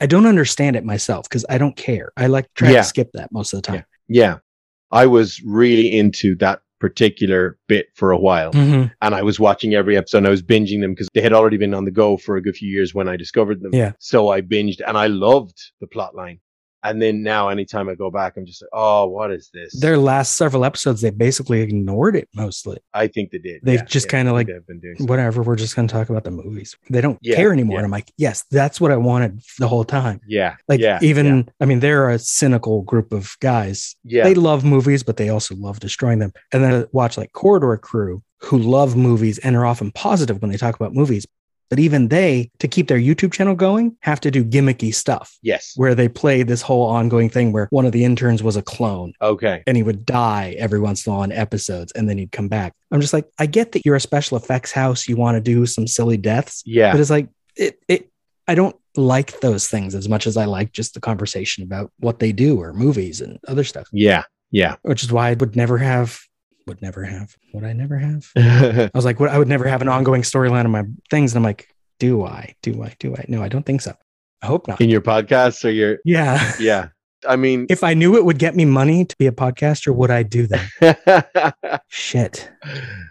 I 0.00 0.06
don't 0.06 0.26
understand 0.26 0.76
it 0.76 0.84
myself 0.84 1.28
because 1.28 1.44
I 1.48 1.58
don't 1.58 1.76
care. 1.76 2.10
I 2.16 2.26
like 2.26 2.52
try 2.54 2.70
Yeah. 2.70 2.78
to 2.78 2.84
skip 2.84 3.10
that 3.14 3.30
most 3.32 3.52
of 3.52 3.58
the 3.62 3.62
time. 3.72 3.84
yeah. 4.08 4.38
I 4.92 5.06
was 5.06 5.40
really 5.44 5.96
into 5.96 6.34
that 6.36 6.62
particular 6.80 7.58
bit 7.68 7.86
for 7.94 8.10
a 8.10 8.18
while. 8.18 8.52
Mhm. 8.52 8.90
and 9.02 9.14
I 9.14 9.22
was 9.22 9.38
watching 9.38 9.74
every 9.74 9.96
episode. 9.96 10.18
And 10.18 10.26
I 10.26 10.30
was 10.30 10.42
binging 10.42 10.80
them 10.80 10.92
because 10.94 11.08
they 11.14 11.20
had 11.20 11.32
already 11.32 11.58
been 11.58 11.74
on 11.74 11.84
the 11.84 11.90
go 11.90 12.16
for 12.16 12.36
a 12.36 12.42
good 12.42 12.56
few 12.56 12.68
years 12.70 12.94
when 12.94 13.06
I 13.08 13.16
discovered 13.16 13.60
them. 13.62 13.70
Yeah. 13.74 13.92
So 14.00 14.30
I 14.30 14.40
binged 14.40 14.80
and 14.86 14.96
I 14.96 15.06
loved 15.06 15.58
the 15.80 15.86
plot 15.86 16.14
line. 16.16 16.40
And 16.82 17.00
then 17.00 17.22
now, 17.22 17.48
anytime 17.48 17.88
I 17.88 17.94
go 17.94 18.10
back, 18.10 18.36
I'm 18.36 18.46
just 18.46 18.62
like, 18.62 18.70
oh, 18.72 19.06
what 19.06 19.30
is 19.30 19.50
this? 19.52 19.78
Their 19.78 19.98
last 19.98 20.36
several 20.36 20.64
episodes, 20.64 21.02
they 21.02 21.10
basically 21.10 21.60
ignored 21.60 22.16
it 22.16 22.28
mostly. 22.34 22.78
I 22.94 23.06
think 23.06 23.30
they 23.30 23.38
did. 23.38 23.60
They've 23.62 23.80
Yeah, 23.80 23.84
just 23.84 24.06
yeah, 24.06 24.10
kind 24.12 24.28
of 24.28 24.34
like, 24.34 24.46
been 24.66 24.80
doing. 24.80 24.96
whatever, 25.06 25.42
we're 25.42 25.56
just 25.56 25.76
going 25.76 25.88
to 25.88 25.92
talk 25.92 26.08
about 26.08 26.24
the 26.24 26.30
movies. 26.30 26.76
They 26.88 27.00
don't 27.00 27.18
Yeah, 27.20 27.36
care 27.36 27.52
anymore. 27.52 27.76
And 27.78 27.84
I'm 27.84 27.90
like, 27.90 28.10
yes, 28.16 28.44
that's 28.50 28.80
what 28.80 28.90
I 28.92 28.96
wanted 28.96 29.40
the 29.58 29.68
whole 29.68 29.84
time. 29.84 30.20
Yeah, 30.26 30.56
Like, 30.68 30.80
yeah, 30.80 30.98
even. 31.02 31.50
I 31.60 31.66
mean, 31.66 31.80
they're 31.80 32.08
a 32.08 32.18
cynical 32.18 32.82
group 32.82 33.12
of 33.12 33.36
guys. 33.40 33.94
Yeah. 34.04 34.24
They 34.24 34.34
love 34.34 34.64
movies, 34.64 35.02
but 35.02 35.16
they 35.18 35.28
also 35.28 35.54
love 35.56 35.80
destroying 35.80 36.18
them. 36.18 36.32
And 36.52 36.64
then 36.64 36.72
I 36.74 36.84
watch 36.92 37.18
like 37.18 37.32
Corridor 37.32 37.76
Crew, 37.76 38.22
who 38.38 38.56
love 38.58 38.96
movies 38.96 39.38
and 39.38 39.54
are 39.54 39.66
often 39.66 39.90
positive 39.92 40.40
when 40.40 40.50
they 40.50 40.56
talk 40.56 40.74
about 40.76 40.94
movies. 40.94 41.26
But 41.70 41.78
even 41.78 42.08
they, 42.08 42.50
to 42.58 42.68
keep 42.68 42.88
their 42.88 42.98
YouTube 42.98 43.32
channel 43.32 43.54
going, 43.54 43.96
have 44.00 44.20
to 44.22 44.30
do 44.30 44.44
gimmicky 44.44 44.92
stuff 44.92 45.38
Yes. 45.40 45.72
where 45.76 45.94
they 45.94 46.08
play 46.08 46.42
this 46.42 46.60
whole 46.62 46.86
ongoing 46.86 47.30
thing 47.30 47.52
where 47.52 47.68
one 47.70 47.86
of 47.86 47.92
the 47.92 48.04
interns 48.04 48.42
was 48.42 48.56
a 48.56 48.62
clone 48.62 49.12
Okay. 49.22 49.62
and 49.68 49.76
he 49.76 49.82
would 49.84 50.04
die 50.04 50.56
every 50.58 50.80
once 50.80 51.06
in 51.06 51.12
a 51.12 51.14
while 51.14 51.22
in 51.24 51.32
episodes 51.32 51.92
and 51.92 52.08
then 52.08 52.18
he'd 52.18 52.32
come 52.32 52.48
back. 52.48 52.74
I'm 52.90 53.00
just 53.00 53.12
like, 53.12 53.28
I 53.38 53.46
get 53.46 53.72
that 53.72 53.86
you're 53.86 53.94
a 53.96 54.00
special 54.00 54.36
effects 54.36 54.72
house. 54.72 55.08
You 55.08 55.16
want 55.16 55.36
to 55.36 55.40
do 55.40 55.64
some 55.64 55.86
silly 55.86 56.16
deaths, 56.16 56.62
Yeah. 56.66 56.90
but 56.90 57.00
it's 57.00 57.10
like, 57.10 57.28
it, 57.56 57.78
it, 57.88 58.10
I 58.48 58.56
don't 58.56 58.74
like 58.96 59.38
those 59.38 59.68
things 59.68 59.94
as 59.94 60.08
much 60.08 60.26
as 60.26 60.36
I 60.36 60.46
like 60.46 60.72
just 60.72 60.94
the 60.94 61.00
conversation 61.00 61.62
about 61.62 61.92
what 62.00 62.18
they 62.18 62.32
do 62.32 62.60
or 62.60 62.72
movies 62.72 63.20
and 63.20 63.38
other 63.46 63.62
stuff, 63.62 63.86
Yeah. 63.92 64.24
Yeah. 64.50 64.74
which 64.82 65.04
is 65.04 65.12
why 65.12 65.28
I 65.30 65.34
would 65.34 65.54
never 65.54 65.78
have, 65.78 66.18
would 66.70 66.80
never 66.80 67.02
have, 67.02 67.36
would 67.52 67.64
I 67.64 67.72
never 67.72 67.98
have? 67.98 68.30
I 68.36 68.90
was 68.94 69.04
like, 69.04 69.18
what? 69.18 69.28
I 69.30 69.38
would 69.38 69.48
never 69.48 69.66
have 69.66 69.82
an 69.82 69.88
ongoing 69.88 70.22
storyline 70.22 70.66
of 70.66 70.70
my 70.70 70.84
things. 71.10 71.32
And 71.32 71.38
I'm 71.38 71.42
like, 71.42 71.66
do 71.98 72.24
I? 72.24 72.54
Do 72.62 72.80
I? 72.84 72.94
Do 73.00 73.16
I? 73.16 73.24
No, 73.26 73.42
I 73.42 73.48
don't 73.48 73.66
think 73.66 73.80
so. 73.80 73.92
I 74.40 74.46
hope 74.46 74.68
not. 74.68 74.80
In 74.80 74.88
your 74.88 75.00
podcast 75.00 75.64
or 75.64 75.70
your 75.70 75.98
Yeah. 76.04 76.52
yeah. 76.60 76.88
I 77.28 77.34
mean, 77.34 77.66
If 77.68 77.82
I 77.82 77.94
knew 77.94 78.16
it 78.16 78.24
would 78.24 78.38
get 78.38 78.54
me 78.54 78.64
money 78.64 79.04
to 79.04 79.16
be 79.18 79.26
a 79.26 79.32
podcaster, 79.32 79.92
would 79.92 80.12
I 80.12 80.22
do 80.22 80.46
that? 80.46 81.74
Shit. 81.88 82.48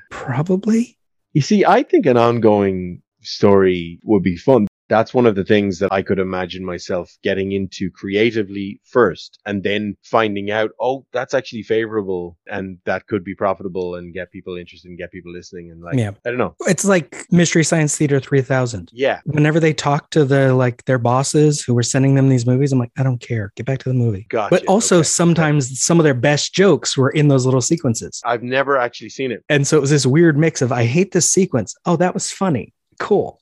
Probably. 0.09 0.97
you 1.33 1.41
see, 1.41 1.65
I 1.65 1.83
think 1.83 2.05
an 2.05 2.15
ongoing 2.17 3.01
story 3.21 3.99
would 4.05 4.23
be 4.23 4.37
fun. 4.37 4.67
That's 4.89 5.13
one 5.13 5.25
of 5.25 5.35
the 5.35 5.45
things 5.45 5.79
that 5.79 5.91
I 5.93 6.01
could 6.01 6.19
imagine 6.19 6.65
myself 6.65 7.15
getting 7.23 7.51
into 7.51 7.89
creatively 7.91 8.81
first 8.83 9.39
and 9.45 9.63
then 9.63 9.95
finding 10.03 10.51
out, 10.51 10.71
oh, 10.81 11.05
that's 11.13 11.33
actually 11.33 11.63
favorable 11.63 12.37
and 12.47 12.79
that 12.85 13.05
could 13.07 13.23
be 13.23 13.35
profitable 13.35 13.95
and 13.95 14.13
get 14.13 14.31
people 14.31 14.57
interested 14.57 14.89
and 14.89 14.97
get 14.97 15.11
people 15.11 15.31
listening. 15.31 15.69
And 15.71 15.81
like, 15.81 15.95
Yeah. 15.95 16.11
I 16.25 16.29
don't 16.29 16.37
know. 16.39 16.55
It's 16.61 16.85
like 16.85 17.25
Mystery 17.31 17.63
Science 17.63 17.95
Theater 17.95 18.19
3000. 18.19 18.89
Yeah. 18.91 19.21
Whenever 19.25 19.59
they 19.59 19.73
talk 19.73 20.09
to 20.11 20.25
the 20.25 20.53
like 20.55 20.83
their 20.85 20.97
bosses 20.97 21.61
who 21.61 21.73
were 21.73 21.83
sending 21.83 22.15
them 22.15 22.29
these 22.29 22.45
movies, 22.47 22.71
I'm 22.73 22.79
like, 22.79 22.91
I 22.97 23.03
don't 23.03 23.21
care. 23.21 23.53
Get 23.55 23.65
back 23.65 23.79
to 23.79 23.89
the 23.89 23.95
movie. 23.95 24.25
Gotcha. 24.29 24.49
But 24.55 24.65
also 24.65 24.97
Okay. 24.97 25.03
sometimes 25.03 25.79
some 25.81 25.99
of 25.99 26.03
their 26.03 26.13
best 26.15 26.53
jokes 26.53 26.97
were 26.97 27.11
in 27.11 27.27
those 27.27 27.45
little 27.45 27.61
sequences. 27.61 28.21
I've 28.25 28.43
never 28.43 28.77
actually 28.77 29.09
seen 29.09 29.31
it. 29.31 29.43
And 29.49 29.67
so 29.67 29.77
it 29.77 29.81
was 29.81 29.91
this 29.91 30.05
weird 30.05 30.37
mix 30.37 30.61
of 30.61 30.71
I 30.71 30.85
hate 30.85 31.11
this 31.11 31.29
sequence. 31.29 31.75
Oh, 31.85 31.95
that 31.97 32.13
was 32.15 32.31
funny. 32.31 32.73
Cool. 32.99 33.39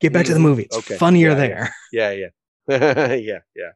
Get 0.00 0.12
back 0.14 0.26
to 0.26 0.32
the 0.32 0.38
Mm, 0.38 0.42
movie. 0.42 0.62
It's 0.64 0.78
okay. 0.78 0.96
funnier 0.96 1.28
Yeah, 1.30 1.34
there. 1.34 1.74
Yeah, 1.92 2.10
yeah. 2.12 2.28
yeah, 3.16 3.38
yeah. 3.54 3.70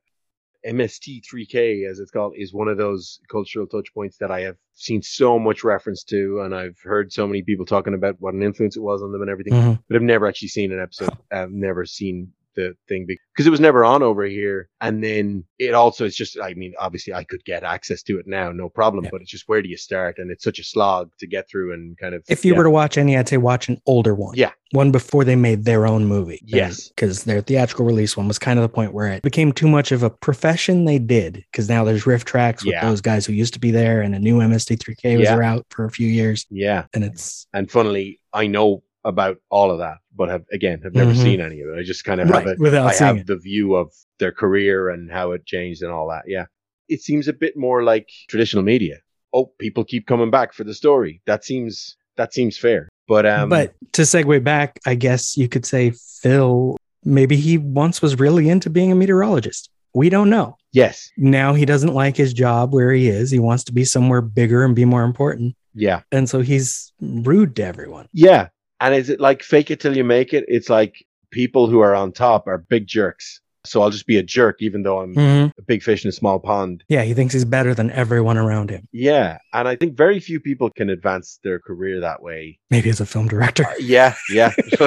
MST3K, 0.66 1.86
as 1.90 1.98
it's 1.98 2.10
called, 2.10 2.32
is 2.36 2.54
one 2.54 2.68
of 2.68 2.78
those 2.78 3.20
cultural 3.30 3.66
touch 3.66 3.92
points 3.92 4.16
that 4.18 4.30
I 4.30 4.40
have 4.40 4.56
seen 4.72 5.02
so 5.02 5.38
much 5.38 5.62
reference 5.62 6.02
to, 6.04 6.40
and 6.40 6.54
I've 6.54 6.78
heard 6.82 7.12
so 7.12 7.26
many 7.26 7.42
people 7.42 7.66
talking 7.66 7.92
about 7.92 8.16
what 8.18 8.32
an 8.32 8.42
influence 8.42 8.76
it 8.76 8.80
was 8.80 9.02
on 9.02 9.12
them 9.12 9.20
and 9.20 9.30
everything, 9.30 9.52
Mhm. 9.52 9.82
but 9.86 9.96
I've 9.96 10.02
never 10.02 10.26
actually 10.26 10.48
seen 10.48 10.72
an 10.72 10.80
episode. 10.80 11.10
I've 11.30 11.50
never 11.52 11.84
seen 11.84 12.32
the 12.54 12.74
thing 12.88 13.06
because 13.06 13.46
it 13.46 13.50
was 13.50 13.60
never 13.60 13.84
on 13.84 14.02
over 14.02 14.24
here. 14.24 14.68
And 14.80 15.02
then 15.02 15.44
it 15.58 15.74
also 15.74 16.04
is 16.04 16.14
just, 16.14 16.38
I 16.40 16.54
mean, 16.54 16.74
obviously 16.78 17.12
I 17.12 17.24
could 17.24 17.44
get 17.44 17.64
access 17.64 18.02
to 18.04 18.18
it 18.18 18.26
now, 18.26 18.52
no 18.52 18.68
problem, 18.68 19.04
Yeah. 19.04 19.10
but 19.12 19.22
it's 19.22 19.30
just 19.30 19.48
where 19.48 19.60
do 19.62 19.68
you 19.68 19.76
start? 19.76 20.18
And 20.18 20.30
it's 20.30 20.44
such 20.44 20.58
a 20.58 20.64
slog 20.64 21.10
to 21.18 21.26
get 21.26 21.48
through 21.48 21.72
and 21.72 21.98
kind 21.98 22.14
of. 22.14 22.22
If 22.28 22.44
you 22.44 22.52
yeah. 22.52 22.58
were 22.58 22.64
to 22.64 22.70
watch 22.70 22.96
any, 22.96 23.16
I'd 23.16 23.28
say 23.28 23.36
watch 23.38 23.68
an 23.68 23.80
older 23.86 24.14
one. 24.14 24.34
Yeah. 24.36 24.52
One 24.70 24.90
before 24.92 25.24
they 25.24 25.36
made 25.36 25.64
their 25.64 25.86
own 25.86 26.04
movie. 26.06 26.40
Yes. 26.44 26.88
Because 26.90 27.24
their 27.24 27.40
theatrical 27.40 27.84
release 27.86 28.16
one 28.16 28.28
was 28.28 28.38
kind 28.38 28.58
of 28.58 28.62
the 28.62 28.68
point 28.68 28.92
where 28.92 29.08
it 29.08 29.22
became 29.22 29.52
too 29.52 29.68
much 29.68 29.92
of 29.92 30.02
a 30.02 30.10
profession 30.10 30.84
they 30.84 30.98
did. 30.98 31.44
Because 31.50 31.68
now 31.68 31.84
there's 31.84 32.04
RiffTrax 32.04 32.64
with 32.64 32.74
Yeah. 32.74 32.88
those 32.88 33.00
guys 33.00 33.26
who 33.26 33.32
used 33.32 33.54
to 33.54 33.60
be 33.60 33.70
there 33.70 34.00
and 34.02 34.14
a 34.14 34.18
new 34.18 34.38
MST3K 34.38 35.18
was 35.18 35.28
out 35.28 35.66
for 35.70 35.84
a 35.84 35.90
few 35.90 36.08
years. 36.08 36.46
Yeah. 36.50 36.84
And 36.94 37.02
it's 37.04 37.46
And 37.52 37.68
funnily, 37.70 38.20
I 38.32 38.46
know 38.46 38.82
about 39.04 39.36
all 39.50 39.70
of 39.70 39.78
that, 39.78 39.98
but 40.16 40.28
have 40.28 40.44
again 40.52 40.80
have 40.82 40.94
never 40.94 41.12
Mhm. 41.12 41.22
seen 41.22 41.40
any 41.40 41.60
of 41.60 41.68
it. 41.68 41.78
I 41.78 41.82
just 41.82 42.04
kind 42.04 42.20
of 42.20 42.28
Right, 42.30 42.46
have 42.46 42.52
it. 42.54 42.58
without 42.58 42.90
I 42.90 42.94
have 43.04 43.18
it. 43.18 43.26
the 43.26 43.36
view 43.36 43.74
of 43.74 43.92
their 44.18 44.32
career 44.32 44.88
and 44.90 45.10
how 45.10 45.32
it 45.32 45.44
changed 45.46 45.82
and 45.82 45.92
all 45.92 46.08
that. 46.08 46.22
Yeah, 46.26 46.46
it 46.88 47.02
seems 47.02 47.28
a 47.28 47.32
bit 47.32 47.56
more 47.56 47.82
like 47.82 48.08
traditional 48.28 48.62
media. 48.62 48.98
Oh, 49.32 49.52
people 49.58 49.84
keep 49.84 50.06
coming 50.06 50.30
back 50.30 50.52
for 50.52 50.64
the 50.64 50.74
story. 50.74 51.20
That 51.26 51.44
seems 51.44 51.96
that 52.16 52.32
seems 52.32 52.56
fair. 52.56 52.88
But 53.08 53.26
um, 53.26 53.48
but 53.50 53.74
to 53.92 54.02
segue 54.02 54.42
back, 54.44 54.78
I 54.86 54.94
guess 54.94 55.36
you 55.36 55.48
could 55.48 55.66
say 55.66 55.92
Phil, 56.22 56.76
maybe 57.04 57.36
he 57.36 57.58
once 57.58 58.00
was 58.00 58.18
really 58.18 58.48
into 58.48 58.70
being 58.70 58.90
a 58.92 58.94
meteorologist. 58.94 59.68
We 59.94 60.08
don't 60.08 60.30
know. 60.30 60.56
yes, 60.72 61.08
Now 61.16 61.54
he 61.54 61.64
doesn't 61.64 61.94
like 61.94 62.16
his 62.16 62.32
job 62.32 62.72
where 62.74 62.90
he 62.92 63.08
is. 63.08 63.30
He 63.30 63.38
wants 63.38 63.62
to 63.64 63.72
be 63.72 63.84
somewhere 63.84 64.20
bigger 64.20 64.64
and 64.64 64.74
be 64.74 64.84
more 64.84 65.04
important. 65.04 65.54
yeah, 65.72 66.00
And 66.10 66.28
so 66.28 66.40
he's 66.40 66.92
rude 67.00 67.54
to 67.56 67.64
everyone. 67.64 68.08
yeah. 68.12 68.48
And 68.80 68.94
is 68.94 69.08
it 69.10 69.20
like 69.20 69.42
fake 69.42 69.70
it 69.70 69.80
till 69.80 69.96
you 69.96 70.04
make 70.04 70.32
it? 70.34 70.44
It's 70.48 70.68
like 70.68 71.04
people 71.30 71.66
who 71.68 71.80
are 71.80 71.94
on 71.94 72.12
top 72.12 72.46
are 72.46 72.58
big 72.58 72.86
jerks. 72.86 73.40
So 73.66 73.80
I'll 73.80 73.88
just 73.90 74.06
be 74.06 74.18
a 74.18 74.22
jerk, 74.22 74.56
even 74.60 74.82
though 74.82 75.00
I'm 75.00 75.14
Mhm. 75.14 75.50
a 75.58 75.62
big 75.62 75.82
fish 75.82 76.04
in 76.04 76.10
a 76.10 76.12
small 76.12 76.38
pond. 76.38 76.84
Yeah, 76.88 77.02
he 77.02 77.14
thinks 77.14 77.32
he's 77.32 77.46
better 77.46 77.72
than 77.74 77.90
everyone 77.92 78.36
around 78.36 78.68
him. 78.68 78.86
Yeah, 78.92 79.38
and 79.54 79.66
I 79.66 79.74
think 79.74 79.96
very 79.96 80.20
few 80.20 80.38
people 80.38 80.68
can 80.68 80.90
advance 80.90 81.38
their 81.42 81.58
career 81.58 82.00
that 82.00 82.20
way. 82.22 82.58
Maybe 82.70 82.90
as 82.90 83.00
a 83.00 83.06
film 83.06 83.26
director, 83.26 83.64
Yeah, 83.80 84.14
yeah. 84.30 84.52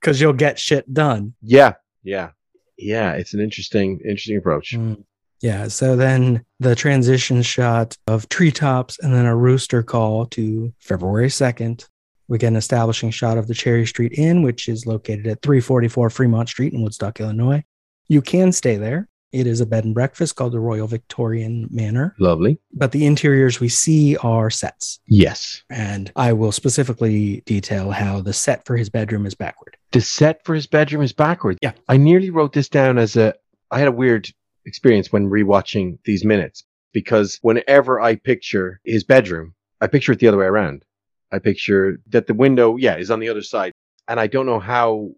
because 0.00 0.20
you'll 0.20 0.32
get 0.32 0.58
shit 0.58 0.92
done. 0.92 1.34
yeah, 1.42 1.74
yeah. 2.02 2.30
Yeah, 2.78 3.12
it's 3.12 3.32
an 3.32 3.40
interesting 3.40 4.00
interesting 4.04 4.36
approach. 4.36 4.72
Mm. 4.74 5.04
Yeah. 5.40 5.68
So 5.68 5.96
then 5.96 6.44
the 6.60 6.74
transition 6.74 7.40
shot 7.42 7.96
of 8.06 8.28
treetops 8.28 8.98
and 8.98 9.14
then 9.14 9.24
a 9.26 9.34
rooster 9.36 9.82
call 9.82 10.26
to 10.26 10.72
February 10.80 11.28
2nd. 11.28 11.86
We 12.28 12.38
get 12.38 12.48
an 12.48 12.56
establishing 12.56 13.10
shot 13.10 13.38
of 13.38 13.46
the 13.46 13.54
Cherry 13.54 13.86
Street 13.86 14.12
Inn, 14.16 14.42
which 14.42 14.68
is 14.68 14.86
located 14.86 15.26
at 15.26 15.42
344 15.42 16.10
Fremont 16.10 16.48
Street 16.48 16.72
in 16.72 16.82
Woodstock, 16.82 17.20
Illinois. 17.20 17.62
You 18.08 18.20
can 18.22 18.52
stay 18.52 18.76
there. 18.76 19.08
It 19.32 19.46
is 19.46 19.60
a 19.60 19.66
bed 19.66 19.84
and 19.84 19.94
breakfast 19.94 20.36
called 20.36 20.52
the 20.52 20.60
Royal 20.60 20.86
Victorian 20.86 21.68
Manor, 21.70 22.14
Lovely. 22.18 22.58
but 22.72 22.92
the 22.92 23.04
interiors 23.04 23.60
we 23.60 23.68
see 23.68 24.16
are 24.18 24.50
sets. 24.50 25.00
Yes. 25.08 25.62
And 25.68 26.10
I 26.16 26.32
will 26.32 26.52
specifically 26.52 27.42
detail 27.44 27.90
how 27.90 28.20
the 28.20 28.32
set 28.32 28.64
for 28.64 28.76
his 28.76 28.88
bedroom 28.88 29.26
is 29.26 29.34
backward. 29.34 29.76
The 29.92 30.00
set 30.00 30.44
for 30.44 30.54
his 30.54 30.66
bedroom 30.66 31.02
is 31.02 31.12
backward. 31.12 31.58
Yeah. 31.60 31.72
I 31.88 31.96
nearly 31.96 32.30
wrote 32.30 32.52
this 32.52 32.68
down 32.68 32.98
as 32.98 33.16
a 33.16 33.34
I 33.70 33.78
had 33.80 33.88
a 33.88 33.92
weird 33.92 34.30
experience 34.64 35.12
when 35.12 35.28
rewatching 35.28 35.98
these 36.04 36.24
minutes 36.24 36.64
because 36.92 37.38
whenever 37.42 38.00
I 38.00 38.14
picture 38.14 38.80
his 38.84 39.04
bedroom, 39.04 39.54
I 39.80 39.88
picture 39.88 40.12
it 40.12 40.20
the 40.20 40.28
other 40.28 40.38
way 40.38 40.46
around. 40.46 40.84
I 41.32 41.38
picture 41.38 42.00
that 42.08 42.26
the 42.26 42.34
window, 42.34 42.76
yeah, 42.76 42.96
is 42.96 43.10
on 43.10 43.20
the 43.20 43.28
other 43.28 43.42
side. 43.42 43.72
And 44.08 44.20
I 44.20 44.26
don't 44.26 44.46
know 44.46 44.60
how 44.60 45.10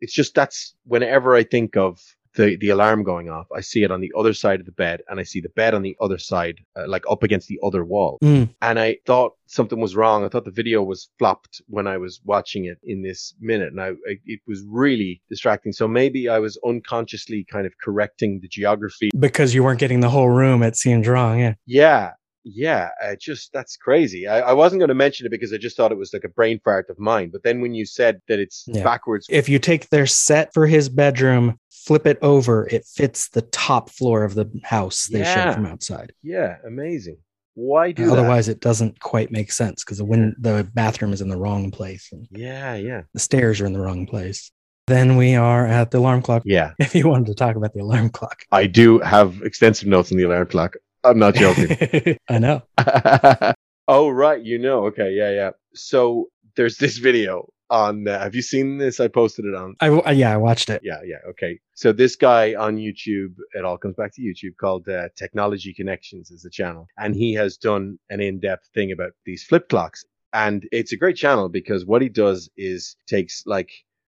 it's 0.00 0.12
just 0.12 0.34
that's 0.34 0.74
whenever 0.84 1.34
I 1.34 1.42
think 1.42 1.76
of 1.76 2.00
the, 2.34 2.56
the 2.56 2.68
alarm 2.70 3.02
going 3.02 3.28
off, 3.28 3.46
I 3.54 3.60
see 3.60 3.82
it 3.82 3.90
on 3.90 4.00
the 4.00 4.12
other 4.16 4.32
side 4.32 4.60
of 4.60 4.66
the 4.66 4.72
bed 4.72 5.02
and 5.08 5.18
I 5.18 5.24
see 5.24 5.40
the 5.40 5.48
bed 5.50 5.74
on 5.74 5.82
the 5.82 5.96
other 6.00 6.18
side, 6.18 6.58
uh, 6.76 6.86
like 6.86 7.04
up 7.10 7.22
against 7.22 7.48
the 7.48 7.58
other 7.64 7.84
wall. 7.84 8.18
Mm. 8.22 8.54
And 8.62 8.78
I 8.78 8.98
thought 9.06 9.32
something 9.46 9.80
was 9.80 9.96
wrong. 9.96 10.24
I 10.24 10.28
thought 10.28 10.44
the 10.44 10.50
video 10.50 10.82
was 10.82 11.08
flopped 11.18 11.60
when 11.66 11.86
I 11.86 11.96
was 11.96 12.20
watching 12.24 12.66
it 12.66 12.78
in 12.84 13.02
this 13.02 13.34
minute. 13.40 13.72
And 13.72 13.80
I, 13.80 13.88
I, 13.88 14.18
it 14.24 14.40
was 14.46 14.62
really 14.68 15.20
distracting. 15.28 15.72
So 15.72 15.88
maybe 15.88 16.28
I 16.28 16.38
was 16.38 16.58
unconsciously 16.64 17.44
kind 17.50 17.66
of 17.66 17.72
correcting 17.82 18.40
the 18.40 18.48
geography. 18.48 19.10
Because 19.18 19.52
you 19.52 19.64
weren't 19.64 19.80
getting 19.80 20.00
the 20.00 20.10
whole 20.10 20.28
room, 20.28 20.62
it 20.62 20.76
seemed 20.76 21.06
wrong. 21.06 21.40
Yeah. 21.40 21.54
Yeah. 21.66 22.12
Yeah, 22.44 22.88
I 23.02 23.16
just 23.16 23.52
that's 23.52 23.76
crazy. 23.76 24.26
I, 24.26 24.40
I 24.40 24.52
wasn't 24.52 24.80
going 24.80 24.88
to 24.88 24.94
mention 24.94 25.26
it 25.26 25.30
because 25.30 25.52
I 25.52 25.56
just 25.58 25.76
thought 25.76 25.92
it 25.92 25.98
was 25.98 26.12
like 26.12 26.24
a 26.24 26.28
brain 26.28 26.60
fart 26.64 26.88
of 26.88 26.98
mine. 26.98 27.30
But 27.32 27.42
then 27.42 27.60
when 27.60 27.74
you 27.74 27.84
said 27.84 28.20
that 28.28 28.38
it's 28.38 28.64
Yeah. 28.66 28.84
backwards, 28.84 29.26
If 29.28 29.48
you 29.48 29.58
take 29.58 29.88
their 29.90 30.06
set 30.06 30.54
for 30.54 30.66
his 30.66 30.88
bedroom, 30.88 31.58
flip 31.70 32.06
it 32.06 32.18
over, 32.22 32.66
it 32.70 32.84
fits 32.86 33.28
the 33.28 33.42
top 33.42 33.90
floor 33.90 34.24
of 34.24 34.34
the 34.34 34.50
house 34.64 35.06
they 35.06 35.20
Yeah. 35.20 35.34
showed 35.46 35.54
from 35.54 35.66
outside. 35.66 36.12
yeah, 36.22 36.56
amazing. 36.66 37.18
Why 37.54 37.90
do 37.90 38.06
that? 38.06 38.12
Otherwise, 38.12 38.48
it 38.48 38.60
doesn't 38.60 39.00
quite 39.00 39.32
make 39.32 39.50
sense 39.50 39.82
because 39.84 39.98
the 39.98 40.04
win- 40.04 40.36
the 40.38 40.68
bathroom 40.74 41.12
is 41.12 41.20
in 41.20 41.28
the 41.28 41.36
wrong 41.36 41.70
place 41.72 42.08
Yeah, 42.30 42.74
yeah, 42.76 43.02
the 43.14 43.18
stairs 43.20 43.60
are 43.60 43.66
in 43.66 43.72
the 43.72 43.80
wrong 43.80 44.06
place. 44.06 44.52
Then 44.86 45.16
we 45.16 45.34
are 45.34 45.66
at 45.66 45.90
the 45.90 45.98
alarm 45.98 46.22
clock. 46.22 46.42
yeah. 46.46 46.72
If 46.78 46.94
you 46.94 47.08
wanted 47.08 47.26
to 47.26 47.34
talk 47.34 47.56
about 47.56 47.74
the 47.74 47.80
alarm 47.80 48.10
clock, 48.10 48.42
I 48.52 48.66
do 48.68 49.00
have 49.00 49.42
extensive 49.42 49.88
notes 49.88 50.12
on 50.12 50.18
the 50.18 50.24
alarm 50.24 50.46
clock. 50.46 50.76
I'm 51.08 51.18
not 51.18 51.34
joking. 51.34 52.18
I 52.28 52.38
know. 52.38 52.62
oh 53.88 54.10
right, 54.10 54.42
you 54.42 54.58
know. 54.58 54.86
Okay, 54.86 55.12
yeah, 55.12 55.30
yeah. 55.30 55.50
So 55.74 56.28
there's 56.54 56.76
this 56.76 56.98
video 56.98 57.48
on. 57.70 58.06
Uh, 58.06 58.18
have 58.20 58.34
you 58.34 58.42
seen 58.42 58.78
this? 58.78 59.00
I 59.00 59.08
posted 59.08 59.46
it 59.46 59.54
on. 59.54 59.74
I 59.80 59.88
w- 59.88 60.18
yeah, 60.18 60.32
I 60.32 60.36
watched 60.36 60.68
it. 60.68 60.82
Yeah, 60.84 61.00
yeah, 61.04 61.18
okay. 61.30 61.58
So 61.74 61.92
this 61.92 62.14
guy 62.14 62.54
on 62.54 62.76
YouTube, 62.76 63.34
it 63.54 63.64
all 63.64 63.78
comes 63.78 63.96
back 63.96 64.14
to 64.16 64.22
YouTube, 64.22 64.56
called 64.60 64.88
uh, 64.88 65.08
Technology 65.16 65.72
Connections 65.72 66.30
is 66.30 66.42
the 66.42 66.50
channel, 66.50 66.86
and 66.98 67.14
he 67.14 67.32
has 67.34 67.56
done 67.56 67.98
an 68.10 68.20
in-depth 68.20 68.68
thing 68.74 68.92
about 68.92 69.12
these 69.24 69.44
flip 69.44 69.68
clocks, 69.68 70.04
and 70.32 70.68
it's 70.72 70.92
a 70.92 70.96
great 70.96 71.16
channel 71.16 71.48
because 71.48 71.86
what 71.86 72.02
he 72.02 72.08
does 72.08 72.50
is 72.56 72.96
takes 73.06 73.44
like 73.46 73.70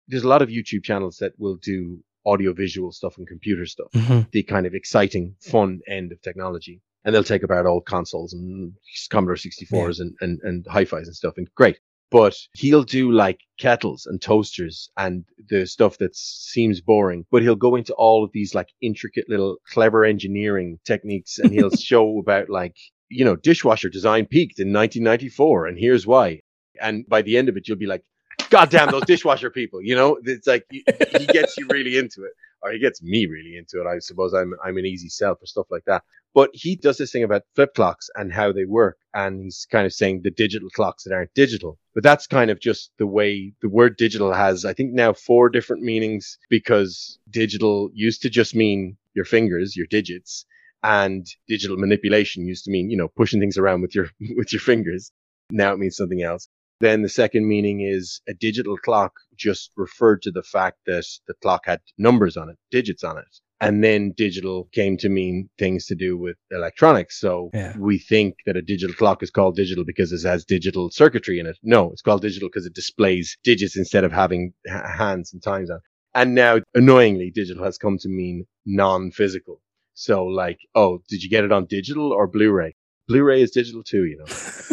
there's 0.09 0.25
a 0.25 0.29
lot 0.29 0.43
of 0.43 0.51
YouTube 0.51 0.85
channels 0.85 1.17
that 1.19 1.33
will 1.39 1.57
do 1.57 2.03
audio 2.25 2.53
visual 2.53 2.93
stuff 2.93 3.17
and 3.19 3.27
computer 3.27 3.67
stuff, 3.67 3.89
Mhm. 3.95 4.31
the 4.31 4.43
kind 4.43 4.67
of 4.67 4.75
exciting, 4.75 5.35
fun 5.41 5.81
end 5.89 6.13
of 6.13 6.21
technology. 6.23 6.81
And 7.05 7.15
they'll 7.15 7.25
take 7.25 7.43
apart 7.43 7.67
old 7.67 7.85
consoles 7.85 8.33
and 8.33 8.73
Commodore 9.11 9.35
64s 9.37 9.99
and, 9.99 10.15
and, 10.21 10.39
and 10.45 10.65
hi-fis 10.69 11.09
and 11.09 11.17
stuff. 11.17 11.35
And 11.37 11.49
great. 11.57 11.79
But 12.13 12.37
he'll 12.55 12.85
do 12.85 13.11
like 13.11 13.41
kettles 13.59 14.07
and 14.07 14.21
toasters 14.21 14.91
and 14.99 15.25
the 15.49 15.67
stuff 15.67 15.97
that 15.99 16.15
seems 16.15 16.81
boring, 16.81 17.25
but 17.31 17.43
he'll 17.43 17.57
go 17.57 17.75
into 17.75 17.95
all 17.95 18.23
of 18.23 18.31
these 18.33 18.55
like 18.55 18.69
intricate 18.83 19.29
little 19.29 19.57
clever 19.67 20.05
engineering 20.05 20.79
techniques 20.85 21.39
and 21.39 21.53
he'll 21.53 21.71
show 21.91 22.19
about 22.19 22.51
like, 22.51 22.77
you 23.09 23.25
know, 23.25 23.35
dishwasher 23.35 23.89
design 23.89 24.27
peaked 24.27 24.61
in 24.61 24.73
1994 24.73 25.67
and 25.67 25.79
here's 25.79 26.07
why. 26.07 26.41
And 26.81 27.07
by 27.09 27.23
the 27.23 27.37
end 27.37 27.49
of 27.49 27.57
it, 27.57 27.67
you'll 27.67 27.79
be 27.79 27.87
like, 27.87 28.05
God 28.53 28.69
damn 28.69 28.91
those 28.91 29.07
dishwasher 29.07 29.49
people, 29.49 29.81
you 29.83 29.97
know, 29.97 30.19
it's 30.23 30.47
like 30.47 30.67
he, 30.71 30.85
he 31.19 31.25
gets 31.25 31.57
you 31.57 31.67
really 31.71 31.97
into 31.97 32.25
it, 32.25 32.33
or 32.63 32.71
he 32.71 32.79
gets 32.79 33.03
me 33.03 33.25
really 33.25 33.57
into 33.57 33.81
it. 33.81 33.87
I 33.87 33.99
suppose 33.99 34.35
I'm 34.35 34.53
I'm 34.63 34.77
an 34.77 34.85
easy 34.85 35.09
sell 35.09 35.35
for 35.35 35.47
stuff 35.47 35.69
like 35.71 35.85
that. 35.87 36.03
But 36.35 36.51
he 36.53 36.77
does 36.77 36.99
this 36.99 37.13
thing 37.13 37.25
about 37.25 37.45
flip 37.55 37.75
clocks 37.75 38.11
and 38.15 38.31
how 38.31 38.53
they 38.53 38.67
work, 38.67 38.99
and 39.15 39.45
he's 39.45 39.67
kind 39.73 39.87
of 39.87 39.95
saying 39.95 40.21
the 40.23 40.31
digital 40.31 40.69
clocks 40.69 41.05
that 41.05 41.15
aren't 41.15 41.33
digital. 41.33 41.79
But 41.95 42.03
that's 42.03 42.27
kind 42.27 42.51
of 42.51 42.61
just 42.61 42.91
the 42.99 43.07
way 43.07 43.55
the 43.63 43.71
word 43.71 43.97
digital 43.97 44.35
has, 44.35 44.67
I 44.67 44.75
think, 44.75 44.93
now 44.93 45.15
four 45.15 45.49
different 45.49 45.83
meanings 45.83 46.39
because 46.51 47.19
digital 47.31 47.91
used 47.95 48.21
to 48.21 48.29
just 48.29 48.55
mean 48.55 48.99
your 49.15 49.25
fingers, 49.25 49.79
your 49.79 49.87
digits, 49.87 50.45
and 50.83 51.27
digital 51.49 51.79
manipulation 51.79 52.47
used 52.47 52.67
to 52.67 52.71
mean 52.71 52.91
you 52.91 52.99
know 52.99 53.09
pushing 53.09 53.41
things 53.41 53.57
around 53.57 53.81
with 53.81 53.95
your 53.95 54.11
with 54.37 54.53
your 54.53 54.61
fingers. 54.61 55.11
Now 55.51 55.73
it 55.73 55.79
means 55.79 55.97
something 55.97 56.23
else. 56.23 56.49
Then 56.83 57.03
the 57.03 57.09
second 57.09 57.47
meaning 57.47 57.81
is 57.81 58.21
a 58.29 58.35
digital 58.35 58.77
clock 58.77 59.13
just 59.37 59.71
referred 59.77 60.21
to 60.23 60.33
the 60.33 60.43
fact 60.43 60.79
that 60.87 61.07
the 61.29 61.35
clock 61.35 61.63
had 61.67 61.81
numbers 61.97 62.37
on 62.37 62.49
it, 62.51 62.57
digits 62.73 63.05
on 63.05 63.19
it. 63.19 63.25
And 63.61 63.85
then 63.85 64.13
digital 64.17 64.69
came 64.73 64.97
to 64.97 65.09
mean 65.09 65.49
things 65.61 65.87
to 65.87 65.95
do 65.95 66.19
with 66.19 66.37
electronics. 66.51 67.21
So 67.21 67.51
Yeah. 67.55 67.79
we 67.79 67.99
think 67.99 68.39
that 68.47 68.57
a 68.57 68.63
digital 68.63 68.97
clock 68.97 69.23
is 69.23 69.31
called 69.31 69.55
digital 69.55 69.85
because 69.85 70.11
it 70.13 70.27
has 70.29 70.45
digital 70.45 70.91
circuitry 70.91 71.39
in 71.39 71.47
it. 71.47 71.57
No, 71.63 71.93
it's 71.93 72.03
called 72.03 72.23
digital 72.23 72.49
because 72.49 72.67
it 72.67 72.75
displays 72.75 73.39
digits 73.45 73.77
instead 73.77 74.03
of 74.03 74.11
having 74.11 74.53
hands 74.67 75.33
and 75.33 75.41
times 75.41 75.71
on. 75.71 75.79
And 76.15 76.35
now, 76.35 76.59
annoyingly, 76.75 77.31
digital 77.31 77.63
has 77.63 77.79
come 77.79 77.97
to 77.99 78.09
mean 78.09 78.45
non-physical. 78.67 79.63
So 79.95 80.25
like, 80.25 80.59
oh, 80.75 80.99
did 81.09 81.23
you 81.23 81.31
get 81.31 81.45
it 81.45 81.53
on 81.53 81.67
digital 81.67 82.13
or 82.13 82.27
Blu-ray? 82.27 82.75
Blu-ray 83.09 83.43
is 83.43 83.51
digital 83.51 83.83
too, 83.83 84.05
you 84.05 84.19
know. 84.19 84.25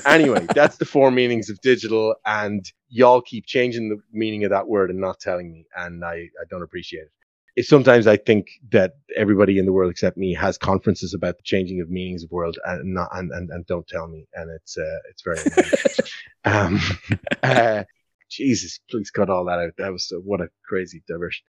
anyway, 0.06 0.46
that's 0.56 0.78
the 0.78 0.86
four 0.86 1.12
meanings 1.12 1.50
of 1.50 1.60
digital, 1.62 2.16
and 2.26 2.72
y'all 2.90 3.22
keep 3.22 3.46
changing 3.46 3.90
the 3.90 3.98
meaning 4.12 4.44
of 4.44 4.52
that 4.52 4.68
word 4.68 4.90
and 4.90 5.00
not 5.00 5.20
telling 5.20 5.52
me, 5.52 5.66
and 5.76 6.04
I, 6.04 6.14
I 6.14 6.46
don't 6.50 6.64
appreciate 6.64 7.02
it. 7.02 7.12
It's 7.56 7.68
sometimes 7.68 8.08
I 8.08 8.16
think 8.16 8.48
that 8.72 8.94
everybody 9.18 9.58
in 9.58 9.66
the 9.66 9.74
world 9.74 9.92
except 9.92 10.16
me 10.16 10.34
has 10.36 10.58
conferences 10.58 11.14
about 11.14 11.38
the 11.38 11.44
changing 11.44 11.82
of 11.82 11.90
meanings 11.90 12.24
of 12.24 12.32
world 12.32 12.58
and 12.64 12.94
not 12.94 13.10
and, 13.12 13.32
and, 13.32 13.50
and 13.50 13.66
don't 13.66 13.88
tell 13.88 14.08
me, 14.08 14.28
and 14.36 14.50
it's 14.52 14.78
uh, 14.78 15.00
it's 15.10 15.24
very 15.24 15.40
um, 16.46 16.80
uh, 17.44 17.84
Jesus, 18.30 18.80
please 18.90 19.10
cut 19.12 19.30
all 19.30 19.46
that 19.46 19.60
out. 19.60 19.74
That 19.78 19.92
was 19.92 20.08
so, 20.08 20.20
what 20.20 20.40
a 20.40 20.50
crazy 20.64 21.04
diversion 21.08 21.46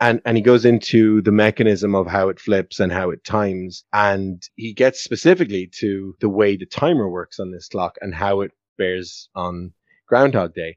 and 0.00 0.20
and 0.24 0.36
he 0.36 0.42
goes 0.42 0.64
into 0.64 1.20
the 1.22 1.32
mechanism 1.32 1.94
of 1.94 2.06
how 2.06 2.28
it 2.28 2.40
flips 2.40 2.80
and 2.80 2.92
how 2.92 3.10
it 3.10 3.24
times. 3.24 3.84
And 3.92 4.42
he 4.56 4.72
gets 4.72 5.00
specifically 5.02 5.70
to 5.80 6.14
the 6.20 6.28
way 6.28 6.56
the 6.56 6.66
timer 6.66 7.08
works 7.08 7.38
on 7.38 7.50
this 7.50 7.68
clock 7.68 7.96
and 8.00 8.14
how 8.14 8.40
it 8.40 8.52
bears 8.78 9.28
on 9.34 9.72
groundhog 10.06 10.54
day. 10.54 10.76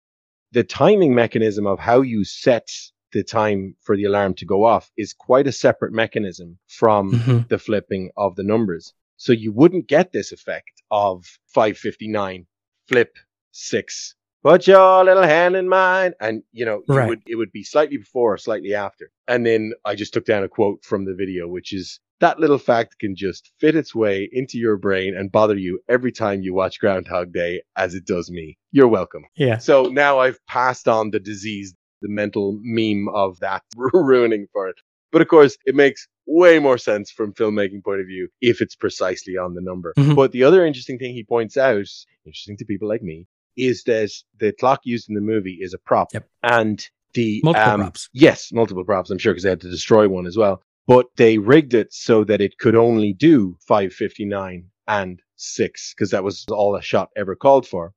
The 0.51 0.63
timing 0.63 1.15
mechanism 1.15 1.65
of 1.65 1.79
how 1.79 2.01
you 2.01 2.23
set 2.23 2.69
the 3.11 3.23
time 3.23 3.75
for 3.81 3.95
the 3.95 4.03
alarm 4.05 4.33
to 4.35 4.45
go 4.45 4.65
off 4.65 4.91
is 4.97 5.13
quite 5.13 5.47
a 5.47 5.51
separate 5.51 5.93
mechanism 5.93 6.57
from 6.67 7.11
Mhm. 7.13 7.47
the 7.47 7.59
flipping 7.59 8.11
of 8.17 8.35
the 8.35 8.43
numbers. 8.43 8.93
So 9.17 9.31
you 9.31 9.51
wouldn't 9.53 9.87
get 9.87 10.11
this 10.11 10.31
effect 10.31 10.81
of 10.91 11.25
559 11.47 12.45
flip 12.87 13.15
6 13.51 14.15
put 14.43 14.67
your 14.67 15.03
little 15.05 15.23
hand 15.23 15.55
in 15.55 15.67
mine 15.69 16.13
and 16.19 16.43
you 16.51 16.65
know 16.65 16.83
you 16.87 16.95
Right. 16.95 17.07
would 17.09 17.21
it 17.25 17.35
would 17.35 17.51
be 17.51 17.63
slightly 17.63 17.97
before 17.97 18.33
or 18.33 18.37
slightly 18.37 18.73
after 18.73 19.09
and 19.27 19.45
then 19.45 19.73
i 19.85 19.95
just 19.95 20.13
took 20.13 20.25
down 20.25 20.43
a 20.43 20.47
quote 20.49 20.83
from 20.83 21.05
the 21.05 21.15
video 21.15 21.47
which 21.47 21.73
is 21.73 21.99
that 22.19 22.39
little 22.39 22.57
fact 22.59 22.99
can 22.99 23.15
just 23.15 23.51
fit 23.59 23.75
its 23.75 23.93
way 23.95 24.29
into 24.31 24.57
your 24.57 24.77
brain 24.77 25.15
and 25.15 25.31
bother 25.31 25.57
you 25.57 25.79
every 25.89 26.11
time 26.11 26.41
you 26.41 26.53
watch 26.53 26.79
groundhog 26.79 27.33
day 27.33 27.61
as 27.75 27.95
it 27.95 28.05
does 28.05 28.29
me 28.29 28.57
you're 28.71 28.87
welcome 28.87 29.23
Yeah. 29.35 29.57
so 29.57 29.83
now 29.83 30.19
i've 30.19 30.39
passed 30.47 30.87
on 30.87 31.11
the 31.11 31.19
disease 31.19 31.73
the 32.01 32.09
mental 32.09 32.59
meme 32.61 33.07
of 33.13 33.39
that 33.39 33.63
ruining 33.93 34.47
for 34.51 34.67
it 34.67 34.75
but 35.11 35.21
of 35.21 35.27
course 35.29 35.57
it 35.65 35.75
makes 35.75 36.07
way 36.25 36.57
more 36.59 36.77
sense 36.77 37.11
from 37.11 37.33
filmmaking 37.33 37.83
point 37.83 37.99
of 38.01 38.07
view 38.07 38.27
if 38.41 38.61
it's 38.61 38.75
precisely 38.75 39.35
on 39.37 39.53
the 39.55 39.61
number 39.61 39.93
Mhm. 39.97 40.15
but 40.15 40.31
the 40.31 40.43
other 40.43 40.65
interesting 40.65 40.97
thing 40.97 41.13
he 41.13 41.23
points 41.23 41.55
out 41.57 41.87
interesting 42.25 42.57
to 42.57 42.65
people 42.65 42.87
like 42.87 43.01
me 43.01 43.25
is 43.55 43.83
that 43.83 44.11
the 44.39 44.51
clock 44.53 44.81
used 44.83 45.09
in 45.09 45.15
the 45.15 45.21
movie 45.21 45.59
is 45.61 45.73
a 45.73 45.77
prop 45.77 46.09
Yep. 46.13 46.27
and 46.43 46.87
the 47.13 47.41
Multiple 47.43 47.71
um, 47.71 47.79
props. 47.81 48.09
Yes, 48.13 48.51
multiple 48.51 48.83
props. 48.83 49.09
I'm 49.09 49.17
sure 49.17 49.33
because 49.33 49.43
they 49.43 49.49
had 49.49 49.61
to 49.61 49.69
destroy 49.69 50.07
one 50.09 50.25
as 50.25 50.37
well. 50.37 50.61
But 50.87 51.07
they 51.15 51.37
rigged 51.37 51.73
it 51.73 51.93
so 51.93 52.23
that 52.25 52.41
it 52.41 52.57
could 52.57 52.75
only 52.75 53.13
do 53.13 53.57
559 53.67 54.65
and 54.87 55.21
six 55.35 55.93
because 55.93 56.11
that 56.11 56.23
was 56.23 56.45
all 56.49 56.75
a 56.75 56.81
shot 56.81 57.09
ever 57.15 57.35
called 57.35 57.67
for. 57.67 57.93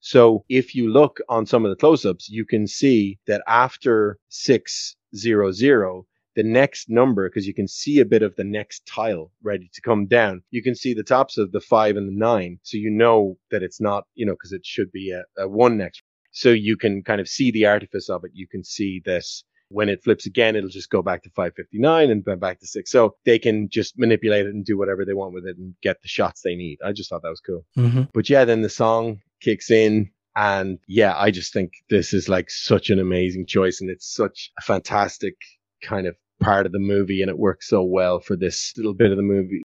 So 0.00 0.44
if 0.48 0.74
you 0.74 0.92
look 0.92 1.18
on 1.28 1.46
some 1.46 1.64
of 1.64 1.70
the 1.70 1.76
close-ups, 1.76 2.28
you 2.28 2.44
can 2.44 2.66
see 2.68 3.18
that 3.26 3.42
after 3.48 4.18
600, 4.28 6.04
the 6.38 6.44
next 6.44 6.88
number, 6.88 7.28
because 7.28 7.48
you 7.48 7.52
can 7.52 7.66
see 7.66 7.98
a 7.98 8.04
bit 8.04 8.22
of 8.22 8.36
the 8.36 8.44
next 8.44 8.86
tile 8.86 9.32
ready 9.42 9.68
to 9.74 9.80
come 9.80 10.06
down, 10.06 10.40
you 10.52 10.62
can 10.62 10.76
see 10.76 10.94
the 10.94 11.02
tops 11.02 11.36
of 11.36 11.50
the 11.50 11.60
five 11.60 11.96
and 11.96 12.08
the 12.08 12.16
nine. 12.16 12.60
So 12.62 12.76
you 12.76 12.90
know 12.90 13.36
that 13.50 13.64
it's 13.64 13.80
not, 13.80 14.04
you 14.14 14.24
know, 14.24 14.34
because 14.34 14.52
it 14.52 14.64
should 14.64 14.92
be 14.92 15.10
a, 15.10 15.24
a 15.36 15.48
one 15.48 15.76
next. 15.76 16.00
So 16.30 16.50
you 16.50 16.76
can 16.76 17.02
kind 17.02 17.20
of 17.20 17.26
see 17.26 17.50
the 17.50 17.66
artifice 17.66 18.08
of 18.08 18.22
it. 18.24 18.30
You 18.34 18.46
can 18.46 18.62
see 18.62 19.02
this 19.04 19.42
when 19.70 19.88
it 19.88 20.04
flips 20.04 20.26
again, 20.26 20.54
it'll 20.54 20.70
just 20.70 20.90
go 20.90 21.02
back 21.02 21.24
to 21.24 21.30
559 21.30 22.08
and 22.08 22.24
then 22.24 22.38
back 22.38 22.60
to 22.60 22.68
six. 22.68 22.92
So 22.92 23.16
they 23.24 23.40
can 23.40 23.68
just 23.68 23.98
manipulate 23.98 24.46
it 24.46 24.54
and 24.54 24.64
do 24.64 24.78
whatever 24.78 25.04
they 25.04 25.14
want 25.14 25.34
with 25.34 25.44
it 25.44 25.58
and 25.58 25.74
get 25.82 26.00
the 26.02 26.08
shots 26.08 26.42
they 26.42 26.54
need. 26.54 26.78
I 26.84 26.92
just 26.92 27.10
thought 27.10 27.22
that 27.22 27.28
was 27.30 27.40
cool. 27.40 27.64
hmm 27.74 28.02
But 28.14 28.30
yeah, 28.30 28.44
then 28.44 28.62
the 28.62 28.68
song 28.68 29.18
kicks 29.40 29.72
in. 29.72 30.12
And 30.36 30.78
yeah, 30.86 31.18
I 31.18 31.32
just 31.32 31.52
think 31.52 31.72
this 31.90 32.14
is 32.14 32.28
like 32.28 32.48
such 32.48 32.90
an 32.90 33.00
amazing 33.00 33.46
choice. 33.46 33.80
And 33.80 33.90
it's 33.90 34.14
such 34.14 34.52
a 34.56 34.62
fantastic 34.62 35.34
kind 35.82 36.06
of 36.06 36.14
part 36.40 36.66
of 36.66 36.72
the 36.72 36.78
movie. 36.78 37.22
And 37.22 37.28
it 37.30 37.38
works 37.38 37.68
so 37.68 37.82
well 37.82 38.20
for 38.20 38.36
this 38.36 38.72
little 38.76 38.94
bit 38.94 39.10
of 39.10 39.16
the 39.16 39.22
movie. 39.22 39.62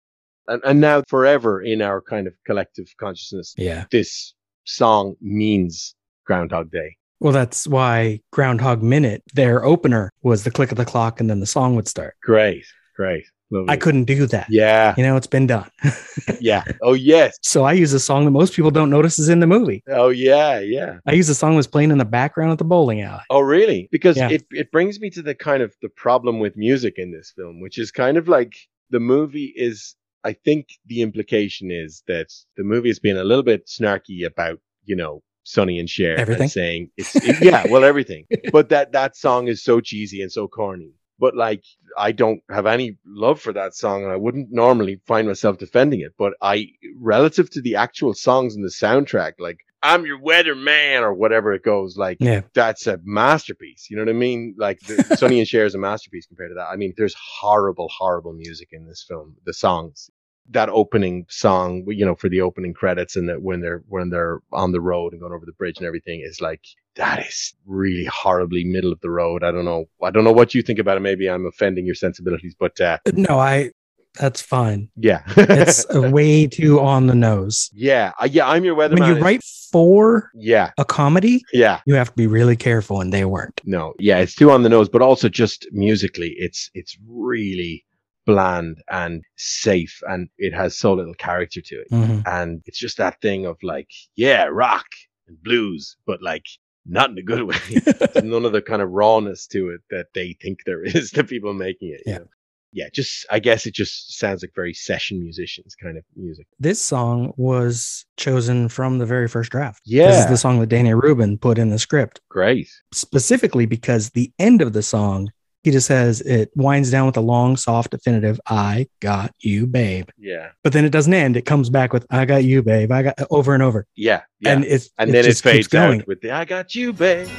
And, 0.48 0.62
and 0.66 0.82
now 0.82 1.04
forever 1.08 1.62
in 1.62 1.82
our 1.82 2.02
kind 2.02 2.28
of 2.28 2.34
collective 2.46 2.86
consciousness, 3.00 3.54
Yeah. 3.58 3.86
this 3.92 4.34
song 4.66 5.16
means 5.22 5.96
Groundhog 6.26 6.72
Day. 6.72 6.96
Well, 7.20 7.34
that's 7.34 7.68
why 7.68 8.20
Groundhog 8.32 8.82
Minute, 8.82 9.22
their 9.34 9.64
opener 9.64 10.10
was 10.24 10.44
the 10.44 10.52
click 10.52 10.72
of 10.72 10.78
the 10.78 10.86
clock 10.86 11.20
and 11.20 11.30
then 11.30 11.40
the 11.40 11.46
song 11.46 11.76
would 11.76 11.88
start. 11.88 12.16
Great. 12.24 12.66
Great. 12.96 13.24
I 13.68 13.76
couldn't 13.78 14.06
do 14.06 14.26
that. 14.28 14.48
Yeah. 14.50 14.94
You 14.98 15.04
know, 15.04 15.16
it's 15.18 15.28
been 15.28 15.48
done. 15.48 15.70
Yeah. 16.40 16.64
Oh, 16.82 16.94
yes. 16.94 17.38
so 17.42 17.64
I 17.64 17.74
use 17.74 17.94
a 17.94 18.00
song 18.00 18.26
that 18.26 18.32
most 18.32 18.54
people 18.54 18.72
don't 18.72 18.90
notice 18.90 19.20
is 19.20 19.30
in 19.30 19.40
the 19.42 19.48
movie. 19.48 19.84
Oh, 19.88 20.10
yeah. 20.10 20.60
Yeah. 20.60 20.98
I 21.06 21.14
use 21.14 21.30
a 21.30 21.36
song 21.36 21.56
that's 21.56 21.68
playing 21.68 21.92
in 21.92 21.98
the 22.00 22.06
background 22.06 22.52
at 22.52 22.58
the 22.58 22.64
bowling 22.64 23.02
alley. 23.02 23.22
Oh, 23.30 23.42
really? 23.42 23.88
Because 23.92 24.18
Yeah. 24.18 24.30
it, 24.30 24.46
it 24.52 24.72
brings 24.72 25.00
me 25.00 25.10
to 25.12 25.22
the 25.22 25.36
kind 25.36 25.62
of 25.64 25.74
the 25.82 25.90
problem 25.90 26.40
with 26.40 26.56
music 26.58 26.96
in 26.98 27.12
this 27.12 27.32
film, 27.36 27.60
which 27.62 27.78
is 27.78 27.92
kind 27.92 28.18
of 28.18 28.28
like 28.28 28.54
the 28.90 29.00
movie 29.00 29.54
is, 29.56 29.96
I 30.24 30.34
think 30.34 30.68
the 30.88 31.02
implication 31.02 31.70
is 31.72 32.04
that 32.08 32.28
the 32.58 32.64
movie 32.64 32.90
is 32.90 33.00
being 33.00 33.18
a 33.18 33.24
little 33.24 33.44
bit 33.44 33.68
snarky 33.68 34.26
about, 34.26 34.60
you 34.86 34.96
know, 34.96 35.22
Sonny 35.44 35.80
and 35.80 35.90
Cher 35.90 36.18
Everything? 36.18 36.44
and 36.44 36.52
saying 36.52 36.92
it's, 36.98 37.16
it- 37.16 37.42
yeah, 37.44 37.66
well, 37.70 37.84
everything. 37.84 38.26
But 38.52 38.70
that, 38.70 38.92
that 38.94 39.16
song 39.16 39.48
is 39.48 39.64
so 39.64 39.80
cheesy 39.80 40.22
and 40.22 40.32
so 40.32 40.48
corny. 40.48 40.92
But 41.22 41.38
like, 41.38 41.64
I 41.98 42.12
don't 42.12 42.42
have 42.50 42.66
any 42.66 42.98
love 43.06 43.40
for 43.40 43.54
that 43.54 43.76
song 43.76 44.04
and 44.04 44.12
I 44.12 44.16
wouldn't 44.18 44.48
normally 44.52 45.00
find 45.06 45.28
myself 45.28 45.58
defending 45.60 46.02
it. 46.02 46.14
But 46.18 46.34
I, 46.42 46.68
relative 47.00 47.50
to 47.52 47.62
the 47.62 47.76
actual 47.76 48.14
songs 48.14 48.56
in 48.56 48.64
the 48.64 48.70
soundtrack, 48.70 49.34
like, 49.40 49.60
I'm 49.84 50.06
your 50.06 50.20
weather 50.20 50.54
man 50.56 51.04
or 51.04 51.14
whatever 51.14 51.54
it 51.54 51.64
goes, 51.64 51.96
like, 51.98 52.18
Yeah. 52.20 52.42
that's 52.54 52.86
a 52.88 53.00
masterpiece. 53.04 53.88
You 53.90 53.98
know 53.98 54.04
what 54.04 54.10
I 54.10 54.14
mean? 54.14 54.56
Like 54.58 54.80
the, 54.82 54.96
Sonny 55.18 55.40
and 55.40 55.48
Cher 55.48 55.66
is 55.66 55.76
a 55.76 55.80
masterpiece 55.80 56.26
compared 56.28 56.52
to 56.52 56.56
that. 56.56 56.68
I 56.72 56.76
mean, 56.76 56.94
there's 56.98 57.16
horrible, 57.40 57.88
horrible 57.96 58.34
music 58.34 58.70
in 58.72 58.88
this 58.88 59.06
film. 59.08 59.36
The 59.46 59.54
songs, 59.54 60.10
that 60.52 60.70
opening 60.70 61.26
song, 61.30 61.84
you 61.88 62.06
know, 62.06 62.16
for 62.16 62.30
the 62.30 62.42
opening 62.42 62.74
credits 62.74 63.16
and 63.16 63.28
that 63.30 63.42
when 63.42 63.62
they're 63.62 63.84
when 63.88 64.10
they're 64.10 64.40
on 64.52 64.72
the 64.72 64.82
road 64.82 65.14
and 65.14 65.22
going 65.22 65.34
over 65.34 65.46
the 65.46 65.54
bridge 65.54 65.78
and 65.78 65.88
everything 65.88 66.22
is 66.24 66.42
like 66.42 66.62
that 66.96 67.26
is 67.26 67.54
really 67.66 68.06
horribly 68.06 68.64
middle 68.64 68.92
of 68.92 69.00
the 69.02 69.10
road. 69.10 69.44
I 69.44 69.52
don't 69.52 69.66
know. 69.66 69.86
I 70.04 70.12
don't 70.12 70.24
know 70.24 70.32
what 70.34 70.54
you 70.54 70.62
think 70.62 70.78
about 70.80 70.98
it. 70.98 71.02
Maybe 71.02 71.30
I'm 71.30 71.46
offending 71.46 71.86
your 71.86 71.96
sensibilities, 71.96 72.56
but 72.60 72.80
uh, 72.82 72.98
No, 73.14 73.40
I. 73.40 73.72
That's 74.20 74.42
fine. 74.42 74.90
yeah, 74.98 75.24
It's 75.38 75.86
way 75.94 76.46
too 76.46 76.82
on 76.82 77.08
the 77.08 77.16
nose. 77.16 77.70
yeah, 77.74 78.12
uh, 78.22 78.28
yeah. 78.30 78.46
I'm 78.46 78.66
your 78.66 78.76
weatherman. 78.76 79.00
When 79.00 79.16
you 79.16 79.24
write 79.24 79.42
for 79.72 80.30
yeah, 80.36 80.72
a 80.78 80.84
comedy, 80.84 81.42
yeah. 81.54 81.80
you 81.86 81.94
have 81.96 82.10
to 82.10 82.16
be 82.16 82.28
really 82.28 82.58
careful, 82.58 83.00
and 83.00 83.14
they 83.14 83.24
weren't. 83.24 83.62
No, 83.64 83.94
yeah, 84.00 84.18
it's 84.18 84.36
too 84.36 84.52
on 84.52 84.64
the 84.64 84.70
nose, 84.70 84.90
but 84.90 85.02
also 85.02 85.30
just 85.30 85.66
musically, 85.72 86.36
it's 86.38 86.70
it's 86.74 86.98
really 87.08 87.86
bland 88.26 88.82
and 88.90 89.24
safe, 89.38 90.02
and 90.08 90.30
it 90.38 90.54
has 90.54 90.78
so 90.78 90.94
little 90.94 91.14
character 91.16 91.62
to 91.62 91.76
it. 91.82 91.88
Mhm. 91.92 92.24
And 92.28 92.62
it's 92.66 92.80
just 92.80 92.98
that 92.98 93.20
thing 93.22 93.46
of 93.46 93.58
like, 93.64 93.90
yeah, 94.16 94.46
rock 94.46 94.86
and 95.28 95.42
blues, 95.44 95.98
but 96.06 96.22
like 96.22 96.46
not 96.86 97.10
in 97.12 97.18
a 97.18 97.24
good 97.24 97.44
way. 97.44 97.56
None 98.24 98.46
of 98.46 98.54
the 98.54 98.62
kind 98.62 98.82
of 98.82 98.90
rawness 98.90 99.46
to 99.48 99.70
it 99.70 99.82
that 99.92 100.08
they 100.14 100.34
think 100.42 100.60
there 100.66 100.84
is 100.96 101.12
to 101.12 101.24
people 101.24 101.54
making 101.54 101.90
it. 101.90 102.02
you 102.06 102.14
Yeah. 102.14 102.18
know? 102.20 102.26
Yeah, 102.74 102.88
just 102.94 103.26
I 103.30 103.40
guess 103.40 103.66
it 103.66 103.74
just 103.74 104.18
sounds 104.18 104.42
like 104.42 104.54
very 104.56 104.74
session 104.74 105.20
musicians 105.20 105.76
kind 105.76 105.98
of 105.98 106.06
music. 106.16 106.48
This 106.58 106.82
song 106.82 107.34
was 107.36 108.06
chosen 108.16 108.70
from 108.70 108.98
the 108.98 109.06
very 109.06 109.28
first 109.28 109.52
draft. 109.52 109.82
Yeah. 109.84 110.08
This 110.08 110.20
is 110.22 110.28
the 110.28 110.38
song 110.38 110.62
that 110.62 110.68
Danny 110.70 110.94
Rubin 110.94 111.38
put 111.38 111.58
in 111.58 111.70
the 111.70 111.78
script, 111.78 112.22
Great. 112.30 112.70
specifically 112.94 113.66
because 113.66 114.12
the 114.12 114.32
end 114.40 114.62
of 114.62 114.72
the 114.72 114.82
song, 114.84 115.30
he 115.64 115.72
just 115.72 115.88
says 115.88 116.22
it 116.22 116.52
winds 116.56 116.90
down 116.90 117.06
with 117.06 117.18
a 117.18 117.22
long, 117.22 117.56
soft, 117.56 117.92
definitive, 117.92 118.40
I 118.48 118.88
got 119.00 119.34
you, 119.40 119.68
babe. 119.68 120.10
Yeah. 120.18 120.50
But 120.64 120.74
then 120.74 120.86
it 120.86 120.92
doesn't 120.92 121.14
end. 121.14 121.38
It 121.38 121.46
comes 121.46 121.70
back 121.70 121.94
with, 121.94 122.06
I 122.10 122.26
got 122.26 122.44
you, 122.44 122.64
babe. 122.64 122.92
I 122.92 123.04
got 123.04 123.20
over 123.30 123.54
and 123.54 123.62
over. 123.62 123.86
Yeah. 123.96 124.22
yeah. 124.40 124.54
And 124.54 124.66
it's, 124.66 124.90
and 124.98 125.14
then 125.14 125.24
it 125.24 125.28
just 125.28 125.44
keeps 125.44 125.54
fades 125.54 125.68
going. 125.68 126.02
out 126.02 126.08
with 126.08 126.22
the 126.22 126.32
I 126.32 126.46
got 126.46 126.74
you, 126.74 126.94
babe. 126.94 127.30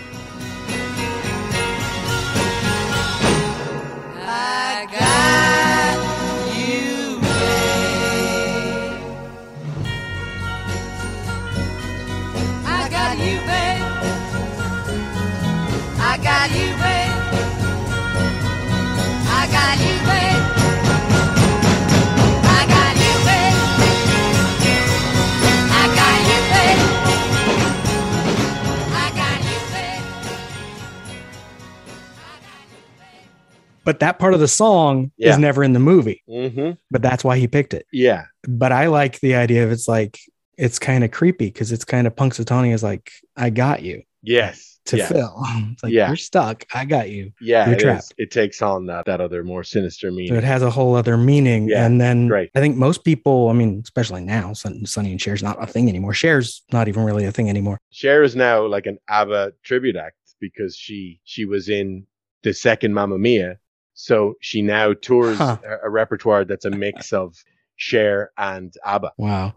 But 33.93 34.01
that 34.01 34.18
part 34.18 34.32
of 34.32 34.40
the 34.40 34.49
song 34.49 35.12
Yeah. 35.18 35.32
is 35.32 35.38
never 35.38 35.62
in 35.62 35.74
the 35.74 35.78
movie. 35.80 36.22
Mm-hmm. 36.26 36.70
But 36.90 37.03
that's 37.03 37.22
why 37.22 37.36
he 37.38 37.47
picked 37.47 37.74
it. 37.74 37.84
Yeah. 37.93 38.24
But 38.49 38.72
I 38.72 38.86
like 38.86 39.20
the 39.20 39.34
idea 39.34 39.64
of 39.64 39.70
it's 39.70 39.86
like, 39.86 40.18
it's 40.57 40.78
kind 40.78 41.05
of 41.05 41.11
creepy 41.11 41.47
because 41.47 41.72
it's 41.72 41.84
kind 41.84 42.07
of 42.07 42.16
Punxsutawney 42.16 42.72
is 42.72 42.82
like, 42.82 43.12
I 43.36 43.51
got 43.51 43.82
you 43.82 44.03
Yes. 44.22 44.78
to 44.86 44.97
yeah. 44.97 45.09
Phil. 45.09 45.34
It's 45.72 45.82
like, 45.82 45.93
Yeah. 45.93 46.07
you're 46.07 46.16
stuck. 46.16 46.64
I 46.74 46.86
got 46.86 47.11
you. 47.11 47.32
Yeah, 47.38 47.66
You're 47.66 47.74
it 47.74 47.78
is. 47.78 47.82
trapped. 47.82 48.14
It 48.16 48.30
takes 48.30 48.62
on 48.62 48.86
that 48.86 49.05
that 49.05 49.20
other 49.20 49.45
more 49.45 49.62
sinister 49.62 50.09
So 50.09 50.14
meaning. 50.16 50.34
it 50.36 50.45
has 50.45 50.62
a 50.62 50.70
whole 50.70 50.95
other 50.95 51.18
meaning. 51.18 51.68
Yeah, 51.68 51.84
and 51.84 52.01
then 52.01 52.28
great. 52.28 52.51
I 52.55 52.61
think 52.61 52.76
most 52.78 53.05
people, 53.05 53.51
I 53.51 53.53
mean, 53.53 53.82
especially 53.84 54.22
now, 54.22 54.55
Sun- 54.55 54.86
Sonny 54.86 55.11
and 55.11 55.20
Cher's 55.20 55.43
not 55.43 55.62
a 55.62 55.66
thing 55.66 55.88
anymore. 55.90 56.14
Cher's 56.14 56.62
not 56.72 56.88
even 56.88 57.05
really 57.05 57.26
a 57.26 57.32
thing 57.32 57.51
anymore. 57.51 57.78
Cher 57.90 58.22
is 58.22 58.34
now 58.34 58.64
like 58.66 58.86
an 58.86 58.99
ABBA 59.09 59.53
tribute 59.64 59.97
act 59.97 60.16
because 60.40 60.74
she 60.76 61.20
she 61.24 61.45
was 61.45 61.68
in 61.68 62.07
the 62.43 62.53
second 62.53 62.93
Mamma 62.93 63.18
Mia, 63.18 63.59
so 63.95 64.34
she 64.40 64.62
now 64.62 64.93
tours 64.95 65.38
Huh. 65.38 65.59
a, 65.64 65.86
a 65.86 65.90
repertoire 65.90 66.45
that's 66.45 66.64
a 66.64 66.70
mix 66.70 67.12
of 67.12 67.36
Cher 67.76 68.30
and 68.36 68.72
ABBA. 68.84 69.12
Wow. 69.18 69.55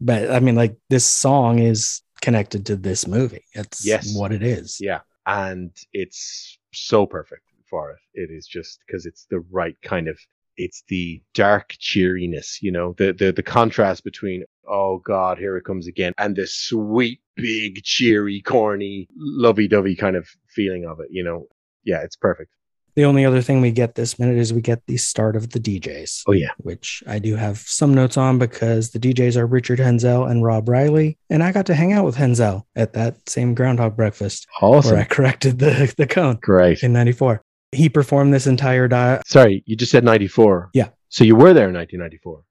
But 0.00 0.30
I 0.30 0.40
mean, 0.40 0.54
like 0.54 0.76
this 0.88 1.04
song 1.06 1.58
is 1.58 2.02
connected 2.22 2.66
to 2.66 2.76
this 2.76 3.06
movie. 3.06 3.44
It's 3.54 3.84
Yes. 3.86 4.14
what 4.16 4.32
it 4.32 4.42
is. 4.42 4.78
Yeah, 4.80 5.00
and 5.26 5.70
it's 5.92 6.58
so 6.72 7.06
perfect 7.06 7.42
for 7.68 7.92
it. 7.92 7.98
It 8.14 8.30
is 8.30 8.46
just 8.46 8.80
because 8.86 9.06
it's 9.06 9.26
the 9.30 9.40
right 9.50 9.76
kind 9.82 10.08
of. 10.08 10.18
It's 10.56 10.82
the 10.88 11.22
dark 11.32 11.74
cheeriness, 11.78 12.58
you 12.60 12.70
know, 12.70 12.94
the 12.98 13.12
the 13.12 13.32
the 13.32 13.42
contrast 13.42 14.04
between 14.04 14.44
oh 14.68 14.98
god, 14.98 15.38
here 15.38 15.56
it 15.56 15.64
comes 15.64 15.86
again, 15.86 16.12
and 16.18 16.36
the 16.36 16.46
sweet, 16.46 17.20
big, 17.36 17.82
cheery, 17.82 18.42
corny, 18.42 19.08
lovey-dovey 19.16 19.96
kind 19.96 20.16
of 20.16 20.28
feeling 20.48 20.84
of 20.84 21.00
it. 21.00 21.08
You 21.10 21.24
know, 21.24 21.46
yeah, 21.84 22.00
it's 22.02 22.16
perfect. 22.16 22.50
The 22.96 23.04
only 23.04 23.24
other 23.24 23.42
thing 23.42 23.60
we 23.60 23.70
get 23.70 23.94
this 23.94 24.18
minute 24.18 24.36
is 24.36 24.52
we 24.52 24.60
get 24.60 24.86
the 24.86 24.96
start 24.96 25.36
of 25.36 25.50
the 25.50 25.60
DJs, 25.60 26.22
Oh 26.26 26.32
yeah, 26.32 26.50
which 26.58 27.02
I 27.06 27.18
do 27.18 27.36
have 27.36 27.58
some 27.58 27.94
notes 27.94 28.16
on 28.16 28.38
because 28.38 28.90
the 28.90 28.98
DJs 28.98 29.36
are 29.36 29.46
Richard 29.46 29.78
Henzel 29.78 30.26
and 30.26 30.42
Rob 30.42 30.68
Riley. 30.68 31.18
And 31.28 31.42
I 31.42 31.52
got 31.52 31.66
to 31.66 31.74
hang 31.74 31.92
out 31.92 32.04
with 32.04 32.16
Henzel 32.16 32.66
at 32.76 32.92
that 32.94 33.28
same 33.28 33.54
groundhog 33.54 33.96
breakfast 33.96 34.46
awesome, 34.60 34.92
where 34.92 35.00
I 35.00 35.04
corrected 35.04 35.58
the, 35.58 35.92
the 35.96 36.06
cone 36.06 36.38
great. 36.42 36.82
in 36.82 36.92
94. 36.92 37.42
He 37.72 37.88
performed 37.88 38.34
this 38.34 38.46
entire 38.46 38.88
di- 38.88 39.22
Sorry, 39.26 39.62
you 39.66 39.76
just 39.76 39.92
said 39.92 40.04
94. 40.04 40.70
Yeah. 40.74 40.88
So 41.08 41.24
you 41.24 41.36
were 41.36 41.52
there 41.54 41.68
in 41.68 41.74
1994. 41.74 42.42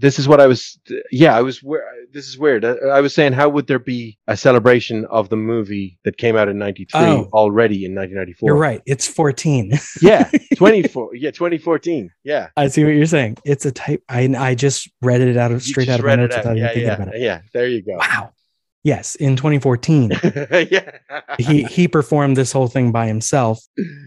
This 0.00 0.18
is 0.18 0.28
what 0.28 0.40
I 0.40 0.46
was, 0.46 0.78
yeah, 1.10 1.36
I 1.36 1.42
was, 1.42 1.62
where 1.62 1.84
this 2.12 2.28
is 2.28 2.38
weird. 2.38 2.64
I, 2.64 2.72
I 2.72 3.00
was 3.00 3.12
saying, 3.14 3.32
how 3.32 3.48
would 3.48 3.66
there 3.66 3.78
be 3.80 4.16
a 4.28 4.36
celebration 4.36 5.04
of 5.06 5.28
the 5.28 5.36
movie 5.36 5.98
that 6.04 6.16
came 6.18 6.36
out 6.36 6.48
in 6.48 6.56
93 6.58 7.00
Oh. 7.00 7.28
already 7.32 7.84
in 7.84 7.94
1994? 7.94 8.46
You're 8.48 8.56
right. 8.56 8.80
It's 8.86 9.06
14. 9.08 9.72
Yeah. 10.00 10.30
24. 10.56 11.16
yeah. 11.16 11.30
2014. 11.32 12.10
Yeah. 12.24 12.48
I 12.56 12.68
see 12.68 12.84
what 12.84 12.90
you're 12.94 13.06
saying. 13.06 13.38
It's 13.44 13.66
a 13.66 13.72
type. 13.72 14.02
I, 14.08 14.32
I 14.38 14.54
just 14.54 14.88
read 15.02 15.20
it 15.20 15.36
out 15.36 15.50
of 15.52 15.62
straight 15.62 15.88
out 15.88 15.98
of 16.00 16.06
my 16.06 16.14
notes 16.16 16.36
out. 16.36 16.44
without 16.44 16.56
Yeah. 16.56 16.72
Yeah. 16.82 16.94
about 16.94 17.14
it. 17.14 17.20
Yeah. 17.20 17.40
There 17.52 17.66
you 17.66 17.82
go. 17.82 17.96
Wow. 17.96 18.32
Yes, 18.88 19.14
in 19.16 19.36
2014, 19.36 20.12
yeah. 20.70 20.90
he 21.38 21.64
he 21.64 21.86
performed 21.88 22.38
this 22.38 22.52
whole 22.52 22.68
thing 22.68 22.90
by 22.90 23.06
himself. 23.06 23.60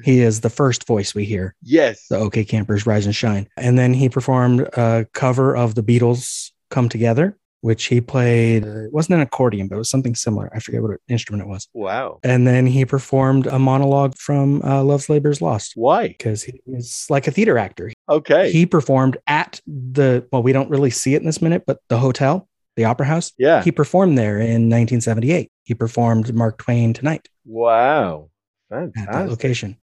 He 0.04 0.22
is 0.22 0.42
the 0.42 0.50
first 0.50 0.88
voice 0.88 1.14
we 1.14 1.24
hear. 1.24 1.54
yes. 1.62 2.08
The 2.10 2.18
OK 2.18 2.44
Campers 2.46 2.88
Rise 2.88 3.06
and 3.06 3.16
Shine, 3.16 3.48
and 3.58 3.78
then 3.78 3.94
he 3.94 4.10
performed 4.10 4.62
a 4.74 5.06
cover 5.14 5.56
of 5.56 5.76
the 5.76 5.84
Beatles 5.84 6.50
Come 6.72 6.90
Together, 6.90 7.38
which 7.62 7.86
he 7.86 8.02
played. 8.02 8.66
It 8.66 8.92
wasn't 8.92 9.18
an 9.18 9.22
accordion, 9.22 9.68
but 9.68 9.76
it 9.76 9.78
was 9.78 9.90
something 9.90 10.16
similar. 10.16 10.50
I 10.56 10.60
forget 10.60 10.82
what 10.82 10.98
instrument 11.08 11.44
it 11.44 11.48
was. 11.48 11.68
Wow. 11.76 12.20
And 12.24 12.48
then 12.48 12.66
he 12.66 12.84
performed 12.86 13.46
a 13.46 13.60
monologue 13.60 14.16
from 14.18 14.64
uh, 14.64 14.82
Love's 14.84 15.10
Labor's 15.10 15.42
Lost 15.44 15.74
Why? 15.76 16.08
because 16.08 16.42
he 16.42 16.60
is 16.66 17.06
like 17.08 17.28
a 17.28 17.32
theater 17.32 17.60
actor. 17.60 17.92
Okay. 18.10 18.52
He 18.52 18.66
performed 18.66 19.18
at 19.28 19.62
the 19.68 20.28
well, 20.32 20.42
we 20.42 20.54
don't 20.54 20.72
really 20.72 20.90
see 20.90 21.14
it 21.14 21.22
in 21.22 21.28
this 21.28 21.42
minute, 21.42 21.66
but 21.68 21.78
the 21.88 22.00
hotel, 22.00 22.48
the 22.82 22.86
Opera 22.90 23.06
House. 23.06 23.32
yeah. 23.38 23.64
He 23.64 23.72
performed 23.72 24.18
there 24.18 24.38
in 24.40 24.70
1978. 24.70 25.52
He 25.64 25.74
performed 25.74 26.34
Mark 26.34 26.58
Twain 26.58 26.94
Tonight 26.94 27.30
wow. 27.46 28.30
at 28.72 28.80
that 28.80 28.94
Fantastic. 28.96 29.30
location. 29.30 29.78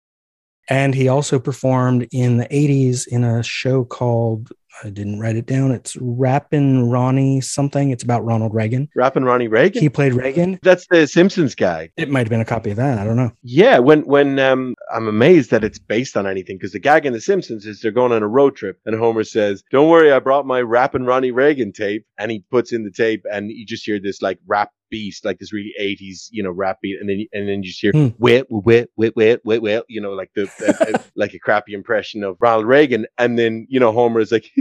And 0.68 0.95
he 0.95 1.07
also 1.07 1.39
performed 1.39 2.07
in 2.11 2.38
the 2.38 2.47
80s 2.47 3.07
in 3.07 3.24
a 3.24 3.43
show 3.43 3.84
called, 3.86 4.51
I 4.84 4.89
didn't 4.89 5.20
write 5.20 5.36
it 5.36 5.45
down. 5.45 5.72
It's 5.72 5.95
Rappin' 5.97 6.89
Ronnie 6.89 7.39
something. 7.41 7.91
It's 7.91 8.03
about 8.03 8.26
Ronald 8.26 8.53
Reagan. 8.53 8.89
Rapping 8.95 9.24
Ronnie 9.24 9.47
Reagan. 9.47 9.82
He 9.82 9.89
played 9.89 10.13
Reagan. 10.13 10.59
That's 10.63 10.86
the 10.88 11.07
Simpsons 11.07 11.55
guy. 11.55 11.91
It 11.97 12.09
might 12.09 12.22
have 12.22 12.30
been 12.30 12.41
a 12.41 12.45
copy 12.45 12.72
of 12.72 12.78
that. 12.78 12.97
I 12.97 13.05
don't 13.05 13.16
know. 13.16 13.32
Yeah, 13.41 13.80
when 13.80 14.01
when 14.01 14.38
um, 14.39 14.76
I'm 14.93 15.07
amazed 15.07 15.51
that 15.51 15.63
it's 15.63 15.80
based 15.80 16.18
on 16.18 16.28
anything 16.28 16.57
because 16.57 16.74
the 16.74 16.80
gag 16.80 17.05
in 17.05 17.13
The 17.13 17.22
Simpsons 17.22 17.66
is 17.66 17.82
they're 17.82 17.91
going 17.91 18.11
on 18.11 18.24
a 18.24 18.28
road 18.28 18.55
trip 18.55 18.80
and 18.86 18.97
Homer 18.99 19.24
says, 19.24 19.63
"Don't 19.72 19.89
worry, 19.89 20.11
I 20.11 20.20
brought 20.20 20.45
my 20.45 20.61
rapping 20.61 21.05
Ronnie 21.05 21.32
Reagan 21.32 21.72
tape," 21.72 22.05
and 22.20 22.32
he 22.32 22.43
puts 22.51 22.74
in 22.74 22.84
the 22.84 22.91
tape 22.91 23.24
and 23.32 23.51
you 23.51 23.66
just 23.66 23.86
hear 23.86 23.99
this 23.99 24.22
like 24.22 24.39
rap 24.45 24.72
beast, 24.95 25.25
like 25.25 25.37
this 25.39 25.51
really 25.51 25.73
80s, 25.79 26.27
you 26.31 26.41
know, 26.43 26.51
rap 26.51 26.77
beat, 26.81 26.97
and 26.99 27.07
then 27.09 27.25
and 27.33 27.47
then 27.49 27.57
you 27.63 27.69
just 27.71 27.81
hear 27.81 27.91
Hmm. 27.91 28.09
wait, 28.17 28.45
wait, 28.49 28.87
wait, 28.95 29.13
wait, 29.15 29.39
wait, 29.43 29.61
wait, 29.61 29.83
you 29.89 29.99
know, 30.01 30.11
like 30.21 30.31
the 30.35 30.45
like 31.15 31.33
a 31.33 31.39
crappy 31.39 31.73
impression 31.73 32.23
of 32.23 32.37
Ronald 32.39 32.65
Reagan, 32.65 33.05
and 33.17 33.37
then 33.39 33.67
you 33.69 33.79
know 33.79 33.91
Homer 33.91 34.21
is 34.21 34.31
like, 34.31 34.45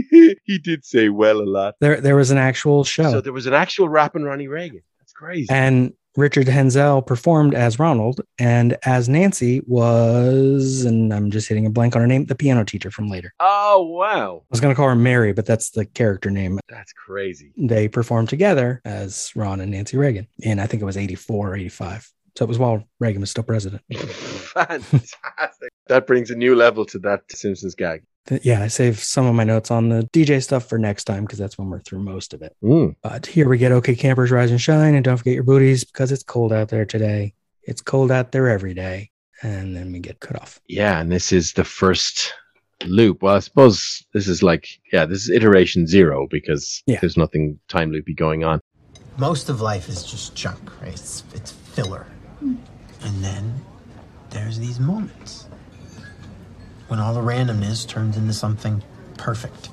he 0.49 0.57
did 0.69 0.83
say 0.83 1.09
well 1.09 1.39
a 1.39 1.49
lot. 1.59 1.75
There, 1.79 2.01
there 2.01 2.15
was 2.15 2.31
an 2.31 2.37
actual 2.37 2.83
show. 2.83 3.09
So 3.11 3.21
there 3.21 3.33
was 3.33 3.45
an 3.45 3.53
actual 3.53 3.87
rapping 3.89 4.23
Ronnie 4.23 4.47
Reagan. 4.47 4.81
That's 4.99 5.13
crazy. 5.13 5.47
and 5.49 5.93
Richard 6.17 6.47
Henzel 6.47 7.01
performed 7.01 7.53
as 7.53 7.79
Ronald, 7.79 8.21
and 8.39 8.77
as 8.85 9.09
Nancy 9.09 9.61
was, 9.67 10.85
and 10.85 11.13
I'm 11.13 11.31
just 11.31 11.47
hitting 11.47 11.65
a 11.65 11.69
blank 11.69 11.95
on 11.95 12.01
her 12.01 12.07
name, 12.07 12.25
the 12.25 12.35
piano 12.35 12.63
teacher 12.63 12.91
from 12.91 13.09
later. 13.09 13.33
oh 13.39 13.83
wow, 13.83 14.41
I 14.41 14.45
was 14.49 14.61
going 14.61 14.73
to 14.73 14.75
call 14.75 14.87
her 14.89 14.95
Mary, 14.95 15.33
but 15.33 15.45
that's 15.45 15.71
the 15.71 15.85
character 15.85 16.29
name. 16.29 16.59
that's 16.69 16.93
crazy. 16.93 17.51
They 17.57 17.87
performed 17.87 18.29
together 18.29 18.81
as 18.85 19.31
Ron 19.35 19.59
and 19.61 19.71
Nancy 19.71 19.97
Reagan 19.97 20.27
and 20.43 20.61
I 20.61 20.67
think 20.67 20.81
it 20.81 20.85
was 20.85 20.97
84 20.97 21.49
or 21.49 21.55
85. 21.55 22.11
So 22.37 22.45
it 22.45 22.47
was 22.47 22.59
while 22.59 22.83
Reagan 22.99 23.21
was 23.21 23.31
still 23.31 23.43
president. 23.43 23.81
Fantastic. 23.93 25.71
That 25.87 26.07
brings 26.07 26.31
a 26.31 26.35
new 26.35 26.55
level 26.55 26.85
to 26.85 26.99
that 26.99 27.23
Simpsons 27.31 27.75
gag. 27.75 28.03
Yeah, 28.41 28.63
I 28.63 28.69
save 28.69 28.97
some 28.99 29.27
of 29.27 29.35
my 29.35 29.43
notes 29.43 29.69
on 29.69 29.89
the 29.89 30.09
DJ 30.11 30.41
stuff 30.41 30.67
for 30.67 30.79
next 30.79 31.03
time 31.03 31.25
because 31.25 31.37
that's 31.37 31.59
when 31.59 31.69
we're 31.69 31.81
through 31.81 31.99
most 31.99 32.33
of 32.33 32.41
it. 32.41 32.55
Mm. 32.63 32.95
But 33.03 33.27
here 33.27 33.47
we 33.47 33.59
get 33.59 33.71
okay, 33.71 33.95
campers, 33.95 34.31
rise 34.31 34.49
and 34.49 34.59
shine, 34.59 34.95
and 34.95 35.05
don't 35.05 35.17
forget 35.17 35.35
your 35.35 35.43
booties 35.43 35.83
because 35.83 36.11
it's 36.11 36.23
cold 36.23 36.51
out 36.51 36.69
there 36.69 36.85
today. 36.85 37.35
It's 37.61 37.81
cold 37.81 38.11
out 38.11 38.31
there 38.31 38.49
every 38.49 38.73
day, 38.73 39.11
and 39.43 39.75
then 39.75 39.91
we 39.91 39.99
get 39.99 40.21
cut 40.21 40.41
off. 40.41 40.59
Yeah, 40.67 40.99
and 40.99 41.11
this 41.11 41.31
is 41.31 41.53
the 41.53 41.63
first 41.63 42.33
loop. 42.83 43.21
Well, 43.21 43.35
I 43.35 43.39
suppose 43.39 44.03
this 44.15 44.27
is 44.27 44.41
like, 44.41 44.67
yeah, 44.91 45.05
this 45.05 45.21
is 45.21 45.29
iteration 45.29 45.85
zero 45.85 46.27
because 46.27 46.81
Yeah. 46.87 46.99
there's 47.01 47.17
nothing 47.17 47.59
time 47.67 47.91
loopy 47.91 48.15
going 48.15 48.43
on. 48.43 48.59
Most 49.17 49.49
of 49.49 49.61
life 49.61 49.87
is 49.87 50.03
just 50.03 50.35
junk, 50.35 50.81
right? 50.81 50.93
It's, 50.93 51.23
it's 51.35 51.51
filler. 51.51 52.07
And 52.41 53.23
then 53.23 53.61
there's 54.31 54.57
these 54.59 54.79
moments 54.79 55.44
when 56.87 56.99
all 56.99 57.13
the 57.13 57.21
randomness 57.21 57.87
turns 57.87 58.17
into 58.17 58.33
something 58.33 58.83
perfect. 59.17 59.69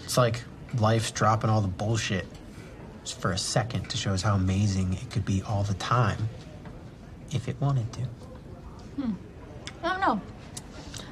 It's 0.00 0.16
like 0.16 0.42
life's 0.78 1.10
dropping 1.10 1.50
all 1.50 1.60
the 1.60 1.68
bullshit 1.68 2.26
just 3.04 3.20
for 3.20 3.32
a 3.32 3.38
second 3.38 3.90
to 3.90 3.96
show 3.96 4.12
us 4.12 4.22
how 4.22 4.34
amazing 4.34 4.94
it 4.94 5.10
could 5.10 5.24
be 5.24 5.42
all 5.42 5.62
the 5.62 5.74
time 5.74 6.28
if 7.32 7.48
it 7.48 7.56
wanted 7.60 7.92
to. 7.92 8.00
Hmm. 8.00 9.12
I 9.82 9.88
don't 9.88 10.00
know. 10.00 10.20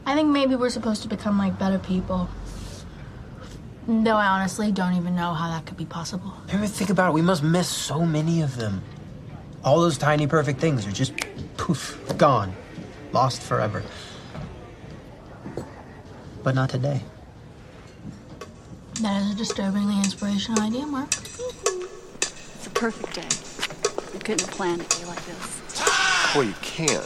I 0.07 0.15
think 0.15 0.31
maybe 0.31 0.57
we're 0.57 0.71
supposed 0.71 1.03
to 1.03 1.09
become 1.09 1.39
like 1.39 1.59
better 1.59 1.79
people. 1.79 2.29
Though 3.87 4.17
I 4.17 4.27
honestly 4.27 4.71
don't 4.73 4.95
even 4.95 5.17
know 5.17 5.35
how 5.35 5.49
that 5.49 5.67
could 5.67 5.77
be 5.77 5.85
possible. 5.85 6.33
Ever 6.49 6.67
think 6.67 6.91
about 6.91 7.11
it? 7.11 7.13
We 7.15 7.23
must 7.23 7.43
miss 7.43 7.69
so 7.69 8.07
many 8.07 8.43
of 8.43 8.57
them. 8.57 8.83
All 9.65 9.81
those 9.81 9.99
tiny 9.99 10.27
perfect 10.27 10.61
things 10.61 10.87
are 10.87 10.93
just 10.93 11.13
poof, 11.57 12.01
gone, 12.17 12.55
lost 13.13 13.43
forever. 13.43 13.83
But 16.43 16.55
not 16.57 16.71
today. 16.71 17.01
That 19.01 19.23
is 19.23 19.33
a 19.33 19.35
disturbingly 19.35 19.97
inspirational 19.99 20.63
idea, 20.63 20.87
Mark. 20.87 21.09
It's 21.15 22.67
a 22.67 22.71
perfect 22.71 23.15
day. 23.15 23.29
You 24.13 24.19
couldn't 24.19 24.41
have 24.41 24.51
planned 24.51 24.81
a 24.81 24.85
day 24.85 25.05
like 25.05 25.25
this. 25.25 26.35
Well, 26.35 26.45
you 26.45 26.55
can. 26.63 27.03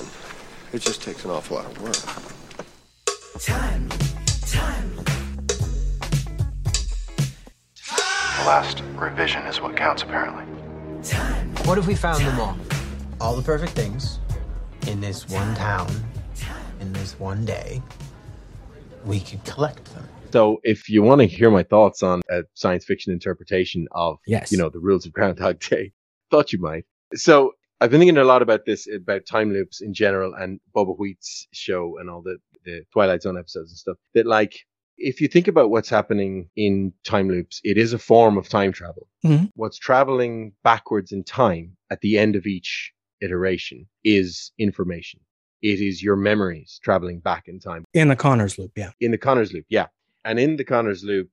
It 0.72 0.80
just 0.80 1.03
takes 1.03 1.24
an 1.24 1.30
awful 1.30 1.57
lot 1.57 1.66
of 1.66 1.82
work. 1.82 1.97
Time, 3.43 3.89
time. 4.47 4.91
The 7.74 8.45
last 8.47 8.82
revision 8.95 9.43
is 9.43 9.61
what 9.61 9.76
counts, 9.76 10.03
apparently. 10.03 10.45
Time, 11.03 11.55
what 11.64 11.76
if 11.76 11.87
we 11.87 11.95
found 11.95 12.24
them 12.24 12.41
all? 12.41 12.57
All 13.20 13.37
the 13.37 13.43
perfect 13.43 13.72
things 13.72 14.18
in 14.87 15.01
this 15.01 15.28
one 15.28 15.55
town, 15.55 15.91
in 16.80 16.93
this 16.93 17.18
one 17.18 17.45
day. 17.45 17.82
We 19.07 19.20
could 19.20 19.44
collect 19.44 19.84
them. 19.94 20.09
So, 20.32 20.61
if 20.64 20.88
you 20.88 21.02
want 21.02 21.20
to 21.20 21.26
hear 21.26 21.50
my 21.50 21.62
thoughts 21.62 22.02
on 22.02 22.20
a 22.28 22.42
science 22.54 22.84
fiction 22.84 23.12
interpretation 23.12 23.86
of, 23.92 24.18
Yes. 24.26 24.50
you 24.50 24.59
know, 24.59 24.68
the 24.68 24.80
rules 24.80 25.07
of 25.07 25.12
Groundhog 25.12 25.61
Day, 25.61 25.92
thought 26.30 26.52
you 26.52 26.61
might. 26.61 26.84
So, 27.14 27.52
I've 27.80 27.90
been 27.90 28.00
thinking 28.00 28.18
a 28.18 28.24
lot 28.24 28.42
about 28.42 28.64
this, 28.66 28.88
about 28.92 29.26
time 29.26 29.52
loops 29.52 29.80
in 29.80 29.94
general, 29.94 30.34
and 30.34 30.59
Bubba 30.74 30.96
Wheat's 30.98 31.46
show 31.52 31.98
and 31.98 32.11
all 32.11 32.22
the 32.22 32.38
the 32.64 32.82
Twilight 32.92 33.22
Zone 33.22 33.38
episodes 33.38 33.70
and 33.70 33.78
stuff. 33.78 33.96
That, 34.14 34.26
like, 34.26 34.59
if 34.98 35.20
you 35.20 35.28
think 35.28 35.46
about 35.46 35.70
what's 35.70 35.88
happening 35.88 36.48
in 36.57 36.92
time 37.04 37.28
loops, 37.28 37.61
it 37.62 37.78
is 37.78 37.92
a 37.92 37.98
form 37.98 38.36
of 38.36 38.48
time 38.48 38.72
travel. 38.72 39.07
Mm-hmm. 39.24 39.46
What's 39.54 39.78
traveling 39.78 40.52
backwards 40.64 41.12
in 41.12 41.22
time 41.22 41.76
at 41.90 42.00
the 42.00 42.18
end 42.18 42.34
of 42.34 42.46
each 42.46 42.92
iteration 43.20 43.86
is 44.04 44.52
information. 44.59 45.20
It 45.62 45.80
is 45.80 46.02
your 46.02 46.16
memories 46.16 46.80
traveling 46.82 47.20
back 47.20 47.48
in 47.48 47.61
time 47.61 47.84
In 47.94 48.09
the 48.09 48.16
Connors 48.16 48.59
loop, 48.59 48.72
yeah. 48.76 48.90
in 49.00 49.11
the 49.11 49.18
Connors 49.18 49.52
loop, 49.52 49.64
yeah. 49.68 49.86
And 50.24 50.38
in 50.38 50.57
the 50.57 50.64
Connors 50.64 51.04
loop, 51.04 51.30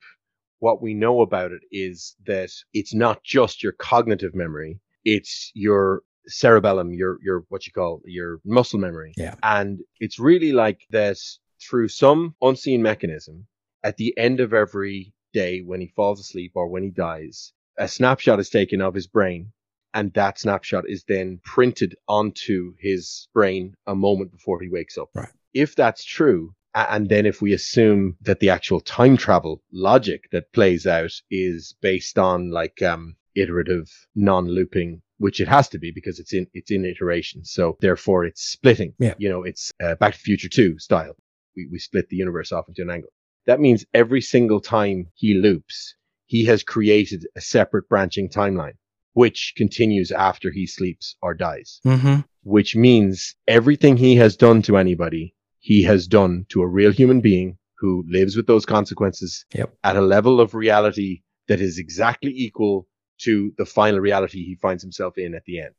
what 0.60 0.82
we 0.82 0.94
know 0.94 1.22
about 1.22 1.52
it 1.52 1.62
is 1.72 2.16
that 2.26 2.50
it's 2.74 2.94
not 2.94 3.24
just 3.24 3.62
your 3.62 3.74
cognitive 3.74 4.34
memory, 4.34 4.80
it's 5.04 5.52
your 5.54 6.04
cerebellum, 6.28 6.94
your 6.94 7.18
your 7.22 7.44
what 7.50 7.68
you 7.68 7.74
call 7.74 8.02
your 8.06 8.40
muscle 8.46 8.80
memory. 8.80 9.14
Yeah. 9.18 9.36
And 9.44 9.80
it's 10.00 10.20
really 10.20 10.54
like 10.54 10.82
that 10.92 11.18
through 11.62 11.90
some 11.90 12.36
unseen 12.42 12.82
mechanism, 12.82 13.48
at 13.84 13.98
the 13.98 14.18
end 14.18 14.40
of 14.40 14.54
every 14.54 15.14
day 15.34 15.62
when 15.62 15.82
he 15.82 15.88
falls 15.96 16.20
asleep 16.20 16.52
or 16.56 16.68
when 16.68 16.84
he 16.84 16.92
dies, 16.92 17.52
a 17.78 17.88
snapshot 17.88 18.40
is 18.40 18.50
taken 18.50 18.82
of 18.82 18.94
his 18.94 19.08
brain. 19.08 19.52
And 19.94 20.14
that 20.14 20.40
snapshot 20.40 20.86
is 20.88 21.04
then 21.08 21.40
printed 21.44 21.96
onto 22.08 22.74
his 22.80 23.28
brain 23.34 23.76
a 23.86 23.96
moment 23.96 24.32
before 24.32 24.60
he 24.62 24.70
wakes 24.70 24.98
up. 24.98 25.10
Right. 25.14 25.30
If 25.54 25.76
that's 25.76 26.04
true, 26.04 26.56
and 26.76 27.10
then 27.10 27.26
if 27.26 27.42
we 27.42 27.54
assume 27.54 28.18
that 28.22 28.40
the 28.40 28.50
actual 28.50 28.82
time 28.82 29.18
travel 29.18 29.62
logic 29.72 30.30
that 30.32 30.52
plays 30.54 30.88
out 30.88 31.12
is 31.30 31.76
based 31.82 32.18
on 32.18 32.50
like 32.50 32.82
um 32.82 33.16
iterative 33.36 33.88
non-looping 34.16 35.02
which 35.18 35.40
it 35.40 35.48
has 35.48 35.70
to 35.70 35.78
be 35.80 35.92
because 35.92 36.20
it's 36.20 36.34
in 36.34 36.48
it's 36.54 36.72
in 36.72 36.86
iteration 36.86 37.44
so 37.46 37.78
therefore 37.80 38.26
it's 38.26 38.44
splitting 38.44 38.94
Yeah. 39.00 39.14
you 39.18 39.30
know 39.30 39.44
it's 39.44 39.72
uh, 39.84 39.96
back 39.96 40.14
to 40.14 40.20
the 40.20 40.24
future 40.24 40.50
2 40.50 40.80
style 40.80 41.16
we, 41.56 41.68
we 41.72 41.80
split 41.80 42.10
the 42.10 42.16
universe 42.16 42.52
off 42.52 42.68
into 42.68 42.82
an 42.82 42.90
angle 42.90 43.10
that 43.46 43.60
means 43.60 43.86
every 43.94 44.22
single 44.22 44.60
time 44.60 45.08
he 45.14 45.34
loops 45.36 45.96
he 46.26 46.46
has 46.46 46.64
created 46.64 47.28
a 47.36 47.42
separate 47.42 47.88
branching 47.90 48.30
timeline 48.30 48.74
which 49.14 49.54
continues 49.56 50.12
after 50.12 50.52
he 50.52 50.66
sleeps 50.68 51.16
or 51.22 51.34
dies 51.34 51.80
Mm-hmm. 51.86 52.22
which 52.44 52.76
means 52.76 53.36
everything 53.48 53.98
he 53.98 54.16
has 54.18 54.36
done 54.36 54.62
to 54.64 54.78
anybody, 54.78 55.34
he 55.60 55.84
has 55.84 56.08
done 56.08 56.46
to 56.50 56.62
a 56.62 56.68
real 56.68 56.92
human 56.92 57.22
being 57.22 57.58
who 57.80 58.04
lives 58.08 58.36
with 58.36 58.48
those 58.48 58.66
consequences 58.66 59.46
Yep. 59.54 59.74
at 59.84 59.96
a 59.98 60.02
level 60.02 60.40
of 60.42 60.54
reality 60.54 61.22
that 61.48 61.60
is 61.62 61.78
exactly 61.78 62.32
equal 62.36 62.88
to 63.20 63.52
the 63.58 63.66
final 63.66 64.00
reality 64.00 64.44
he 64.44 64.56
finds 64.62 64.82
himself 64.84 65.18
in 65.18 65.36
at 65.36 65.44
the 65.46 65.60
end. 65.60 65.74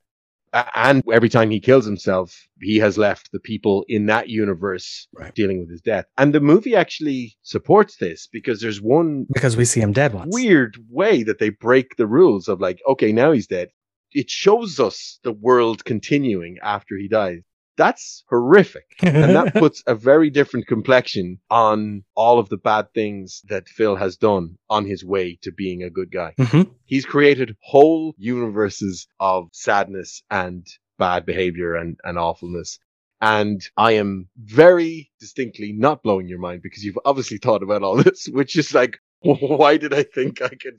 And 0.74 1.02
every 1.12 1.28
time 1.28 1.50
he 1.50 1.58
kills 1.60 1.84
himself, 1.84 2.46
he 2.60 2.76
has 2.78 2.96
left 2.96 3.32
the 3.32 3.40
people 3.40 3.84
in 3.88 4.06
that 4.06 4.28
universe 4.28 5.08
Right. 5.12 5.34
dealing 5.34 5.58
with 5.60 5.70
his 5.70 5.80
death. 5.80 6.04
And 6.16 6.32
the 6.32 6.40
movie 6.40 6.76
actually 6.76 7.36
supports 7.42 7.96
this 7.96 8.28
because 8.30 8.60
there's 8.60 8.80
one 8.80 9.26
Because 9.32 9.56
we 9.56 9.64
see 9.64 9.80
him 9.80 9.92
dead 9.92 10.14
once. 10.14 10.32
weird 10.32 10.76
way 10.88 11.22
that 11.24 11.38
they 11.40 11.50
break 11.50 11.96
the 11.96 12.06
rules 12.06 12.48
of 12.48 12.60
like, 12.60 12.78
okay, 12.88 13.12
now 13.12 13.32
he's 13.32 13.46
dead. 13.48 13.68
It 14.12 14.30
shows 14.30 14.78
us 14.78 15.18
the 15.24 15.32
world 15.32 15.84
continuing 15.84 16.58
after 16.62 16.96
he 16.96 17.08
dies. 17.08 17.42
That's 17.76 18.24
horrific. 18.28 18.86
and 19.02 19.34
that 19.34 19.54
puts 19.54 19.82
a 19.86 19.94
very 19.94 20.30
different 20.30 20.66
complexion 20.66 21.38
on 21.50 22.04
all 22.14 22.38
of 22.38 22.48
the 22.48 22.56
bad 22.56 22.92
things 22.94 23.42
that 23.48 23.68
Phil 23.68 23.96
has 23.96 24.16
done 24.16 24.56
on 24.70 24.86
his 24.86 25.04
way 25.04 25.38
to 25.42 25.52
being 25.52 25.82
a 25.82 25.90
good 25.90 26.10
guy. 26.12 26.34
Mhm. 26.38 26.70
He's 26.84 27.04
created 27.04 27.56
whole 27.60 28.14
universes 28.16 29.06
of 29.18 29.48
sadness 29.52 30.22
and 30.30 30.66
bad 30.98 31.26
behavior 31.26 31.74
and, 31.74 31.96
and 32.04 32.18
awfulness. 32.18 32.78
And 33.20 33.60
I 33.76 33.92
am 33.92 34.28
very 34.36 35.10
distinctly 35.18 35.72
not 35.72 36.02
blowing 36.02 36.28
your 36.28 36.38
mind 36.38 36.60
because 36.62 36.84
you've 36.84 36.98
obviously 37.04 37.38
thought 37.38 37.62
about 37.62 37.82
all 37.82 37.96
this, 37.96 38.28
which 38.32 38.56
is 38.56 38.74
like, 38.74 38.98
why 39.22 39.78
did 39.78 39.94
I 39.94 40.02
think 40.02 40.42
I 40.42 40.50
could, 40.50 40.78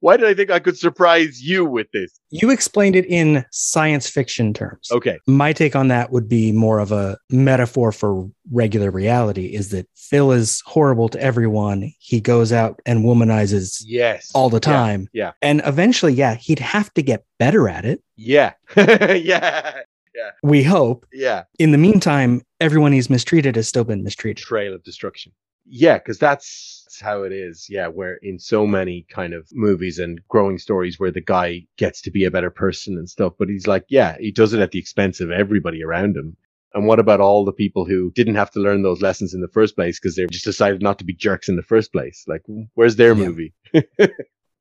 why 0.00 0.16
did 0.16 0.26
I 0.26 0.34
think 0.34 0.50
I 0.50 0.58
could 0.58 0.76
surprise 0.78 1.42
you 1.42 1.64
with 1.64 1.90
this? 1.92 2.18
You 2.30 2.50
explained 2.50 2.96
it 2.96 3.06
in 3.06 3.44
science 3.50 4.08
fiction 4.08 4.52
terms. 4.54 4.88
Okay. 4.90 5.18
My 5.26 5.52
take 5.52 5.74
on 5.76 5.88
that 5.88 6.10
would 6.12 6.28
be 6.28 6.52
more 6.52 6.78
of 6.78 6.92
a 6.92 7.18
metaphor 7.30 7.92
for 7.92 8.28
regular 8.52 8.90
reality 8.90 9.46
is 9.46 9.70
that 9.70 9.88
Phil 9.96 10.32
is 10.32 10.62
horrible 10.66 11.08
to 11.10 11.20
everyone. 11.20 11.92
He 11.98 12.20
goes 12.20 12.52
out 12.52 12.80
and 12.86 13.04
womanizes 13.04 13.82
Yes. 13.84 14.30
all 14.34 14.48
the 14.50 14.56
Yeah, 14.56 14.60
time. 14.60 15.08
Yeah. 15.12 15.32
And 15.42 15.62
eventually, 15.64 16.12
yeah, 16.12 16.34
he'd 16.36 16.58
have 16.60 16.92
to 16.94 17.02
get 17.02 17.24
better 17.38 17.68
at 17.68 17.84
it. 17.84 18.02
Yeah. 18.16 18.52
yeah. 18.76 19.80
Yeah. 20.14 20.30
We 20.42 20.62
hope. 20.62 21.04
Yeah. 21.12 21.44
In 21.58 21.72
the 21.72 21.78
meantime, 21.78 22.40
everyone 22.60 22.92
he's 22.92 23.10
mistreated 23.10 23.54
has 23.56 23.68
still 23.68 23.84
been 23.84 24.02
mistreated. 24.02 24.42
Trail 24.44 24.72
of 24.74 24.82
destruction. 24.82 25.32
Yeah, 25.68 25.98
because 25.98 26.18
that's 26.18 26.98
how 27.02 27.22
it 27.22 27.32
is. 27.32 27.66
Yeah, 27.68 27.88
where 27.88 28.18
in 28.22 28.38
so 28.38 28.66
many 28.66 29.06
kind 29.10 29.34
of 29.34 29.48
movies 29.52 29.98
and 29.98 30.20
growing 30.28 30.58
stories 30.58 30.98
where 30.98 31.10
the 31.10 31.20
guy 31.20 31.66
gets 31.76 32.00
to 32.02 32.10
be 32.10 32.24
a 32.24 32.30
better 32.30 32.50
person 32.50 32.96
and 32.96 33.08
stuff, 33.08 33.32
but 33.38 33.48
he's 33.48 33.66
like, 33.66 33.84
yeah, 33.88 34.16
he 34.18 34.30
does 34.30 34.52
it 34.52 34.60
at 34.60 34.70
the 34.70 34.78
expense 34.78 35.20
of 35.20 35.30
everybody 35.30 35.82
around 35.82 36.16
him. 36.16 36.36
And 36.74 36.86
what 36.86 36.98
about 36.98 37.20
all 37.20 37.44
the 37.44 37.52
people 37.52 37.84
who 37.86 38.10
didn't 38.14 38.34
have 38.34 38.50
to 38.52 38.60
learn 38.60 38.82
those 38.82 39.00
lessons 39.00 39.32
in 39.34 39.40
the 39.40 39.48
first 39.48 39.76
place 39.76 39.98
because 39.98 40.14
they 40.14 40.26
just 40.26 40.44
decided 40.44 40.82
not 40.82 40.98
to 40.98 41.04
be 41.04 41.14
jerks 41.14 41.48
in 41.48 41.56
the 41.56 41.62
first 41.62 41.90
place? 41.92 42.24
Like, 42.26 42.42
where's 42.74 42.96
their 42.96 43.14
Yeah. 43.14 43.26
movie? 43.26 43.54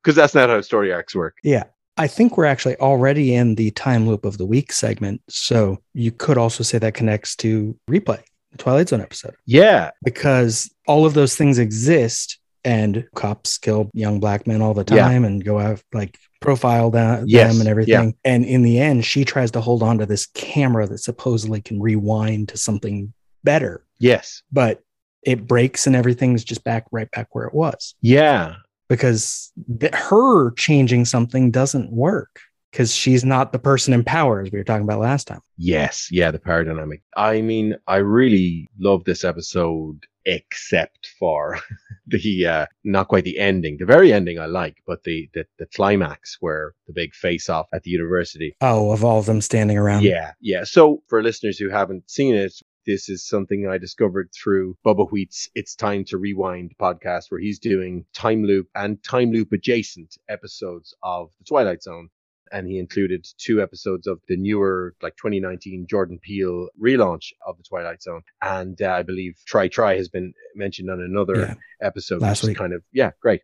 Because 0.03 0.15
that's 0.15 0.35
not 0.35 0.49
how 0.49 0.61
story 0.61 0.93
arcs 0.93 1.15
work. 1.15 1.37
Yeah. 1.43 1.63
I 1.97 2.05
think 2.07 2.37
we're 2.37 2.45
actually 2.45 2.75
already 2.77 3.33
in 3.33 3.55
the 3.55 3.71
time 3.71 4.07
loop 4.07 4.23
of 4.23 4.37
the 4.37 4.45
week 4.45 4.71
segment. 4.71 5.21
So 5.29 5.79
you 5.95 6.11
could 6.11 6.37
also 6.37 6.63
say 6.63 6.77
that 6.77 6.93
connects 6.93 7.35
to 7.37 7.75
replay, 7.89 8.21
the 8.57 8.63
Twilight 8.63 8.89
Zone 8.89 9.01
episode, 9.01 9.35
Yeah. 9.45 9.91
because 10.03 10.69
all 10.87 11.05
of 11.05 11.13
those 11.13 11.35
things 11.35 11.59
exist 11.59 12.39
and 12.63 13.05
cops 13.15 13.57
kill 13.57 13.89
young 13.93 14.19
black 14.19 14.47
men 14.47 14.61
all 14.61 14.73
the 14.73 14.85
Yeah. 14.93 15.03
time 15.07 15.23
and 15.25 15.43
go 15.43 15.59
out 15.59 15.81
like 15.93 16.17
profile 16.41 16.89
them, 16.89 17.25
Yes, 17.27 17.51
them 17.51 17.61
and 17.61 17.65
yeah. 17.65 17.71
everything. 17.71 18.15
And 18.23 18.45
in 18.45 18.61
the 18.63 18.79
end, 18.79 19.05
she 19.05 19.23
tries 19.25 19.51
to 19.51 19.61
hold 19.61 19.83
on 19.83 19.97
to 19.99 20.05
this 20.05 20.25
camera 20.27 20.87
that 20.87 20.99
supposedly 20.99 21.61
can 21.61 21.79
rewind 21.81 22.49
to 22.49 22.57
something 22.57 23.13
better, 23.43 23.83
Yes. 23.99 24.41
but 24.51 24.81
it 25.23 25.47
breaks 25.47 25.85
and 25.87 25.95
everything's 25.95 26.43
just 26.43 26.63
back 26.63 26.85
right 26.91 27.09
back 27.11 27.33
where 27.33 27.45
it 27.45 27.53
was 27.53 27.95
Yeah. 28.01 28.55
because 28.89 29.51
th- 29.79 29.93
her 29.93 30.51
changing 30.51 31.05
something 31.05 31.51
doesn't 31.51 31.91
work 31.91 32.39
because 32.75 32.93
she's 32.93 33.23
not 33.23 33.53
the 33.53 33.59
person 33.59 33.93
in 33.93 34.03
power 34.03 34.41
as 34.41 34.51
we 34.51 34.57
were 34.57 34.63
talking 34.65 34.83
about 34.83 34.99
last 34.99 35.27
time. 35.27 35.39
Yes, 35.55 36.09
yeah, 36.11 36.29
the 36.29 36.39
power 36.39 36.65
dynamic. 36.65 37.03
I 37.15 37.41
mean, 37.41 37.77
I 37.87 37.97
really 37.97 38.67
love 38.77 39.05
this 39.05 39.23
episode, 39.23 40.05
except 40.25 41.07
for 41.17 41.57
the 42.07 42.45
uh 42.45 42.65
not 42.83 43.07
quite 43.07 43.23
the 43.23 43.39
ending. 43.39 43.77
The 43.79 43.85
very 43.85 44.11
ending 44.11 44.39
I 44.39 44.47
like, 44.47 44.83
but 44.85 45.03
the 45.03 45.29
the, 45.33 45.45
the 45.57 45.67
climax 45.67 46.35
where 46.41 46.73
the 46.87 46.91
big 46.93 47.13
face 47.13 47.47
off 47.47 47.67
at 47.73 47.83
the 47.83 47.91
university. 47.91 48.57
Oh, 48.59 48.91
of 48.91 49.05
all 49.05 49.19
of 49.19 49.25
them 49.25 49.39
standing 49.39 49.77
around. 49.77 50.03
Yeah, 50.03 50.33
yeah. 50.41 50.65
So 50.65 51.01
for 51.07 51.23
listeners 51.23 51.57
who 51.57 51.69
haven't 51.69 52.09
seen 52.09 52.35
it, 52.35 52.55
this 52.85 53.07
is 53.07 53.25
something 53.25 53.67
I 53.67 53.77
discovered 53.77 54.29
through 54.31 54.77
Bubba 54.85 55.09
Wheat's 55.09 55.49
It's 55.55 55.75
Time 55.75 56.03
to 56.05 56.17
Rewind 56.17 56.75
podcast, 56.79 57.31
where 57.31 57.39
he's 57.39 57.57
doing 57.57 58.05
time 58.13 58.43
loop 58.43 58.67
and 58.75 59.01
time 59.01 59.31
loop 59.31 59.53
adjacent 59.53 60.17
episodes 60.27 60.93
of 61.01 61.31
The 61.39 61.45
Twilight 61.45 61.81
Zone. 61.81 62.09
And 62.55 62.67
he 62.67 62.79
included 62.79 63.25
two 63.37 63.61
episodes 63.61 64.07
of 64.07 64.19
the 64.29 64.37
newer, 64.37 64.95
like 65.01 65.15
2019 65.17 65.87
Jordan 65.89 66.19
Peele 66.21 66.69
relaunch 66.81 67.25
of 67.45 67.57
The 67.57 67.63
Twilight 67.63 68.01
Zone. 68.01 68.21
And 68.41 68.81
uh, 68.81 68.91
I 68.91 69.03
believe 69.03 69.33
Try 69.45 69.67
Try 69.67 69.97
has 69.97 70.07
been 70.09 70.33
mentioned 70.55 70.89
on 70.89 71.01
another 71.01 71.35
Yeah. 71.37 71.53
episode. 71.81 72.21
Last 72.21 72.43
week. 72.43 72.57
kind 72.57 72.73
of, 72.73 72.81
yeah, 72.93 73.11
great. 73.21 73.41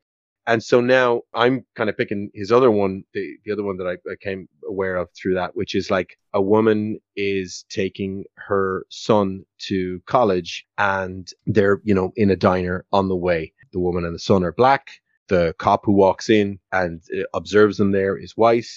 And 0.47 0.63
so 0.63 0.81
now 0.81 1.21
I'm 1.33 1.65
kind 1.75 1.89
of 1.89 1.97
picking 1.97 2.31
his 2.33 2.51
other 2.51 2.71
one, 2.71 3.03
the, 3.13 3.35
the 3.45 3.51
other 3.51 3.63
one 3.63 3.77
that 3.77 3.87
I, 3.87 3.95
I 4.11 4.15
came 4.19 4.47
aware 4.67 4.95
of 4.95 5.09
through 5.15 5.35
that, 5.35 5.55
which 5.55 5.75
is 5.75 5.91
like 5.91 6.17
a 6.33 6.41
woman 6.41 6.99
is 7.15 7.65
taking 7.69 8.23
her 8.47 8.85
son 8.89 9.43
to 9.67 10.01
college 10.07 10.65
and 10.77 11.29
they're, 11.45 11.79
you 11.83 11.93
know, 11.93 12.11
in 12.15 12.31
a 12.31 12.35
diner 12.35 12.85
on 12.91 13.07
the 13.09 13.15
way. 13.15 13.53
The 13.73 13.79
woman 13.79 14.03
and 14.05 14.15
the 14.15 14.19
son 14.19 14.43
are 14.43 14.51
black. 14.53 14.87
The 15.27 15.53
cop 15.59 15.85
who 15.85 15.93
walks 15.93 16.29
in 16.29 16.59
and 16.71 17.01
uh, 17.15 17.23
observes 17.33 17.77
them 17.77 17.91
there 17.91 18.17
is 18.17 18.31
white. 18.35 18.67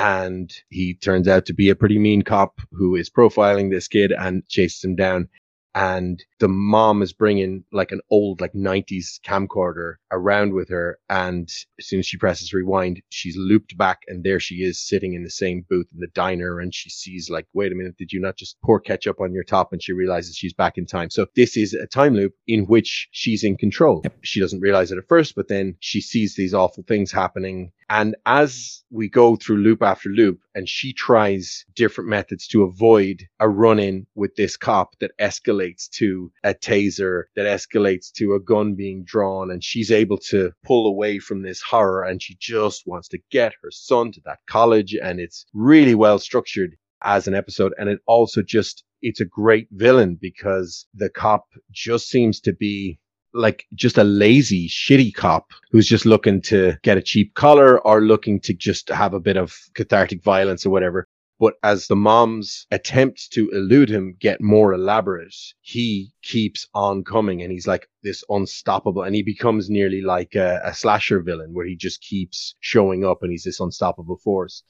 And 0.00 0.50
he 0.70 0.94
turns 0.94 1.28
out 1.28 1.44
to 1.44 1.52
be 1.52 1.68
a 1.68 1.76
pretty 1.76 1.98
mean 1.98 2.22
cop 2.22 2.58
who 2.72 2.96
is 2.96 3.10
profiling 3.10 3.70
this 3.70 3.86
kid 3.86 4.12
and 4.12 4.48
chases 4.48 4.82
him 4.82 4.96
down. 4.96 5.28
And 5.74 6.24
the 6.38 6.48
mom 6.48 7.02
is 7.02 7.12
bringing 7.12 7.64
like 7.70 7.92
an 7.92 8.00
old 8.10 8.40
like 8.40 8.54
90s 8.54 9.20
camcorder 9.24 9.96
around 10.10 10.54
with 10.54 10.70
her. 10.70 10.98
And 11.10 11.50
as 11.78 11.86
soon 11.86 11.98
as 11.98 12.06
she 12.06 12.16
presses 12.16 12.54
rewind 12.54 13.02
she's 13.10 13.36
looped 13.36 13.76
back 13.76 14.00
and 14.08 14.24
there 14.24 14.40
she 14.40 14.62
is 14.62 14.80
sitting 14.80 15.12
in 15.12 15.22
the 15.22 15.30
same 15.30 15.66
booth 15.68 15.88
in 15.92 16.00
the 16.00 16.08
diner. 16.14 16.60
And 16.60 16.74
she 16.74 16.88
sees 16.88 17.28
like 17.28 17.46
wait 17.52 17.70
a 17.70 17.74
minute 17.74 17.98
did 17.98 18.10
you 18.10 18.20
not 18.20 18.38
just 18.38 18.58
pour 18.62 18.80
ketchup 18.80 19.20
on 19.20 19.34
your 19.34 19.44
top? 19.44 19.70
And 19.70 19.82
she 19.82 19.92
realizes 19.92 20.34
she's 20.34 20.54
back 20.54 20.78
in 20.78 20.86
time. 20.86 21.10
So 21.10 21.26
this 21.36 21.58
is 21.58 21.74
a 21.74 21.86
time 21.86 22.14
loop 22.14 22.32
in 22.46 22.64
which 22.64 23.08
she's 23.10 23.44
in 23.44 23.58
control. 23.58 24.02
She 24.22 24.40
doesn't 24.40 24.60
realize 24.60 24.92
it 24.92 24.98
at 24.98 25.08
first 25.08 25.34
but 25.34 25.48
then 25.48 25.76
she 25.80 26.00
sees 26.00 26.36
these 26.36 26.54
awful 26.54 26.84
things 26.88 27.12
happening 27.12 27.70
and 27.90 28.14
as 28.24 28.84
we 28.92 29.08
go 29.08 29.34
through 29.34 29.56
loop 29.56 29.82
after 29.82 30.10
loop, 30.10 30.38
and 30.54 30.68
she 30.68 30.92
tries 30.92 31.64
different 31.74 32.08
methods 32.08 32.46
to 32.46 32.62
avoid 32.62 33.26
a 33.40 33.48
run 33.48 33.80
in 33.80 34.06
with 34.14 34.36
this 34.36 34.56
cop 34.56 34.96
that 35.00 35.10
escalates 35.20 35.90
to 35.90 36.30
a 36.44 36.54
taser, 36.54 37.24
that 37.34 37.46
escalates 37.46 38.12
to 38.12 38.34
a 38.34 38.40
gun 38.40 38.76
being 38.76 39.02
drawn, 39.02 39.50
and 39.50 39.64
she's 39.64 39.90
able 39.90 40.18
to 40.18 40.52
pull 40.64 40.86
away 40.86 41.18
from 41.18 41.42
this 41.42 41.60
horror 41.60 42.04
and 42.04 42.22
she 42.22 42.36
just 42.38 42.86
wants 42.86 43.08
to 43.08 43.18
get 43.28 43.54
her 43.60 43.72
son 43.72 44.12
to 44.12 44.20
that 44.24 44.38
college. 44.48 44.94
And 44.94 45.18
it's 45.18 45.44
really 45.52 45.96
well 45.96 46.20
structured 46.20 46.76
as 47.02 47.26
an 47.26 47.34
episode. 47.34 47.74
And 47.76 47.88
it 47.88 47.98
also 48.06 48.40
just, 48.40 48.84
it's 49.02 49.20
a 49.20 49.24
great 49.24 49.66
villain 49.72 50.16
because 50.20 50.86
the 50.94 51.10
cop 51.10 51.46
just 51.72 52.08
seems 52.08 52.38
to 52.42 52.52
be 52.52 53.00
like 53.32 53.64
just 53.74 53.98
a 53.98 54.04
lazy, 54.04 54.68
shitty 54.68 55.14
cop 55.14 55.50
who's 55.70 55.86
just 55.86 56.06
looking 56.06 56.40
to 56.42 56.76
get 56.82 56.98
a 56.98 57.02
cheap 57.02 57.34
collar 57.34 57.80
or 57.86 58.00
looking 58.00 58.40
to 58.40 58.54
just 58.54 58.88
have 58.88 59.14
a 59.14 59.20
bit 59.20 59.36
of 59.36 59.54
cathartic 59.74 60.22
violence 60.22 60.66
or 60.66 60.70
whatever. 60.70 61.06
But 61.40 61.54
as 61.62 61.86
the 61.86 61.96
mom's 61.96 62.66
attempts 62.70 63.26
to 63.28 63.48
elude 63.50 63.88
him 63.88 64.14
get 64.20 64.42
more 64.42 64.74
elaborate, 64.74 65.34
he 65.62 66.12
keeps 66.22 66.68
on 66.74 67.02
coming 67.02 67.40
and 67.40 67.50
he's 67.50 67.66
like 67.66 67.88
this 68.02 68.22
unstoppable 68.28 69.02
and 69.02 69.14
he 69.14 69.22
becomes 69.22 69.70
nearly 69.70 70.02
like 70.02 70.34
a, 70.34 70.60
a 70.62 70.74
slasher 70.74 71.22
villain 71.22 71.54
where 71.54 71.64
he 71.64 71.76
just 71.76 72.02
keeps 72.02 72.56
showing 72.60 73.06
up 73.06 73.22
and 73.22 73.32
he's 73.32 73.44
this 73.44 73.58
unstoppable 73.58 74.18
force. 74.18 74.62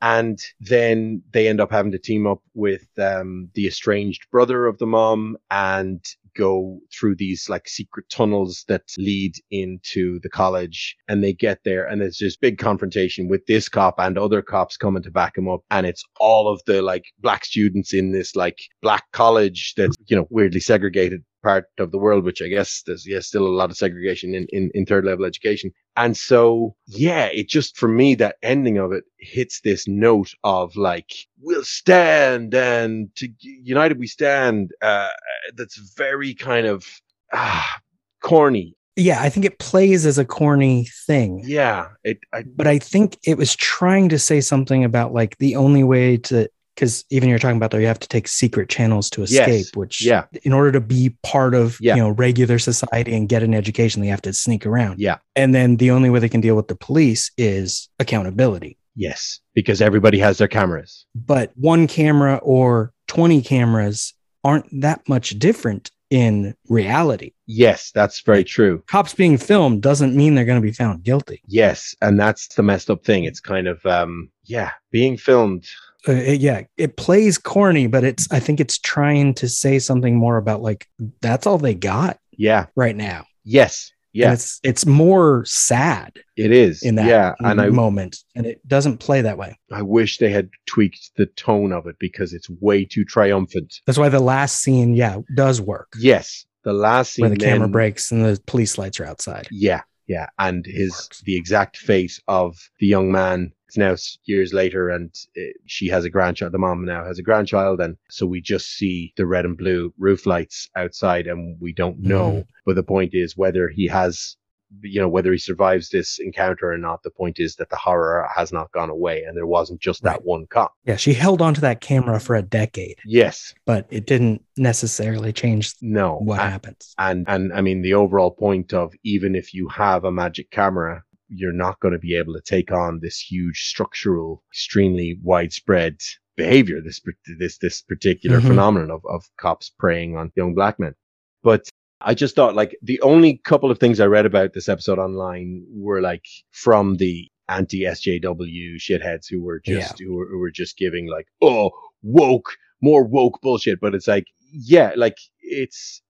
And 0.00 0.38
then 0.58 1.22
they 1.32 1.48
end 1.48 1.60
up 1.60 1.70
having 1.70 1.92
to 1.92 1.98
team 1.98 2.26
up 2.26 2.42
with 2.54 2.86
um, 2.98 3.50
the 3.54 3.66
estranged 3.66 4.26
brother 4.30 4.66
of 4.66 4.78
the 4.78 4.86
mom 4.86 5.36
and 5.50 6.02
go 6.36 6.78
through 6.92 7.16
these 7.16 7.48
like 7.48 7.68
secret 7.68 8.06
tunnels 8.10 8.64
that 8.68 8.82
lead 8.98 9.34
into 9.50 10.20
the 10.20 10.28
college. 10.28 10.96
And 11.08 11.22
they 11.22 11.32
get 11.32 11.60
there 11.64 11.86
and 11.86 12.00
there's 12.00 12.18
this 12.18 12.36
big 12.36 12.58
confrontation 12.58 13.28
with 13.28 13.46
this 13.46 13.68
cop 13.68 13.94
and 13.98 14.18
other 14.18 14.42
cops 14.42 14.76
coming 14.76 15.02
to 15.02 15.10
back 15.10 15.36
him 15.36 15.48
up. 15.48 15.60
And 15.70 15.86
it's 15.86 16.04
all 16.20 16.48
of 16.48 16.60
the 16.66 16.82
like 16.82 17.04
black 17.20 17.44
students 17.44 17.92
in 17.92 18.12
this 18.12 18.36
like 18.36 18.58
black 18.82 19.04
college 19.12 19.74
that's, 19.76 19.96
you 20.06 20.16
know, 20.16 20.26
weirdly 20.30 20.60
segregated 20.60 21.22
part 21.46 21.66
of 21.78 21.92
the 21.92 21.98
world, 21.98 22.24
which 22.24 22.42
I 22.42 22.48
guess 22.48 22.82
there's 22.84 23.06
yeah, 23.06 23.20
still 23.20 23.46
a 23.46 23.58
lot 23.60 23.70
of 23.70 23.76
segregation 23.76 24.34
in, 24.34 24.46
in, 24.50 24.68
in 24.74 24.84
third 24.84 25.04
level 25.04 25.24
education. 25.24 25.72
And 25.96 26.16
so, 26.16 26.74
yeah, 26.86 27.26
it 27.26 27.48
just 27.48 27.76
for 27.76 27.86
me, 27.86 28.16
that 28.16 28.36
ending 28.42 28.78
of 28.78 28.90
it 28.90 29.04
hits 29.18 29.60
this 29.60 29.86
note 29.86 30.34
of 30.42 30.74
like, 30.74 31.12
we'll 31.40 31.62
stand 31.62 32.52
and 32.52 33.14
to 33.14 33.28
united 33.40 34.00
we 34.00 34.08
stand. 34.08 34.72
Uh, 34.82 35.08
that's 35.54 35.76
very 35.96 36.34
kind 36.34 36.66
of 36.66 36.84
ah, 37.32 37.78
corny. 38.22 38.74
Yeah, 38.96 39.20
I 39.22 39.28
think 39.28 39.46
it 39.46 39.60
plays 39.60 40.04
as 40.04 40.18
a 40.18 40.24
corny 40.24 40.88
thing. 41.06 41.42
Yeah, 41.44 41.88
it. 42.02 42.18
I, 42.32 42.42
but 42.42 42.66
I 42.66 42.78
think 42.80 43.18
it 43.24 43.38
was 43.38 43.54
trying 43.54 44.08
to 44.08 44.18
say 44.18 44.40
something 44.40 44.82
about 44.82 45.12
like 45.12 45.38
the 45.38 45.54
only 45.54 45.84
way 45.84 46.16
to 46.28 46.48
because 46.76 47.04
even 47.10 47.28
you're 47.28 47.38
talking 47.38 47.56
about 47.56 47.70
though 47.70 47.78
you 47.78 47.86
have 47.86 47.98
to 48.00 48.08
take 48.08 48.28
secret 48.28 48.68
channels 48.68 49.08
to 49.10 49.22
escape, 49.22 49.48
Yes. 49.48 49.70
which 49.74 50.04
Yeah. 50.04 50.24
in 50.44 50.52
order 50.52 50.70
to 50.72 50.80
be 50.80 51.16
part 51.22 51.54
of 51.54 51.78
Yeah. 51.80 51.96
you 51.96 52.02
know 52.02 52.10
regular 52.10 52.58
society 52.58 53.14
and 53.16 53.28
get 53.28 53.42
an 53.42 53.54
education, 53.54 54.02
they 54.02 54.08
have 54.08 54.22
to 54.22 54.32
sneak 54.32 54.64
around. 54.66 55.00
Yeah. 55.00 55.16
And 55.34 55.54
then 55.54 55.76
the 55.76 55.90
only 55.90 56.10
way 56.10 56.20
they 56.20 56.28
can 56.28 56.40
deal 56.42 56.54
with 56.54 56.68
the 56.68 56.76
police 56.76 57.30
is 57.38 57.88
accountability. 57.98 58.78
Yes, 58.94 59.40
because 59.54 59.82
everybody 59.82 60.18
has 60.18 60.38
their 60.38 60.48
cameras. 60.48 61.04
But 61.14 61.52
one 61.56 61.86
camera 61.86 62.36
or 62.42 62.92
20 63.08 63.42
cameras 63.42 64.14
aren't 64.44 64.66
that 64.80 65.06
much 65.08 65.38
different 65.38 65.90
in 66.08 66.54
reality. 66.68 67.32
Yes, 67.46 67.90
that's 67.92 68.20
very 68.20 68.44
true. 68.44 68.82
Cops 68.86 69.12
being 69.12 69.36
filmed 69.38 69.82
doesn't 69.82 70.14
mean 70.16 70.34
they're 70.34 70.44
going 70.44 70.60
to 70.62 70.66
be 70.66 70.72
found 70.72 71.02
guilty. 71.02 71.42
Yes, 71.48 71.94
and 72.00 72.18
that's 72.18 72.46
the 72.54 72.62
messed 72.62 72.88
up 72.90 73.04
thing. 73.04 73.24
It's 73.24 73.40
kind 73.40 73.66
of 73.66 73.84
um 73.84 74.30
yeah, 74.44 74.70
being 74.92 75.16
filmed. 75.16 75.66
Uh, 76.08 76.12
it- 76.12 76.40
yeah, 76.40 76.62
it 76.76 76.96
plays 76.96 77.38
corny, 77.38 77.86
but 77.86 78.04
it's 78.04 78.26
I 78.30 78.40
think 78.40 78.60
it's 78.60 78.78
trying 78.78 79.34
to 79.34 79.48
say 79.48 79.78
something 79.78 80.16
more 80.16 80.36
about 80.36 80.62
like 80.62 80.86
that's 81.20 81.46
all 81.46 81.58
they 81.58 81.74
got 81.74 82.18
Yeah. 82.36 82.66
right 82.76 82.96
now. 82.96 83.26
Yes. 83.44 83.90
And 84.14 84.20
Yeah. 84.22 84.32
it's 84.32 84.60
it's 84.62 84.86
more 84.86 85.44
sad 85.46 86.12
It 86.38 86.50
is. 86.50 86.82
in 86.82 86.94
that 86.94 87.06
yeah, 87.06 87.34
and 87.40 87.60
I 87.60 87.68
moment, 87.68 88.16
and 88.34 88.46
it 88.46 88.66
doesn't 88.66 88.96
play 88.98 89.20
that 89.20 89.36
way. 89.36 89.58
I 89.70 89.82
wish 89.82 90.16
they 90.18 90.30
had 90.30 90.48
tweaked 90.66 91.10
the 91.16 91.26
tone 91.26 91.70
of 91.72 91.86
it 91.86 91.96
because 92.00 92.32
it's 92.32 92.48
way 92.48 92.84
too 92.86 93.04
triumphant. 93.04 93.74
That's 93.84 93.98
why 93.98 94.08
the 94.08 94.20
last 94.20 94.62
scene, 94.62 94.94
yeah, 94.94 95.18
does 95.34 95.60
work. 95.60 95.92
Yes, 95.98 96.46
the 96.64 96.72
last 96.72 97.12
scene 97.12 97.24
where 97.24 97.30
the 97.30 97.36
camera 97.36 97.68
breaks 97.68 98.10
and 98.10 98.24
the 98.24 98.40
police 98.46 98.78
lights 98.78 98.98
are 99.00 99.04
outside. 99.04 99.48
Yeah, 99.50 99.82
yeah, 100.06 100.28
and 100.38 100.64
his 100.64 101.10
the 101.24 101.36
exact 101.36 101.76
fate 101.76 102.18
of 102.26 102.56
the 102.80 102.86
young 102.86 103.12
man. 103.12 103.52
It's 103.76 103.78
now 103.78 103.94
years 104.24 104.54
later, 104.54 104.88
and 104.88 105.14
uh, 105.36 105.40
she 105.66 105.88
has 105.88 106.04
a 106.06 106.10
grandchild. 106.10 106.52
The 106.52 106.58
mom 106.58 106.84
now 106.86 107.04
has 107.04 107.18
a 107.18 107.22
grandchild, 107.22 107.80
and 107.80 107.96
so 108.08 108.24
we 108.26 108.40
just 108.40 108.76
see 108.76 109.12
the 109.16 109.26
red 109.26 109.44
and 109.44 109.56
blue 109.56 109.92
roof 109.98 110.24
lights 110.24 110.70
outside, 110.76 111.26
and 111.26 111.56
we 111.60 111.72
don't 111.74 111.98
know. 112.00 112.30
Mhm. 112.32 112.46
But 112.64 112.76
the 112.76 112.82
point 112.82 113.10
is 113.14 113.36
whether 113.36 113.68
he 113.68 113.86
has, 113.88 114.36
you 114.82 114.98
know, 115.00 115.08
whether 115.08 115.30
he 115.30 115.38
survives 115.38 115.90
this 115.90 116.18
encounter 116.18 116.72
or 116.72 116.78
not. 116.78 117.02
The 117.02 117.10
point 117.10 117.38
is 117.38 117.54
that 117.56 117.68
the 117.70 117.76
horror 117.76 118.26
has 118.34 118.50
not 118.52 118.72
gone 118.72 118.88
away, 118.90 119.22
and 119.24 119.36
there 119.36 119.46
wasn't 119.46 119.80
just 119.80 120.02
that 120.04 120.24
one 120.24 120.46
cop. 120.48 120.72
Yeah, 120.86 120.96
she 120.96 121.12
held 121.12 121.42
on 121.42 121.52
to 121.54 121.60
that 121.60 121.80
camera 121.82 122.18
for 122.18 122.34
a 122.34 122.42
decade, 122.42 122.96
Yes, 123.04 123.54
but 123.66 123.86
it 123.90 124.06
didn't 124.06 124.42
necessarily 124.56 125.32
change 125.34 125.74
no, 125.82 126.16
what 126.22 126.38
a- 126.40 126.42
happens. 126.42 126.94
and 126.98 127.24
and 127.28 127.52
I 127.52 127.60
mean 127.60 127.82
the 127.82 127.92
overall 127.94 128.30
point 128.30 128.72
of 128.72 128.94
even 129.04 129.34
if 129.36 129.52
you 129.52 129.68
have 129.68 130.04
a 130.04 130.10
magic 130.10 130.50
camera, 130.50 131.04
you're 131.28 131.52
not 131.52 131.80
going 131.80 131.92
to 131.92 131.98
be 131.98 132.14
able 132.16 132.34
to 132.34 132.40
take 132.40 132.70
on 132.72 133.00
this 133.00 133.18
huge 133.18 133.60
structural, 133.64 134.42
extremely 134.52 135.18
widespread 135.22 135.96
behavior. 136.36 136.80
This 136.80 137.00
this 137.38 137.58
this 137.58 137.82
particular 137.82 138.40
Mhm. 138.40 138.48
phenomenon 138.48 138.90
of 138.90 139.02
of 139.08 139.24
cops 139.38 139.70
preying 139.78 140.16
on 140.16 140.32
young 140.36 140.54
black 140.54 140.78
men. 140.78 140.94
But 141.42 141.68
I 142.00 142.14
just 142.14 142.34
thought 142.34 142.54
like 142.54 142.76
the 142.82 143.00
only 143.00 143.38
couple 143.38 143.70
of 143.70 143.78
things 143.78 144.00
I 144.00 144.06
read 144.06 144.26
about 144.26 144.52
this 144.52 144.68
episode 144.68 144.98
online 144.98 145.64
were 145.70 146.00
like 146.00 146.24
from 146.50 146.96
the 146.96 147.28
anti 147.48 147.82
SJW 147.86 148.76
shitheads 148.78 149.26
who 149.30 149.40
were 149.42 149.60
just 149.64 149.98
who, 150.00 150.14
were, 150.14 150.26
who 150.28 150.38
were 150.38 150.50
just 150.50 150.76
giving 150.76 151.08
like 151.08 151.26
oh 151.40 151.70
woke 152.02 152.50
more 152.82 153.04
woke 153.04 153.40
bullshit 153.40 153.80
but 153.80 153.94
it's 153.94 154.08
like 154.08 154.26
yeah, 154.52 154.92
like 154.96 155.16
it's 155.40 156.02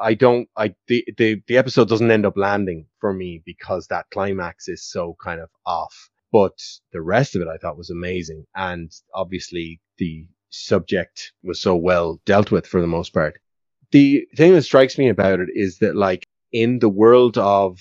I 0.00 0.14
don't 0.14 0.48
I 0.56 0.74
the, 0.86 1.04
the 1.16 1.42
the 1.46 1.56
episode 1.56 1.88
doesn't 1.88 2.10
end 2.10 2.26
up 2.26 2.36
landing 2.36 2.86
for 3.00 3.12
me 3.12 3.42
because 3.44 3.86
that 3.86 4.06
climax 4.10 4.68
is 4.68 4.84
so 4.84 5.16
kind 5.22 5.40
of 5.40 5.48
off. 5.66 6.10
But 6.30 6.58
the 6.92 7.02
rest 7.02 7.36
of 7.36 7.42
it 7.42 7.48
I 7.48 7.58
thought 7.58 7.76
was 7.76 7.90
amazing. 7.90 8.46
And 8.54 8.90
obviously 9.14 9.80
the 9.98 10.26
subject 10.50 11.32
was 11.42 11.60
so 11.60 11.76
well 11.76 12.20
dealt 12.24 12.50
with 12.50 12.66
for 12.66 12.80
the 12.80 12.86
most 12.86 13.12
part. 13.12 13.40
The 13.90 14.26
thing 14.36 14.54
that 14.54 14.62
strikes 14.62 14.96
me 14.96 15.08
about 15.08 15.40
it 15.40 15.48
is 15.54 15.78
that 15.78 15.96
like 15.96 16.26
in 16.52 16.78
the 16.78 16.88
world 16.88 17.36
of 17.38 17.78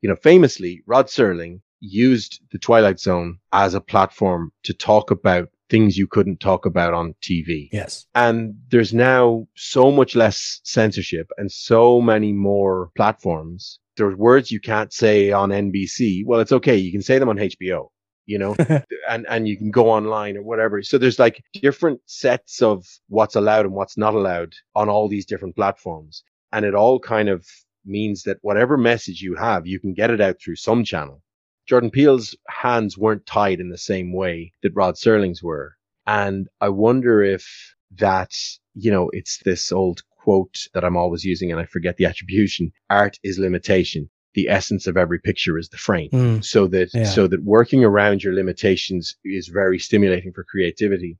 you 0.00 0.08
know, 0.08 0.16
famously 0.16 0.82
Rod 0.86 1.06
Serling 1.06 1.60
used 1.80 2.40
the 2.52 2.58
Twilight 2.58 3.00
Zone 3.00 3.38
as 3.52 3.74
a 3.74 3.80
platform 3.80 4.52
to 4.64 4.74
talk 4.74 5.10
about 5.10 5.48
things 5.70 5.96
you 5.96 6.06
couldn't 6.06 6.40
talk 6.40 6.66
about 6.66 6.92
on 6.92 7.14
TV. 7.22 7.68
Yes. 7.72 8.06
And 8.14 8.54
there's 8.70 8.92
now 8.92 9.46
so 9.56 9.90
much 9.90 10.16
less 10.16 10.60
censorship 10.64 11.28
and 11.38 11.50
so 11.50 12.00
many 12.00 12.32
more 12.32 12.90
platforms. 12.96 13.78
There's 13.96 14.16
words 14.16 14.50
you 14.50 14.60
can't 14.60 14.92
say 14.92 15.30
on 15.30 15.50
NBC. 15.50 16.24
Well, 16.26 16.40
it's 16.40 16.52
okay. 16.52 16.76
You 16.76 16.92
can 16.92 17.02
say 17.02 17.18
them 17.18 17.28
on 17.28 17.36
HBO, 17.36 17.88
you 18.26 18.38
know, 18.38 18.56
and, 19.08 19.26
and 19.28 19.48
you 19.48 19.56
can 19.56 19.70
go 19.70 19.88
online 19.88 20.36
or 20.36 20.42
whatever. 20.42 20.82
So 20.82 20.98
there's 20.98 21.18
like 21.18 21.42
different 21.54 22.00
sets 22.06 22.60
of 22.60 22.84
what's 23.08 23.36
allowed 23.36 23.66
and 23.66 23.74
what's 23.74 23.96
not 23.96 24.14
allowed 24.14 24.54
on 24.74 24.88
all 24.88 25.08
these 25.08 25.26
different 25.26 25.56
platforms. 25.56 26.24
And 26.52 26.64
it 26.64 26.74
all 26.74 26.98
kind 26.98 27.28
of 27.28 27.46
means 27.84 28.24
that 28.24 28.38
whatever 28.42 28.76
message 28.76 29.20
you 29.20 29.36
have, 29.36 29.66
you 29.66 29.78
can 29.80 29.94
get 29.94 30.10
it 30.10 30.20
out 30.20 30.36
through 30.42 30.56
some 30.56 30.84
channel. 30.84 31.22
Jordan 31.66 31.90
Peele's 31.90 32.36
hands 32.48 32.98
weren't 32.98 33.26
tied 33.26 33.60
in 33.60 33.70
the 33.70 33.78
same 33.78 34.12
way 34.12 34.52
that 34.62 34.74
Rod 34.74 34.94
Serling's 34.96 35.42
were. 35.42 35.76
And 36.06 36.48
I 36.60 36.68
wonder 36.68 37.22
if 37.22 37.74
that, 37.98 38.32
you 38.74 38.90
know, 38.90 39.10
it's 39.12 39.38
this 39.44 39.70
old 39.70 40.02
quote 40.10 40.66
that 40.74 40.84
I'm 40.84 40.96
always 40.96 41.24
using 41.24 41.50
and 41.50 41.60
I 41.60 41.66
forget 41.66 41.96
the 41.96 42.06
attribution. 42.06 42.72
Art 42.88 43.18
is 43.22 43.38
limitation. 43.38 44.10
The 44.34 44.48
essence 44.48 44.86
of 44.86 44.96
every 44.96 45.18
picture 45.18 45.58
is 45.58 45.68
the 45.68 45.76
frame. 45.76 46.10
Mm. 46.10 46.44
So 46.44 46.66
that, 46.68 46.90
Yeah. 46.94 47.04
so 47.04 47.26
that 47.26 47.42
working 47.42 47.84
around 47.84 48.22
your 48.22 48.34
limitations 48.34 49.16
is 49.24 49.48
very 49.48 49.78
stimulating 49.78 50.32
for 50.32 50.44
creativity. 50.44 51.18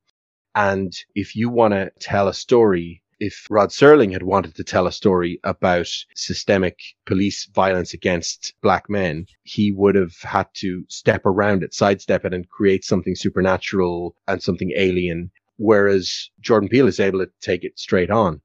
And 0.54 0.92
if 1.14 1.36
you 1.36 1.48
want 1.48 1.74
to 1.74 1.90
tell 2.00 2.28
a 2.28 2.34
story, 2.34 3.02
if 3.20 3.46
Rod 3.50 3.68
Serling 3.68 4.12
had 4.12 4.22
wanted 4.22 4.54
to 4.56 4.64
tell 4.64 4.86
a 4.86 4.92
story 4.92 5.38
about 5.44 5.88
systemic 6.14 6.80
police 7.04 7.46
violence 7.54 7.92
against 7.92 8.54
black 8.62 8.88
men, 8.88 9.26
he 9.42 9.70
would 9.72 9.94
have 9.94 10.16
had 10.22 10.46
to 10.54 10.84
step 10.88 11.26
around 11.26 11.62
it, 11.62 11.74
sidestep 11.74 12.24
it, 12.24 12.34
and 12.34 12.48
create 12.48 12.84
something 12.84 13.14
supernatural 13.14 14.16
and 14.26 14.42
something 14.42 14.72
alien. 14.74 15.30
Whereas 15.58 16.30
Jordan 16.40 16.70
Peele 16.70 16.88
is 16.88 16.98
able 16.98 17.18
to 17.18 17.30
take 17.42 17.62
it 17.62 17.78
straight 17.78 18.10
on. 18.10 18.40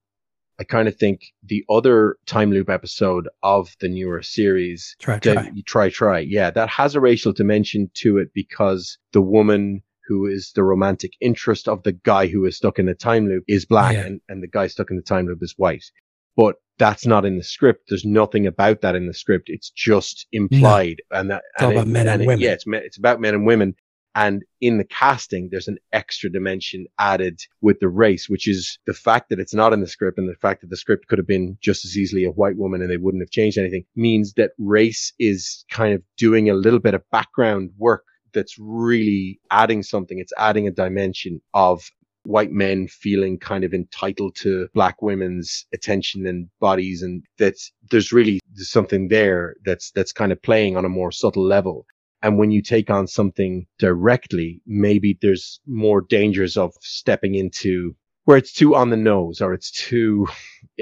I 0.59 0.63
kind 0.63 0.87
of 0.87 0.95
think 0.95 1.33
the 1.43 1.65
other 1.69 2.17
time 2.25 2.51
loop 2.51 2.69
episode 2.69 3.27
of 3.43 3.75
the 3.79 3.89
newer 3.89 4.21
series, 4.21 4.95
Try, 4.99 5.19
try. 5.19 5.51
try, 5.65 5.89
try, 5.89 6.19
yeah, 6.19 6.49
that 6.51 6.69
has 6.69 6.95
a 6.95 7.01
racial 7.01 7.33
dimension 7.33 7.89
to 7.95 8.17
it 8.17 8.33
because 8.33 8.97
the 9.11 9.21
woman 9.21 9.83
who 10.07 10.25
is 10.27 10.51
the 10.55 10.63
romantic 10.63 11.11
interest 11.21 11.67
of 11.67 11.83
the 11.83 11.91
guy 11.93 12.27
who 12.27 12.45
is 12.45 12.57
stuck 12.57 12.79
in 12.79 12.85
the 12.85 12.93
time 12.93 13.27
loop 13.27 13.43
is 13.47 13.65
black 13.65 13.93
Yeah. 13.93 14.05
and, 14.05 14.21
and 14.29 14.43
the 14.43 14.47
guy 14.47 14.67
stuck 14.67 14.89
in 14.91 14.97
the 14.97 15.03
time 15.03 15.27
loop 15.27 15.39
is 15.41 15.53
white. 15.57 15.85
But 16.37 16.55
that's 16.77 17.05
not 17.05 17.23
in 17.25 17.37
the 17.37 17.43
script. 17.43 17.85
There's 17.89 18.03
nothing 18.05 18.45
about 18.45 18.81
that 18.81 18.95
in 18.95 19.07
the 19.07 19.13
script. 19.13 19.45
It's 19.47 19.69
just 19.69 20.27
implied. 20.33 21.01
And 21.11 21.29
that, 21.31 21.43
It's 21.55 21.63
all 21.63 21.69
and 21.69 21.77
about 21.79 21.87
men 21.87 22.07
and 22.09 22.21
it- 22.21 22.27
women. 22.27 22.41
Yeah, 22.41 22.51
it's, 22.51 22.67
me- 22.67 22.77
it's 22.79 22.97
about 22.97 23.21
men 23.21 23.33
and 23.33 23.45
women. 23.45 23.75
And 24.17 24.43
in 24.61 24.77
the 24.77 24.85
casting, 24.85 25.49
there's 25.51 25.67
an 25.67 25.77
extra 25.91 26.29
dimension 26.29 26.85
added 26.99 27.39
with 27.59 27.81
the 27.81 27.89
race, 27.89 28.29
which 28.29 28.47
is 28.47 28.79
the 28.85 28.93
fact 28.93 29.27
that 29.29 29.39
it's 29.41 29.53
not 29.53 29.73
in 29.73 29.81
the 29.81 29.87
script 29.87 30.17
and 30.17 30.29
the 30.29 30.35
fact 30.35 30.61
that 30.61 30.69
the 30.69 30.77
script 30.77 31.07
could 31.07 31.17
have 31.19 31.27
been 31.27 31.57
just 31.61 31.83
as 31.83 31.97
easily 31.97 32.23
a 32.23 32.31
white 32.31 32.55
woman 32.55 32.81
and 32.81 32.89
they 32.89 32.95
wouldn't 32.95 33.21
have 33.21 33.29
changed 33.31 33.57
anything 33.57 33.83
means 33.97 34.31
that 34.37 34.51
race 34.57 35.11
is 35.19 35.65
kind 35.69 35.93
of 35.93 36.01
doing 36.17 36.49
a 36.49 36.53
little 36.53 36.79
bit 36.79 36.93
of 36.93 37.01
background 37.11 37.71
work 37.77 38.05
that's 38.35 38.57
really 38.59 39.39
adding 39.49 39.81
something. 39.81 40.19
It's 40.19 40.33
adding 40.37 40.67
a 40.67 40.71
dimension 40.71 41.41
of 41.55 41.81
white 42.23 42.51
men 42.51 42.87
feeling 42.87 43.39
kind 43.39 43.63
of 43.63 43.73
entitled 43.73 44.35
to 44.35 44.67
black 44.73 45.01
women's 45.01 45.65
attention 45.73 46.27
and 46.27 46.49
bodies. 46.59 47.01
And 47.01 47.23
that's, 47.39 47.71
there's 47.89 48.11
really 48.11 48.39
something 48.55 49.07
there 49.07 49.55
that's, 49.65 49.91
that's 49.91 50.11
kind 50.11 50.31
of 50.31 50.41
playing 50.41 50.77
on 50.77 50.85
a 50.85 50.89
more 50.89 51.11
subtle 51.11 51.45
level. 51.45 51.85
And 52.21 52.37
when 52.37 52.51
you 52.51 52.61
take 52.61 52.89
on 52.89 53.07
something 53.07 53.67
directly, 53.77 54.61
maybe 54.65 55.17
there's 55.21 55.59
more 55.67 56.01
dangers 56.01 56.57
of 56.57 56.73
stepping 56.81 57.35
into 57.35 57.95
where 58.25 58.37
it's 58.37 58.51
too 58.51 58.75
on 58.75 58.89
the 58.89 58.97
nose 58.97 59.41
or 59.41 59.53
it's 59.53 59.71
too 59.71 60.27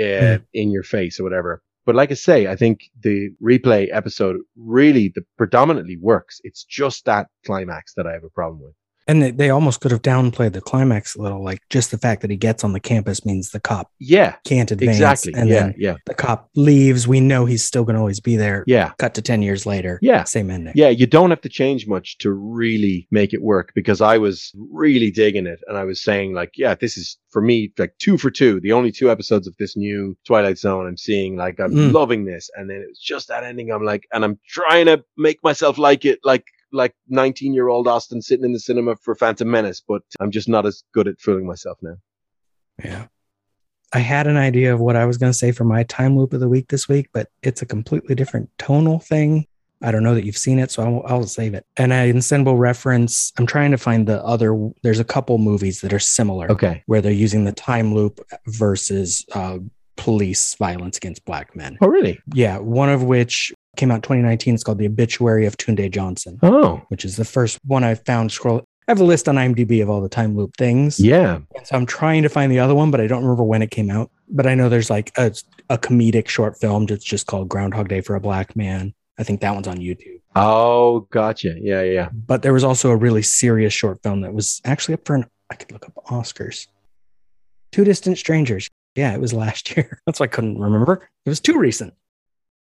uh, 0.02 0.38
in 0.54 0.72
your 0.72 0.84
face 0.84 1.20
or 1.20 1.24
whatever. 1.24 1.62
But 1.86 1.96
like 1.96 2.12
I 2.12 2.16
say, 2.16 2.48
I 2.48 2.56
think 2.56 2.90
the 3.02 3.32
replay 3.42 3.90
episode 3.92 4.38
really 4.56 5.12
the 5.14 5.24
predominantly 5.38 5.98
works. 5.98 6.40
It's 6.44 6.64
just 6.64 7.06
that 7.06 7.28
climax 7.46 7.94
that 7.96 8.08
I 8.08 8.14
have 8.14 8.24
a 8.24 8.30
problem 8.30 8.62
with. 8.62 8.74
And 9.08 9.22
they, 9.22 9.32
they 9.32 9.50
almost 9.50 9.82
could 9.82 9.92
have 9.92 10.02
downplayed 10.02 10.54
the 10.54 10.62
climax 10.62 11.16
a 11.16 11.22
little, 11.22 11.44
like 11.44 11.60
just 11.70 11.92
the 11.92 11.98
fact 11.98 12.22
that 12.22 12.32
he 12.32 12.38
gets 12.38 12.64
on 12.64 12.74
the 12.74 12.80
campus 12.80 13.26
means 13.26 13.50
the 13.52 13.60
cop 13.60 13.92
Yeah, 14.00 14.36
can't 14.46 14.72
advance. 14.72 14.98
exactly. 14.98 15.34
And 15.36 15.50
yeah, 15.50 15.56
then 15.60 15.76
yeah, 15.78 15.96
the 16.06 16.14
cop 16.14 16.50
leaves. 16.56 17.08
We 17.08 17.20
know 17.20 17.46
he's 17.46 17.64
still 17.64 17.84
going 17.84 17.96
to 17.96 18.00
always 18.00 18.20
be 18.20 18.36
there. 18.36 18.64
yeah. 18.68 18.92
Cut 19.00 19.14
to 19.16 19.22
10 19.22 19.42
years 19.42 19.66
later. 19.66 20.00
Yeah. 20.02 20.24
Same 20.24 20.50
ending. 20.50 20.74
Yeah, 20.76 20.90
you 20.90 21.06
don't 21.06 21.30
have 21.32 21.42
to 21.42 21.50
change 21.50 21.88
much 21.88 22.18
to 22.20 22.32
really 22.32 23.08
make 23.12 23.34
it 23.34 23.42
work 23.42 23.72
because 23.76 24.00
I 24.02 24.18
was 24.18 24.52
really 24.72 25.12
digging 25.12 25.48
it 25.48 25.60
and 25.68 25.78
I 25.78 25.84
was 25.84 26.02
saying 26.02 26.34
like, 26.34 26.52
yeah, 26.56 26.76
this 26.76 26.98
is 26.98 27.18
for 27.30 27.42
me 27.42 27.74
like 27.78 27.94
two 28.00 28.18
for 28.18 28.32
two. 28.32 28.60
The 28.62 28.72
only 28.72 28.92
two 28.92 29.12
episodes 29.12 29.48
of 29.48 29.56
this 29.58 29.76
new 29.76 30.16
Twilight 30.26 30.58
Zone 30.58 30.88
I'm 30.88 30.98
seeing 30.98 31.36
like 31.36 31.60
I'm 31.60 31.74
Mm. 31.74 31.92
loving 31.92 32.26
this 32.26 32.50
and 32.56 32.70
then 32.70 32.86
it's 32.90 33.00
just 33.02 33.28
that 33.30 33.44
ending 33.44 33.72
I'm 33.72 33.84
like 33.84 34.06
and 34.14 34.24
I'm 34.24 34.40
trying 34.48 34.86
to 34.86 35.04
make 35.18 35.40
myself 35.44 35.78
like 35.78 36.06
it 36.06 36.20
like 36.24 36.46
like 36.74 36.94
19 37.10 37.54
year 37.54 37.68
old 37.70 37.88
Austin 37.88 38.22
sitting 38.22 38.46
in 38.46 38.52
the 38.54 38.60
cinema 38.60 38.96
for 38.98 39.16
Phantom 39.16 39.50
Menace, 39.50 39.82
but 39.88 40.02
I'm 40.20 40.32
just 40.32 40.50
not 40.50 40.66
as 40.66 40.84
good 40.94 41.08
at 41.08 41.20
fooling 41.20 41.46
myself 41.46 41.78
now. 41.82 41.96
Yeah. 42.84 43.08
I 43.94 44.00
had 44.00 44.26
an 44.26 44.38
idea 44.38 44.74
of 44.74 44.80
what 44.80 44.96
I 44.96 45.06
was 45.06 45.18
going 45.18 45.32
to 45.32 45.38
say 45.38 45.52
for 45.52 45.66
my 45.66 45.84
time 45.84 46.18
loop 46.18 46.34
of 46.34 46.40
the 46.40 46.50
week 46.50 46.70
this 46.70 46.88
week, 46.90 47.10
but 47.14 47.30
it's 47.44 47.62
a 47.62 47.66
completely 47.66 48.16
different 48.16 48.50
tonal 48.58 49.00
thing. 49.00 49.46
I 49.84 49.92
don't 49.92 50.02
know 50.02 50.16
that 50.16 50.26
you've 50.26 50.38
seen 50.38 50.60
it, 50.60 50.72
so 50.72 50.82
I'll, 50.82 51.04
I'll 51.06 51.24
save 51.28 51.54
it. 51.54 51.66
And 51.78 51.94
I 51.94 52.12
will 52.42 52.58
reference, 52.58 53.32
I'm 53.38 53.46
trying 53.46 53.72
to 53.72 53.78
find 53.78 54.08
the 54.08 54.24
other, 54.24 54.58
there's 54.82 55.00
a 55.00 55.04
couple 55.04 55.38
movies 55.38 55.82
that 55.82 55.94
are 55.94 56.00
similar 56.00 56.50
Okay. 56.52 56.82
where 56.88 57.02
they're 57.02 57.12
using 57.12 57.44
the 57.44 57.52
time 57.52 57.94
loop 57.94 58.20
versus 58.48 59.26
uh, 59.34 59.60
police 59.98 60.56
violence 60.56 60.98
against 60.98 61.24
black 61.26 61.56
men. 61.56 61.78
Oh, 61.82 61.88
really? 61.88 62.20
Yeah. 62.34 62.58
One 62.60 62.90
of 62.90 63.04
which 63.04 63.54
came 63.78 63.92
out 63.92 64.04
2019. 64.04 64.54
It's 64.54 64.64
called 64.64 64.78
The 64.78 64.86
Obituary 64.88 65.46
of 65.46 65.58
Tunde 65.58 65.90
Johnson, 65.92 66.40
Oh, 66.44 66.82
which 66.90 67.06
is 67.06 67.16
the 67.16 67.26
first 67.26 67.60
one 67.66 67.84
I 67.84 67.96
found 67.96 68.32
scroll. 68.32 68.60
I 68.88 68.92
have 68.92 69.00
a 69.00 69.04
list 69.06 69.30
on 69.30 69.36
IMDb 69.36 69.82
of 69.82 69.90
all 69.90 70.02
the 70.02 70.10
time 70.10 70.36
loop 70.36 70.58
things. 70.58 71.00
yeah. 71.00 71.40
And 71.56 71.66
so 71.68 71.76
I'm 71.76 71.86
trying 71.86 72.24
to 72.24 72.30
find 72.30 72.52
the 72.52 72.60
other 72.60 72.76
one, 72.76 72.92
but 72.92 73.00
I 73.00 73.08
don't 73.08 73.24
remember 73.24 73.44
when 73.44 73.62
it 73.62 73.72
came 73.72 73.90
out. 73.90 74.12
But 74.30 74.46
I 74.46 74.56
know 74.56 74.68
there's 74.68 74.90
like 74.90 75.12
a, 75.18 75.34
a 75.70 75.78
comedic 75.78 76.28
short 76.28 76.60
film 76.60 76.86
that's 76.86 77.06
just 77.06 77.26
called 77.28 77.48
Groundhog 77.50 77.88
Day 77.88 78.02
for 78.02 78.16
a 78.16 78.20
Black 78.20 78.56
Man. 78.56 78.94
I 79.18 79.24
think 79.24 79.42
that 79.42 79.54
one's 79.54 79.68
on 79.68 79.78
YouTube. 79.78 80.20
Oh, 80.36 81.02
gotcha. 81.12 81.56
Yeah, 81.62 81.82
yeah. 81.84 82.10
But 82.12 82.42
there 82.42 82.52
was 82.54 82.64
also 82.64 82.90
a 82.90 82.96
really 82.98 83.22
serious 83.22 83.72
short 83.74 84.02
film 84.04 84.22
that 84.22 84.34
was 84.34 84.60
actually 84.66 84.96
up 84.96 85.06
for 85.06 85.16
an, 85.16 85.26
I 85.50 85.56
could 85.56 85.72
look 85.72 85.86
up 85.86 85.94
Oscars. 86.08 86.68
Two 87.72 87.84
Distant 87.84 88.18
Strangers. 88.18 88.70
Yeah, 88.96 89.14
it 89.14 89.22
was 89.22 89.34
last 89.34 89.70
year. 89.78 90.00
That's 90.06 90.20
why 90.20 90.26
I 90.26 90.28
couldn't 90.28 90.60
remember. 90.60 91.08
It 91.26 91.30
was 91.30 91.40
too 91.40 91.58
recent. 91.58 91.94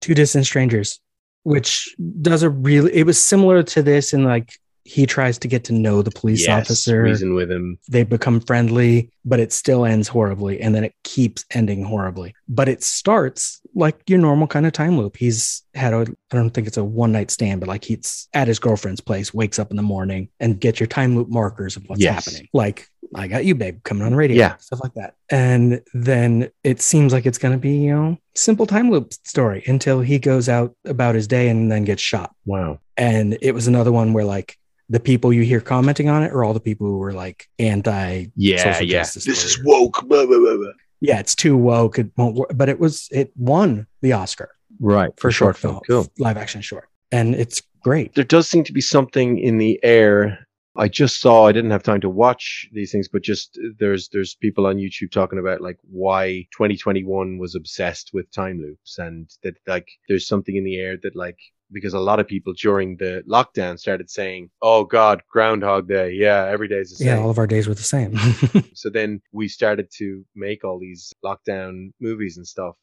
Two 0.02 0.14
Distant 0.14 0.46
Strangers, 0.46 1.00
which 1.44 1.96
does 2.22 2.44
a 2.44 2.50
really, 2.50 2.94
it 2.94 3.06
was 3.06 3.24
similar 3.24 3.64
to 3.64 3.82
this 3.82 4.14
in 4.14 4.24
like 4.24 4.54
he 4.84 5.06
tries 5.06 5.38
to 5.40 5.50
get 5.50 5.66
to 5.66 5.74
know 5.74 6.02
the 6.02 6.12
police 6.12 6.48
Yes, 6.48 6.62
officer 6.70 7.02
Reason 7.04 7.34
with 7.34 7.52
him. 7.52 7.78
they 7.90 8.04
become 8.04 8.40
friendly, 8.40 9.10
but 9.26 9.38
it 9.42 9.52
still 9.52 9.84
ends 9.84 10.08
horribly. 10.08 10.62
And 10.62 10.74
then 10.74 10.86
it 10.86 10.94
keeps 11.04 11.44
ending 11.52 11.84
horribly. 11.84 12.34
But 12.48 12.70
it 12.70 12.82
starts 12.84 13.60
like 13.76 14.00
your 14.08 14.20
normal 14.20 14.48
kind 14.48 14.66
of 14.66 14.72
time 14.72 14.98
loop. 14.98 15.18
He's 15.18 15.64
had 15.74 15.94
a, 15.94 16.06
I 16.32 16.36
don't 16.38 16.52
think 16.52 16.68
it's 16.68 16.78
a 16.78 16.86
one 16.86 17.12
night 17.12 17.32
stand, 17.32 17.60
but 17.60 17.68
like 17.68 17.84
he's 17.84 18.30
at 18.34 18.48
his 18.48 18.60
girlfriend's 18.60 19.02
place, 19.02 19.34
wakes 19.34 19.60
up 19.60 19.72
in 19.72 19.76
the 19.78 19.84
morning 19.84 20.30
and 20.40 20.58
get 20.58 20.80
your 20.80 20.88
time 20.88 21.18
loop 21.18 21.28
markers 21.28 21.76
of 21.76 21.84
what's 21.88 22.02
Yes. 22.02 22.24
happening. 22.26 22.48
Like, 22.54 22.88
I 23.16 23.28
got 23.28 23.46
you, 23.46 23.56
babe, 23.56 23.84
coming 23.84 24.04
on 24.04 24.12
the 24.12 24.18
radio, 24.18 24.38
Yeah. 24.38 24.58
stuff 24.58 24.80
like 24.84 24.94
that. 24.96 25.16
And 25.30 25.82
then 25.94 26.50
it 26.64 26.82
seems 26.82 27.14
like 27.14 27.26
it's 27.26 27.38
going 27.38 27.54
to 27.54 27.58
be, 27.58 27.78
you 27.78 27.94
know, 27.96 28.18
simple 28.36 28.66
time 28.66 28.90
loop 28.92 29.14
story 29.14 29.64
until 29.68 30.02
he 30.02 30.20
goes 30.20 30.50
out 30.50 30.76
about 30.86 31.16
his 31.16 31.28
day 31.28 31.50
and 31.50 31.72
then 31.72 31.84
gets 31.86 32.02
shot. 32.02 32.34
Wow. 32.46 32.80
And 32.98 33.38
it 33.42 33.54
was 33.54 33.68
another 33.68 33.92
one 33.92 34.14
where 34.14 34.26
like 34.26 34.58
the 34.90 35.00
people 35.00 35.34
you 35.34 35.44
hear 35.44 35.60
commenting 35.62 36.10
on 36.10 36.24
it 36.24 36.32
are 36.32 36.44
all 36.44 36.54
the 36.54 36.60
people 36.60 36.88
who 36.88 36.98
were 36.98 37.14
like 37.14 37.48
anti 37.60 38.28
Yeah, 38.36 38.64
social 38.74 38.88
yeah. 38.88 39.00
justice 39.02 39.26
This 39.26 39.44
is 39.44 39.62
woke. 39.64 40.02
Blah, 40.08 40.26
blah, 40.26 40.38
blah, 40.40 40.56
blah. 40.58 40.72
yeah, 41.02 41.20
it's 41.20 41.36
too 41.36 41.58
woke. 41.58 42.00
It 42.00 42.10
won't 42.18 42.36
work. 42.36 42.52
But 42.56 42.70
it 42.70 42.80
was 42.80 43.08
it 43.12 43.32
won 43.38 43.88
the 44.02 44.14
Oscar 44.14 44.50
Right. 44.80 45.12
for 45.20 45.32
short 45.32 45.58
film, 45.58 45.80
Cool. 45.88 46.08
live 46.20 46.38
action 46.38 46.62
short, 46.62 46.88
and 47.12 47.36
it's 47.36 47.62
great. 47.84 48.14
There 48.16 48.24
does 48.24 48.48
seem 48.48 48.64
to 48.66 48.74
be 48.74 48.82
something 48.82 49.38
in 49.40 49.58
the 49.58 49.80
air 49.84 50.47
I 50.78 50.88
just 50.88 51.20
saw. 51.20 51.48
I 51.48 51.52
didn't 51.52 51.72
have 51.72 51.84
time 51.84 52.02
to 52.02 52.10
watch 52.10 52.70
these 52.72 52.92
things, 52.92 53.08
but 53.08 53.24
just 53.24 53.60
there's 53.80 54.10
there's 54.10 54.36
people 54.36 54.68
on 54.68 54.78
YouTube 54.78 55.12
talking 55.12 55.40
about 55.40 55.60
like 55.60 55.78
why 55.90 56.48
2021 56.54 57.40
was 57.40 57.56
obsessed 57.56 58.12
with 58.14 58.32
time 58.32 58.62
loops, 58.62 59.00
and 59.00 59.30
that 59.44 59.56
like 59.66 59.88
there's 60.08 60.28
something 60.28 60.56
in 60.56 60.64
the 60.64 60.78
air 60.78 60.98
that 61.02 61.16
like 61.16 61.40
because 61.72 61.94
a 61.94 62.00
lot 62.00 62.20
of 62.20 62.28
people 62.28 62.54
during 62.54 62.96
the 62.98 63.24
lockdown 63.28 63.80
started 63.80 64.10
saying, 64.10 64.52
"Oh 64.62 64.84
God, 64.84 65.24
Groundhog 65.32 65.88
Day, 65.88 66.14
yeah, 66.14 66.46
every 66.46 66.68
day's 66.68 66.92
the 66.92 66.98
same." 66.98 67.08
Yeah, 67.08 67.20
all 67.20 67.32
of 67.32 67.40
our 67.40 67.48
days 67.48 67.68
were 67.68 67.74
the 67.74 67.84
same. 67.84 68.16
so 68.74 68.90
then 68.90 69.22
we 69.32 69.48
started 69.48 69.90
to 69.98 70.24
make 70.36 70.64
all 70.64 70.80
these 70.80 71.12
lockdown 71.26 71.92
movies 72.00 72.38
and 72.38 72.48
stuff. 72.48 72.76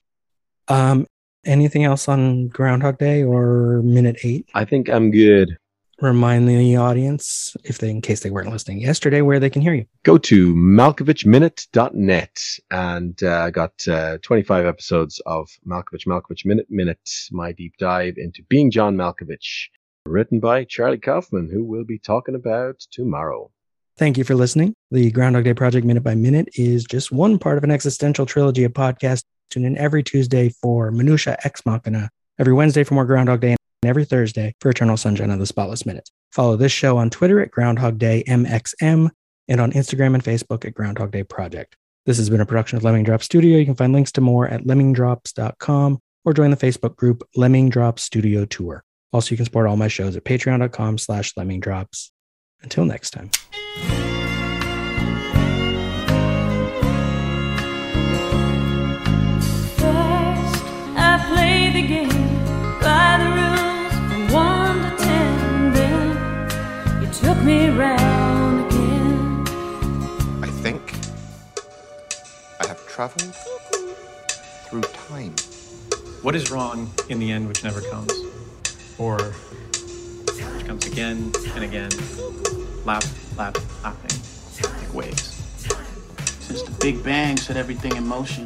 um, 0.69 1.07
anything 1.45 1.85
else 1.85 2.09
on 2.09 2.49
Groundhog 2.49 2.99
Day 2.99 3.23
or 3.23 3.83
Minute 3.83 4.17
Eight? 4.25 4.49
I 4.55 4.65
think 4.65 4.89
I'm 4.89 5.11
good. 5.11 5.57
Remind 6.01 6.49
the 6.49 6.77
audience, 6.77 7.57
if 7.65 7.79
they, 7.79 7.91
in 7.91 8.01
case 8.01 8.21
they 8.21 8.31
weren't 8.31 8.51
listening 8.51 8.81
yesterday, 8.81 9.21
where 9.21 9.39
they 9.39 9.51
can 9.51 9.63
hear 9.63 9.75
you. 9.75 9.87
Go 10.03 10.19
to 10.19 10.55
malkovichminute.net 10.55 12.41
and 12.71 13.23
uh, 13.23 13.51
got 13.51 13.89
uh, 13.89 14.19
25 14.23 14.67
episodes 14.67 15.21
of 15.25 15.49
Malkovich 15.67 16.07
Malkovich 16.07 16.45
Minute 16.45 16.67
Minute, 16.69 17.09
my 17.31 17.53
deep 17.53 17.75
dive 17.79 18.15
into 18.17 18.43
being 18.49 18.73
John 18.73 18.97
Malkovich, 18.97 19.69
written 20.05 20.41
by 20.41 20.65
Charlie 20.65 20.99
Kaufman, 20.99 21.49
who 21.51 21.65
we'll 21.65 21.85
be 21.85 21.99
talking 21.99 22.35
about 22.35 22.81
tomorrow. 22.91 23.51
Thank 23.97 24.19
you 24.19 24.25
for 24.25 24.35
listening. 24.35 24.75
The 24.91 25.13
Groundhog 25.13 25.45
Day 25.45 25.55
Project 25.55 25.87
Minute 25.87 26.03
by 26.03 26.17
Minute 26.17 26.49
is 26.55 26.85
just 26.85 27.13
one 27.13 27.39
part 27.39 27.57
of 27.57 27.63
an 27.63 27.71
existential 27.71 28.27
trilogy 28.27 28.65
of 28.65 28.73
podcasts. 28.73 29.23
Tune 29.51 29.65
in 29.65 29.79
every 29.79 30.03
Tuesday 30.03 30.49
for 30.49 30.91
Minutia 30.91 31.37
Ex 31.45 31.65
Machina, 31.65 32.11
every 32.41 32.53
Wednesday 32.53 32.83
for 32.83 32.95
more 32.95 33.05
Groundhog 33.05 33.41
Day, 33.41 33.55
every 33.87 34.05
Thursday 34.05 34.55
for 34.61 34.71
Eternal 34.71 34.97
Sunshine 34.97 35.31
of 35.31 35.39
the 35.39 35.47
Spotless 35.47 35.87
Minute. 35.87 36.11
Follow 36.33 36.57
this 36.57 36.73
show 36.73 36.97
on 36.97 37.11
Twitter 37.11 37.41
at 37.41 37.51
Groundhog 37.51 37.99
Day 37.99 38.25
MXM 38.27 39.11
and 39.49 39.61
on 39.61 39.73
Instagram 39.73 40.15
and 40.15 40.25
Facebook 40.25 40.65
at 40.65 40.75
Groundhog 40.75 41.11
Day 41.13 41.23
Project. 41.23 41.77
This 42.07 42.19
has 42.19 42.29
been 42.29 42.41
a 42.41 42.47
production 42.47 42.77
of 42.77 42.85
Lemming 42.85 43.05
Drop 43.05 43.23
Studio. 43.23 43.59
You 43.59 43.65
can 43.65 43.75
find 43.75 43.93
links 43.93 44.13
to 44.13 44.21
more 44.21 44.49
at 44.49 44.65
lemmingdrops.com 44.65 45.99
or 46.25 46.35
join 46.35 46.51
the 46.51 46.57
Facebook 46.57 46.97
group 46.97 47.23
Lemming 47.37 47.71
Drop 47.71 47.99
Studio 47.99 48.45
Tour. 48.45 48.85
Also, 49.13 49.31
you 49.31 49.37
can 49.37 49.45
support 49.45 49.67
all 49.67 49.77
my 49.77 49.89
shows 49.89 50.17
at 50.17 50.25
patreon.com 50.25 50.99
slash 50.99 51.35
lemmingdrops. 51.35 52.11
Until 52.63 52.85
next 52.85 53.11
time. 53.11 53.31
Me 67.45 67.69
round 67.69 68.73
again. 68.73 69.45
I 70.43 70.49
think 70.63 70.95
I 72.59 72.67
have 72.67 72.87
traveled 72.89 73.35
through 74.67 74.81
time. 75.09 75.35
What 76.23 76.35
is 76.35 76.51
wrong 76.51 76.91
in 77.11 77.19
the 77.19 77.31
end 77.31 77.47
which 77.47 77.63
never 77.63 77.83
comes? 77.83 78.13
Or 78.97 79.19
which 80.55 80.67
comes 80.67 80.87
again 80.87 81.33
and 81.55 81.65
again, 81.65 81.91
lap, 82.87 83.05
lap, 83.37 83.59
lapping, 83.83 84.19
like 84.63 84.95
waves. 84.95 85.43
Since 86.41 86.63
the 86.63 86.75
Big 86.81 87.05
Bang 87.05 87.37
set 87.37 87.59
everything 87.59 87.95
in 87.97 88.07
motion, 88.07 88.45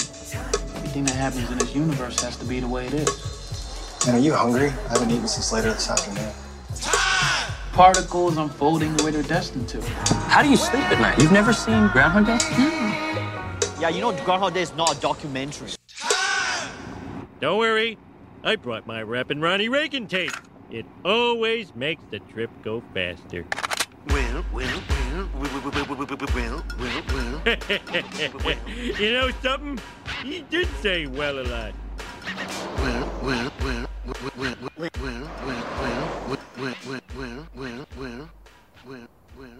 everything 0.74 1.04
that 1.04 1.14
happens 1.14 1.48
in 1.52 1.58
this 1.58 1.72
universe 1.72 2.20
has 2.22 2.36
to 2.38 2.44
be 2.44 2.58
the 2.58 2.66
way 2.66 2.88
it 2.88 2.94
is. 2.94 4.04
Man, 4.06 4.16
are 4.16 4.18
you 4.18 4.34
hungry? 4.34 4.70
I 4.70 4.88
haven't 4.88 5.12
eaten 5.12 5.28
since 5.28 5.52
later 5.52 5.72
this 5.72 5.88
afternoon. 5.88 6.32
Particles 7.78 8.36
unfolding 8.38 8.96
the 8.96 9.04
way 9.04 9.12
they're 9.12 9.22
destined 9.22 9.68
to. 9.68 9.80
How 10.26 10.42
do 10.42 10.50
you 10.50 10.56
sleep 10.56 10.82
at 10.90 11.00
night? 11.00 11.16
You've 11.22 11.30
never 11.30 11.52
seen 11.52 11.86
Groundhog 11.92 12.26
Day? 12.26 12.38
Hmm. 12.40 13.80
Yeah, 13.80 13.90
you 13.90 14.00
know 14.00 14.10
Groundhog 14.24 14.54
Day 14.54 14.62
is 14.62 14.74
not 14.74 14.96
a 14.96 15.00
documentary. 15.00 15.70
Don't 17.40 17.56
worry, 17.56 17.96
I 18.42 18.56
brought 18.56 18.88
my 18.88 19.00
Rappin' 19.02 19.40
Ronnie 19.40 19.68
Reagan 19.68 20.08
tape. 20.08 20.32
It 20.72 20.86
always 21.04 21.72
makes 21.76 22.02
the 22.10 22.18
trip 22.18 22.50
go 22.64 22.82
faster. 22.92 23.46
Well, 24.08 24.44
well, 24.52 24.82
well, 24.88 25.28
well, 25.36 25.52
well, 25.52 25.70
well, 25.70 25.94
well, 25.94 26.18
well, 26.34 26.64
well, 26.80 27.42
well. 28.44 28.56
you 28.98 29.12
know 29.12 29.30
something? 29.40 29.78
He 30.24 30.40
did 30.50 30.66
say 30.82 31.06
well 31.06 31.38
a 31.38 31.46
lot. 31.46 31.74
Well, 32.78 33.20
well, 33.22 33.52
well, 33.62 33.77
well, 34.08 34.30
well, 34.36 34.54
well, 34.76 34.88
well, 35.00 35.32
well, 35.42 35.64
well, 35.76 36.10
well, 36.24 36.38
well, 36.56 36.74
well, 36.84 37.00
well, 37.14 37.46
well, 37.54 37.86
well, 37.96 38.30
well. 38.86 39.17